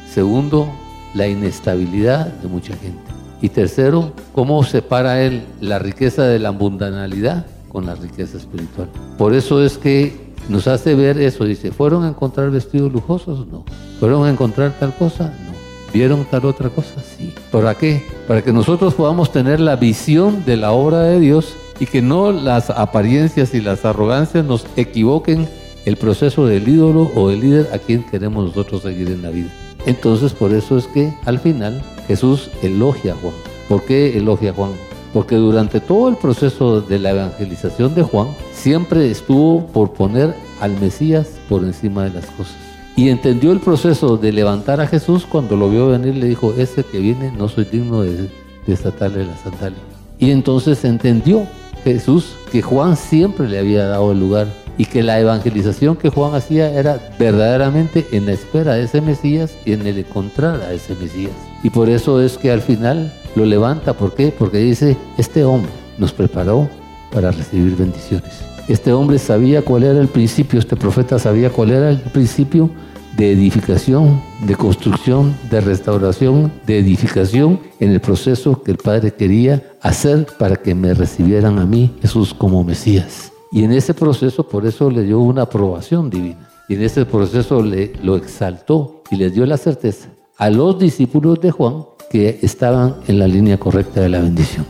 Segundo, 0.09 0.69
la 1.13 1.27
inestabilidad 1.27 2.29
de 2.35 2.47
mucha 2.47 2.77
gente. 2.77 3.03
Y 3.41 3.49
tercero, 3.49 4.13
cómo 4.33 4.63
separa 4.63 5.21
Él 5.21 5.43
la 5.61 5.81
riqueza 5.81 6.23
de 6.23 6.39
la 6.39 6.53
mundanalidad 6.53 7.47
con 7.69 7.85
la 7.85 7.97
riqueza 7.97 8.39
espiritual. 8.39 8.89
Por 9.19 9.35
eso 9.35 9.61
es 9.61 9.77
que 9.77 10.32
nos 10.49 10.67
hace 10.67 10.95
ver 10.95 11.19
eso. 11.21 11.45
Dice, 11.45 11.73
¿fueron 11.73 12.05
a 12.05 12.09
encontrar 12.09 12.51
vestidos 12.51 12.93
lujosos? 12.93 13.47
No. 13.49 13.65
¿Fueron 14.01 14.27
a 14.27 14.31
encontrar 14.31 14.73
tal 14.79 14.95
cosa? 14.95 15.25
No. 15.25 15.53
¿Vieron 15.93 16.25
tal 16.25 16.47
otra 16.47 16.71
cosa? 16.71 16.95
Sí. 17.03 17.33
¿Para 17.51 17.75
qué? 17.75 18.03
Para 18.27 18.43
que 18.43 18.53
nosotros 18.53 18.95
podamos 18.95 19.31
tener 19.31 19.61
la 19.61 19.77
visión 19.77 20.45
de 20.45 20.57
la 20.57 20.73
obra 20.73 21.03
de 21.03 21.21
Dios 21.21 21.55
y 21.81 21.87
que 21.87 22.01
no 22.01 22.33
las 22.33 22.71
apariencias 22.71 23.55
y 23.55 23.61
las 23.61 23.85
arrogancias 23.85 24.45
nos 24.45 24.67
equivoquen 24.77 25.49
el 25.85 25.97
proceso 25.97 26.47
del 26.47 26.69
ídolo 26.69 27.11
o 27.15 27.29
del 27.29 27.41
líder 27.41 27.69
a 27.73 27.79
quien 27.79 28.05
queremos 28.05 28.47
nosotros 28.47 28.83
seguir 28.83 29.09
en 29.09 29.23
la 29.23 29.31
vida. 29.31 29.51
Entonces 29.85 30.33
por 30.33 30.53
eso 30.53 30.79
es 30.79 30.87
que 30.87 31.13
al 31.25 31.41
final 31.41 31.83
Jesús 32.07 32.51
elogia 32.63 33.15
a 33.15 33.17
Juan. 33.17 33.35
¿Por 33.69 33.85
qué 33.85 34.17
elogia 34.17 34.51
a 34.51 34.55
Juan? 34.55 34.71
Porque 35.13 35.37
durante 35.37 35.81
todo 35.81 36.09
el 36.09 36.17
proceso 36.17 36.81
de 36.81 36.99
la 36.99 37.11
evangelización 37.11 37.95
de 37.95 38.03
Juan 38.03 38.29
siempre 38.53 39.11
estuvo 39.11 39.67
por 39.67 39.93
poner 39.93 40.35
al 40.61 40.79
Mesías 40.81 41.29
por 41.49 41.65
encima 41.65 42.05
de 42.05 42.11
las 42.11 42.27
cosas. 42.27 42.57
Y 42.97 43.09
entendió 43.09 43.53
el 43.53 43.61
proceso 43.61 44.17
de 44.17 44.33
levantar 44.33 44.81
a 44.81 44.87
Jesús 44.87 45.27
cuando 45.27 45.57
lo 45.57 45.71
vio 45.71 45.89
venir, 45.89 46.15
le 46.15 46.27
dijo, 46.27 46.55
ese 46.57 46.85
que 46.85 46.99
viene 46.99 47.33
no 47.33 47.49
soy 47.49 47.65
digno 47.65 48.03
de 48.03 48.29
desatarle 48.67 49.27
la 49.27 49.37
sandalia. 49.39 49.79
Y 50.19 50.31
entonces 50.31 50.85
entendió 50.85 51.47
Jesús 51.85 52.37
que 52.51 52.63
Juan 52.63 52.97
siempre 52.97 53.49
le 53.49 53.59
había 53.59 53.87
dado 53.87 54.13
el 54.13 54.21
lugar 54.21 54.47
y 54.79 54.85
que 54.85 55.03
la 55.03 55.21
evangelización 55.21 55.97
que 55.97 56.11
Juan 56.11 56.35
hacía 56.35 56.71
era 56.71 57.01
verdaderamente 57.19 58.07
en 58.13 58.27
la 58.27 58.33
espera 58.33 58.75
de 58.75 58.85
ese 58.85 59.01
Mesías 59.01 59.55
y 59.65 59.73
en 59.73 59.87
el 59.87 59.99
encontrar 59.99 60.61
a 60.63 60.73
ese 60.73 60.95
Mesías. 60.95 61.33
Y 61.63 61.71
por 61.71 61.89
eso 61.89 62.21
es 62.21 62.39
que 62.39 62.51
al 62.51 62.63
final 62.63 63.13
lo 63.35 63.45
levanta. 63.45 63.93
¿Por 63.93 64.15
qué? 64.15 64.33
Porque 64.37 64.59
dice, 64.59 64.97
este 65.19 65.45
hombre 65.45 65.71
nos 65.99 66.13
preparó 66.13 66.69
para 67.13 67.31
recibir 67.31 67.77
bendiciones. 67.77 68.45
Este 68.69 68.93
hombre 68.93 69.19
sabía 69.19 69.63
cuál 69.63 69.83
era 69.83 70.01
el 70.01 70.09
principio, 70.09 70.59
este 70.59 70.77
profeta 70.77 71.19
sabía 71.19 71.51
cuál 71.51 71.71
era 71.71 71.91
el 71.91 71.99
principio 71.99 72.71
de 73.17 73.33
edificación, 73.33 74.23
de 74.47 74.55
construcción, 74.55 75.35
de 75.51 75.61
restauración, 75.61 76.53
de 76.67 76.79
edificación 76.79 77.61
en 77.81 77.91
el 77.91 78.01
proceso 78.01 78.63
que 78.63 78.71
el 78.71 78.79
Padre 78.79 79.13
quería 79.13 79.63
hacer 79.83 80.27
para 80.39 80.57
que 80.57 80.75
me 80.75 80.95
recibieran 80.95 81.59
a 81.59 81.67
mí, 81.67 81.93
Jesús, 82.01 82.33
como 82.33 82.65
Mesías. 82.65 83.33
Y 83.51 83.65
en 83.65 83.73
ese 83.73 83.93
proceso, 83.93 84.49
por 84.49 84.65
eso 84.65 84.91
le 84.91 85.03
dio 85.03 85.19
una 85.19 85.43
aprobación 85.43 86.09
divina. 86.09 86.49
Y 86.69 86.75
en 86.75 86.83
ese 86.83 87.05
proceso 87.05 87.63
le, 87.63 87.93
lo 88.03 88.17
exaltó 88.17 89.03
y 89.11 89.17
le 89.17 89.29
dio 89.29 89.45
la 89.45 89.59
certeza 89.59 90.09
a 90.39 90.49
los 90.49 90.79
discípulos 90.79 91.41
de 91.41 91.51
Juan 91.51 91.85
que 92.13 92.39
estaban 92.43 92.97
en 93.09 93.19
la 93.19 93.27
línea 93.27 93.57
correcta 93.57 94.03
de 94.03 94.11
la 94.11 94.21
bendición. 94.21 94.67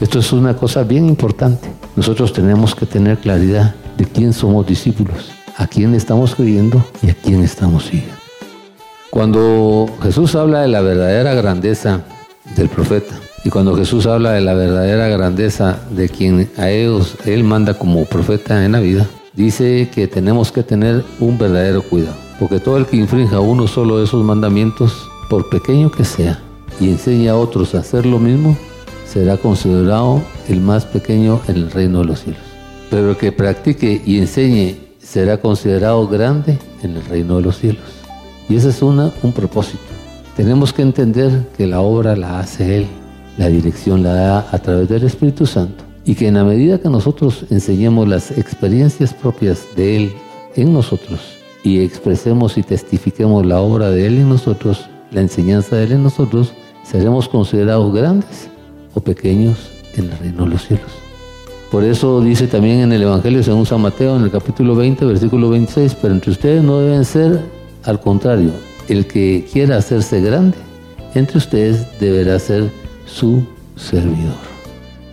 Esto 0.00 0.18
es 0.18 0.32
una 0.32 0.54
cosa 0.54 0.82
bien 0.82 1.08
importante. 1.08 1.66
Nosotros 1.96 2.34
tenemos 2.34 2.74
que 2.74 2.84
tener 2.84 3.18
claridad 3.18 3.74
de 3.96 4.04
quién 4.04 4.34
somos 4.34 4.66
discípulos, 4.66 5.30
a 5.56 5.66
quién 5.66 5.94
estamos 5.94 6.34
creyendo 6.34 6.84
y 7.02 7.08
a 7.08 7.14
quién 7.14 7.42
estamos 7.42 7.84
siguiendo. 7.84 8.14
Cuando 9.10 9.88
Jesús 10.02 10.34
habla 10.34 10.60
de 10.60 10.68
la 10.68 10.82
verdadera 10.82 11.32
grandeza 11.34 12.02
del 12.54 12.68
profeta, 12.68 13.14
y 13.44 13.50
cuando 13.50 13.74
Jesús 13.76 14.06
habla 14.06 14.32
de 14.32 14.40
la 14.40 14.54
verdadera 14.54 15.08
grandeza 15.08 15.78
de 15.90 16.08
quien 16.08 16.50
a 16.56 16.70
ellos 16.70 17.16
Él 17.24 17.44
manda 17.44 17.74
como 17.74 18.04
profeta 18.04 18.64
en 18.64 18.72
la 18.72 18.80
vida, 18.80 19.06
dice 19.34 19.88
que 19.94 20.06
tenemos 20.06 20.52
que 20.52 20.62
tener 20.62 21.04
un 21.20 21.38
verdadero 21.38 21.82
cuidado. 21.82 22.16
Porque 22.38 22.60
todo 22.60 22.76
el 22.76 22.86
que 22.86 22.96
infrinja 22.96 23.40
uno 23.40 23.68
solo 23.68 23.98
de 23.98 24.04
esos 24.04 24.22
mandamientos, 24.22 25.08
por 25.30 25.48
pequeño 25.48 25.90
que 25.90 26.04
sea, 26.04 26.42
y 26.80 26.88
enseña 26.88 27.32
a 27.32 27.36
otros 27.36 27.74
a 27.74 27.78
hacer 27.78 28.06
lo 28.06 28.18
mismo, 28.18 28.56
será 29.06 29.36
considerado 29.36 30.22
el 30.48 30.60
más 30.60 30.84
pequeño 30.84 31.40
en 31.48 31.56
el 31.56 31.70
reino 31.70 32.00
de 32.00 32.04
los 32.06 32.20
cielos. 32.20 32.42
Pero 32.90 33.10
el 33.10 33.16
que 33.16 33.32
practique 33.32 34.02
y 34.04 34.18
enseñe 34.18 34.76
será 34.98 35.38
considerado 35.38 36.06
grande 36.08 36.58
en 36.82 36.96
el 36.96 37.04
reino 37.04 37.36
de 37.36 37.42
los 37.42 37.58
cielos. 37.58 37.84
Y 38.48 38.56
ese 38.56 38.70
es 38.70 38.82
una, 38.82 39.12
un 39.22 39.32
propósito. 39.32 39.82
Tenemos 40.36 40.72
que 40.72 40.82
entender 40.82 41.48
que 41.56 41.66
la 41.66 41.80
obra 41.80 42.16
la 42.16 42.40
hace 42.40 42.78
Él 42.78 42.86
la 43.36 43.48
dirección 43.48 44.02
la 44.02 44.14
da 44.14 44.48
a 44.52 44.58
través 44.58 44.88
del 44.88 45.04
Espíritu 45.04 45.46
Santo 45.46 45.84
y 46.04 46.14
que 46.14 46.28
en 46.28 46.34
la 46.34 46.44
medida 46.44 46.78
que 46.78 46.88
nosotros 46.88 47.46
enseñemos 47.50 48.06
las 48.06 48.30
experiencias 48.30 49.12
propias 49.12 49.66
de 49.76 49.96
Él 49.96 50.12
en 50.54 50.72
nosotros 50.72 51.20
y 51.64 51.80
expresemos 51.80 52.58
y 52.58 52.62
testifiquemos 52.62 53.44
la 53.44 53.60
obra 53.60 53.90
de 53.90 54.06
Él 54.06 54.18
en 54.18 54.28
nosotros, 54.28 54.86
la 55.10 55.22
enseñanza 55.22 55.76
de 55.76 55.84
Él 55.84 55.92
en 55.92 56.02
nosotros, 56.02 56.52
seremos 56.84 57.28
considerados 57.28 57.92
grandes 57.92 58.48
o 58.94 59.00
pequeños 59.00 59.70
en 59.96 60.04
el 60.04 60.18
reino 60.18 60.44
de 60.44 60.50
los 60.50 60.66
cielos. 60.66 60.90
Por 61.70 61.82
eso 61.82 62.20
dice 62.20 62.46
también 62.46 62.80
en 62.80 62.92
el 62.92 63.02
Evangelio 63.02 63.42
según 63.42 63.66
San 63.66 63.80
Mateo, 63.80 64.16
en 64.16 64.22
el 64.22 64.30
capítulo 64.30 64.76
20, 64.76 65.04
versículo 65.06 65.50
26, 65.50 65.96
pero 66.00 66.14
entre 66.14 66.30
ustedes 66.30 66.62
no 66.62 66.78
deben 66.78 67.04
ser 67.04 67.40
al 67.84 68.00
contrario, 68.00 68.52
el 68.88 69.06
que 69.06 69.46
quiera 69.52 69.76
hacerse 69.76 70.20
grande, 70.20 70.56
entre 71.14 71.38
ustedes 71.38 71.86
deberá 71.98 72.38
ser 72.38 72.70
su 73.06 73.44
servidor. 73.76 74.54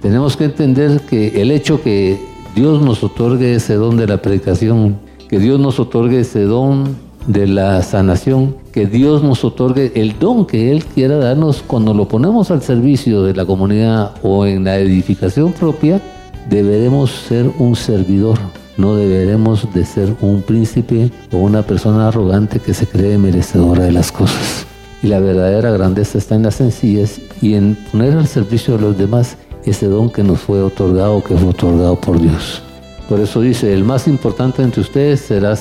Tenemos 0.01 0.37
que 0.37 0.45
entender 0.45 1.01
que 1.01 1.41
el 1.41 1.51
hecho 1.51 1.81
que 1.81 2.19
Dios 2.55 2.81
nos 2.81 3.03
otorgue 3.03 3.55
ese 3.55 3.75
don 3.75 3.97
de 3.97 4.07
la 4.07 4.21
predicación, 4.21 4.97
que 5.29 5.39
Dios 5.39 5.59
nos 5.59 5.79
otorgue 5.79 6.19
ese 6.19 6.43
don 6.43 6.95
de 7.27 7.47
la 7.47 7.81
sanación, 7.83 8.55
que 8.71 8.85
Dios 8.85 9.23
nos 9.23 9.43
otorgue 9.43 9.91
el 9.95 10.17
don 10.17 10.45
que 10.45 10.71
Él 10.71 10.83
quiera 10.85 11.17
darnos 11.17 11.63
cuando 11.65 11.93
lo 11.93 12.07
ponemos 12.07 12.51
al 12.51 12.61
servicio 12.61 13.23
de 13.23 13.35
la 13.35 13.45
comunidad 13.45 14.11
o 14.23 14.45
en 14.45 14.63
la 14.63 14.77
edificación 14.77 15.53
propia, 15.53 16.01
deberemos 16.49 17.11
ser 17.11 17.49
un 17.59 17.75
servidor, 17.75 18.37
no 18.77 18.95
deberemos 18.95 19.71
de 19.73 19.85
ser 19.85 20.15
un 20.21 20.41
príncipe 20.41 21.11
o 21.31 21.37
una 21.37 21.61
persona 21.61 22.07
arrogante 22.07 22.59
que 22.59 22.73
se 22.73 22.87
cree 22.87 23.17
merecedora 23.17 23.83
de 23.83 23.91
las 23.91 24.11
cosas. 24.11 24.65
Y 25.03 25.07
la 25.07 25.19
verdadera 25.19 25.71
grandeza 25.71 26.17
está 26.17 26.35
en 26.35 26.43
la 26.43 26.51
sencillez 26.51 27.21
y 27.41 27.55
en 27.55 27.75
poner 27.91 28.13
al 28.13 28.27
servicio 28.27 28.75
de 28.75 28.81
los 28.81 28.97
demás 28.97 29.35
ese 29.65 29.87
don 29.87 30.09
que 30.09 30.23
nos 30.23 30.39
fue 30.39 30.61
otorgado, 30.61 31.23
que 31.23 31.35
fue 31.35 31.49
otorgado 31.49 31.95
por 31.95 32.19
Dios. 32.19 32.61
Por 33.09 33.19
eso 33.19 33.41
dice, 33.41 33.73
el 33.73 33.83
más 33.83 34.07
importante 34.07 34.61
entre 34.61 34.81
ustedes 34.81 35.21
será 35.21 35.55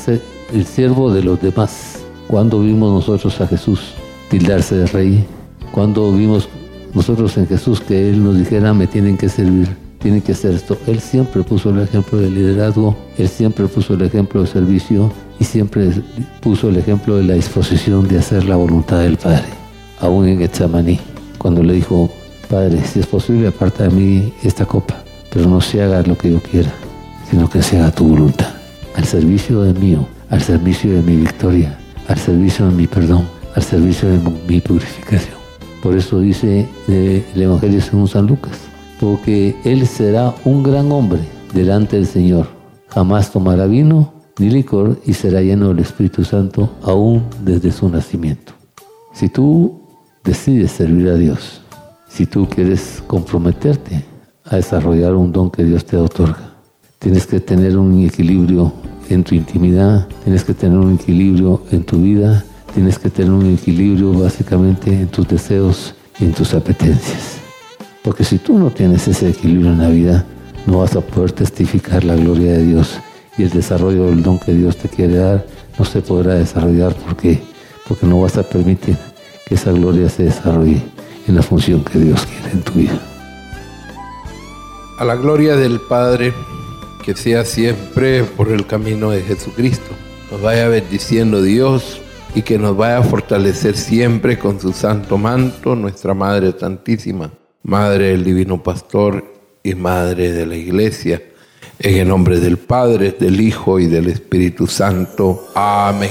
el 0.53 0.67
siervo 0.67 1.13
de 1.13 1.23
los 1.23 1.41
demás. 1.41 2.01
Cuando 2.27 2.61
vimos 2.61 2.93
nosotros 2.93 3.41
a 3.41 3.47
Jesús 3.47 3.95
tildarse 4.31 4.77
de 4.77 4.87
rey? 4.87 5.25
Cuando 5.73 6.13
vimos 6.13 6.49
nosotros 6.95 7.37
en 7.37 7.47
Jesús 7.47 7.81
que 7.81 8.11
Él 8.11 8.23
nos 8.23 8.39
dijera, 8.39 8.73
me 8.73 8.87
tienen 8.87 9.17
que 9.17 9.29
servir, 9.29 9.69
tienen 9.99 10.23
que 10.23 10.33
hacer 10.33 10.55
esto? 10.55 10.79
Él 10.87 11.01
siempre 11.01 11.43
puso 11.43 11.71
el 11.71 11.81
ejemplo 11.81 12.19
de 12.19 12.31
liderazgo, 12.31 12.97
Él 13.19 13.29
siempre 13.29 13.67
puso 13.67 13.95
el 13.95 14.03
ejemplo 14.03 14.41
de 14.41 14.47
servicio 14.47 15.13
y 15.39 15.45
siempre 15.45 15.91
puso 16.41 16.69
el 16.69 16.77
ejemplo 16.77 17.17
de 17.17 17.25
la 17.25 17.35
disposición 17.35 18.09
de 18.09 18.19
hacer 18.19 18.45
la 18.45 18.57
voluntad 18.57 19.01
del 19.01 19.17
Padre, 19.17 19.45
aún 20.01 20.27
en 20.27 20.39
Getsemaní, 20.39 20.99
cuando 21.39 21.63
le 21.63 21.75
dijo, 21.75 22.11
Padre, 22.49 22.83
si 22.85 23.01
es 23.01 23.07
posible, 23.07 23.49
aparta 23.49 23.85
de 23.85 23.91
mí 23.91 24.33
esta 24.43 24.65
copa, 24.65 25.03
pero 25.33 25.49
no 25.49 25.61
se 25.61 25.83
haga 25.83 26.03
lo 26.03 26.17
que 26.17 26.33
yo 26.33 26.41
quiera, 26.41 26.73
sino 27.31 27.49
que 27.49 27.63
se 27.63 27.79
haga 27.79 27.93
tu 27.93 28.09
voluntad, 28.09 28.53
al 28.97 29.05
servicio 29.05 29.63
de 29.63 29.73
mío, 29.75 30.07
al 30.31 30.41
servicio 30.41 30.93
de 30.95 31.03
mi 31.03 31.17
victoria, 31.17 31.77
al 32.09 32.19
servicio 32.19 32.67
de 32.67 32.73
mi 32.73 32.87
perdón, 32.87 33.29
al 33.55 33.63
servicio 33.63 34.09
de 34.09 34.19
mi 34.49 34.61
purificación. 34.61 35.35
Por 35.83 35.97
eso 35.97 36.21
dice 36.21 36.69
el 36.89 37.43
Evangelio 37.43 37.81
según 37.81 38.09
San 38.09 38.27
Lucas, 38.27 38.59
porque 38.99 39.57
Él 39.65 39.87
será 39.87 40.35
un 40.45 40.63
gran 40.63 40.91
hombre 40.93 41.21
delante 41.53 41.97
del 41.97 42.07
Señor. 42.07 42.47
Jamás 42.89 43.33
tomará 43.33 43.67
vino 43.67 44.13
ni 44.39 44.51
licor 44.51 45.01
y 45.05 45.15
será 45.15 45.41
lleno 45.41 45.69
del 45.69 45.81
Espíritu 45.81 46.25
Santo 46.25 46.71
aún 46.83 47.25
desde 47.45 47.73
su 47.73 47.89
nacimiento. 47.89 48.53
Si 49.13 49.29
tú 49.29 49.81
decides 50.23 50.71
servir 50.73 51.09
a 51.09 51.15
Dios, 51.15 51.63
si 52.09 52.27
tú 52.27 52.49
quieres 52.49 53.03
comprometerte 53.07 54.05
a 54.45 54.57
desarrollar 54.57 55.15
un 55.15 55.33
don 55.33 55.51
que 55.51 55.65
Dios 55.65 55.85
te 55.85 55.97
otorga, 55.97 56.55
tienes 56.99 57.27
que 57.27 57.41
tener 57.41 57.79
un 57.79 58.05
equilibrio 58.05 58.73
en 59.11 59.25
tu 59.25 59.35
intimidad, 59.35 60.09
tienes 60.25 60.45
que 60.45 60.55
tener 60.55 60.79
un 60.79 60.95
equilibrio 60.95 61.63
en 61.71 61.85
tu 61.85 62.01
vida, 62.01 62.45
tienes 62.75 62.99
que 62.99 63.11
tener 63.11 63.33
un 63.33 63.53
equilibrio 63.53 64.13
básicamente 64.13 64.91
en 64.91 65.09
tus 65.09 65.29
deseos 65.29 65.95
y 66.19 66.25
en 66.25 66.33
tus 66.33 66.55
apetencias. 66.55 67.39
Porque 68.03 68.25
si 68.25 68.39
tú 68.39 68.59
no 68.59 68.71
tienes 68.71 69.07
ese 69.09 69.29
equilibrio 69.29 69.73
en 69.73 69.79
la 69.79 69.89
vida, 69.89 70.25
no 70.67 70.79
vas 70.79 70.97
a 70.97 71.01
poder 71.01 71.33
testificar 71.33 72.05
la 72.05 72.15
gloria 72.15 72.53
de 72.53 72.65
Dios 72.65 72.99
y 73.37 73.43
el 73.43 73.51
desarrollo 73.51 74.07
del 74.07 74.23
don 74.23 74.39
que 74.39 74.55
Dios 74.55 74.77
te 74.77 74.89
quiere 74.89 75.17
dar 75.17 75.47
no 75.79 75.85
se 75.85 76.01
podrá 76.01 76.35
desarrollar 76.35 76.95
porque 76.95 77.41
porque 77.91 78.07
no 78.07 78.21
vas 78.21 78.39
a 78.39 78.45
permitir 78.45 78.97
que 79.45 79.57
esa 79.57 79.73
gloria 79.73 80.09
se 80.09 80.23
desarrolle 80.23 80.81
en 81.27 81.35
la 81.35 81.43
función 81.43 81.83
que 81.83 81.99
Dios 81.99 82.25
quiere 82.25 82.53
en 82.53 82.63
tu 82.63 82.73
vida. 82.75 83.01
A 84.97 85.05
la 85.05 85.17
gloria 85.17 85.57
del 85.57 85.81
Padre, 85.81 86.33
que 87.05 87.15
sea 87.15 87.45
siempre 87.45 88.25
por 88.25 88.49
el 88.49 88.67
camino 88.67 89.11
de 89.11 89.23
Jesucristo. 89.23 89.91
Nos 90.31 90.41
vaya 90.41 90.69
bendiciendo 90.69 91.43
Dios 91.43 92.01
y 92.35 92.43
que 92.43 92.59
nos 92.59 92.77
vaya 92.77 92.99
a 92.99 93.03
fortalecer 93.03 93.77
siempre 93.77 94.39
con 94.39 94.61
su 94.61 94.73
santo 94.73 95.19
manto, 95.19 95.75
nuestra 95.75 96.15
Madre 96.15 96.55
Santísima, 96.59 97.33
Madre 97.63 98.09
del 98.09 98.25
Divino 98.25 98.63
Pastor 98.63 99.25
y 99.63 99.75
Madre 99.75 100.33
de 100.33 100.47
la 100.47 100.57
Iglesia. 100.57 101.23
En 101.79 101.97
el 101.97 102.09
nombre 102.09 102.39
del 102.39 102.59
Padre, 102.59 103.17
del 103.19 103.41
Hijo 103.41 103.81
y 103.81 103.87
del 103.87 104.09
Espíritu 104.09 104.67
Santo. 104.67 105.49
Amén. 105.55 106.11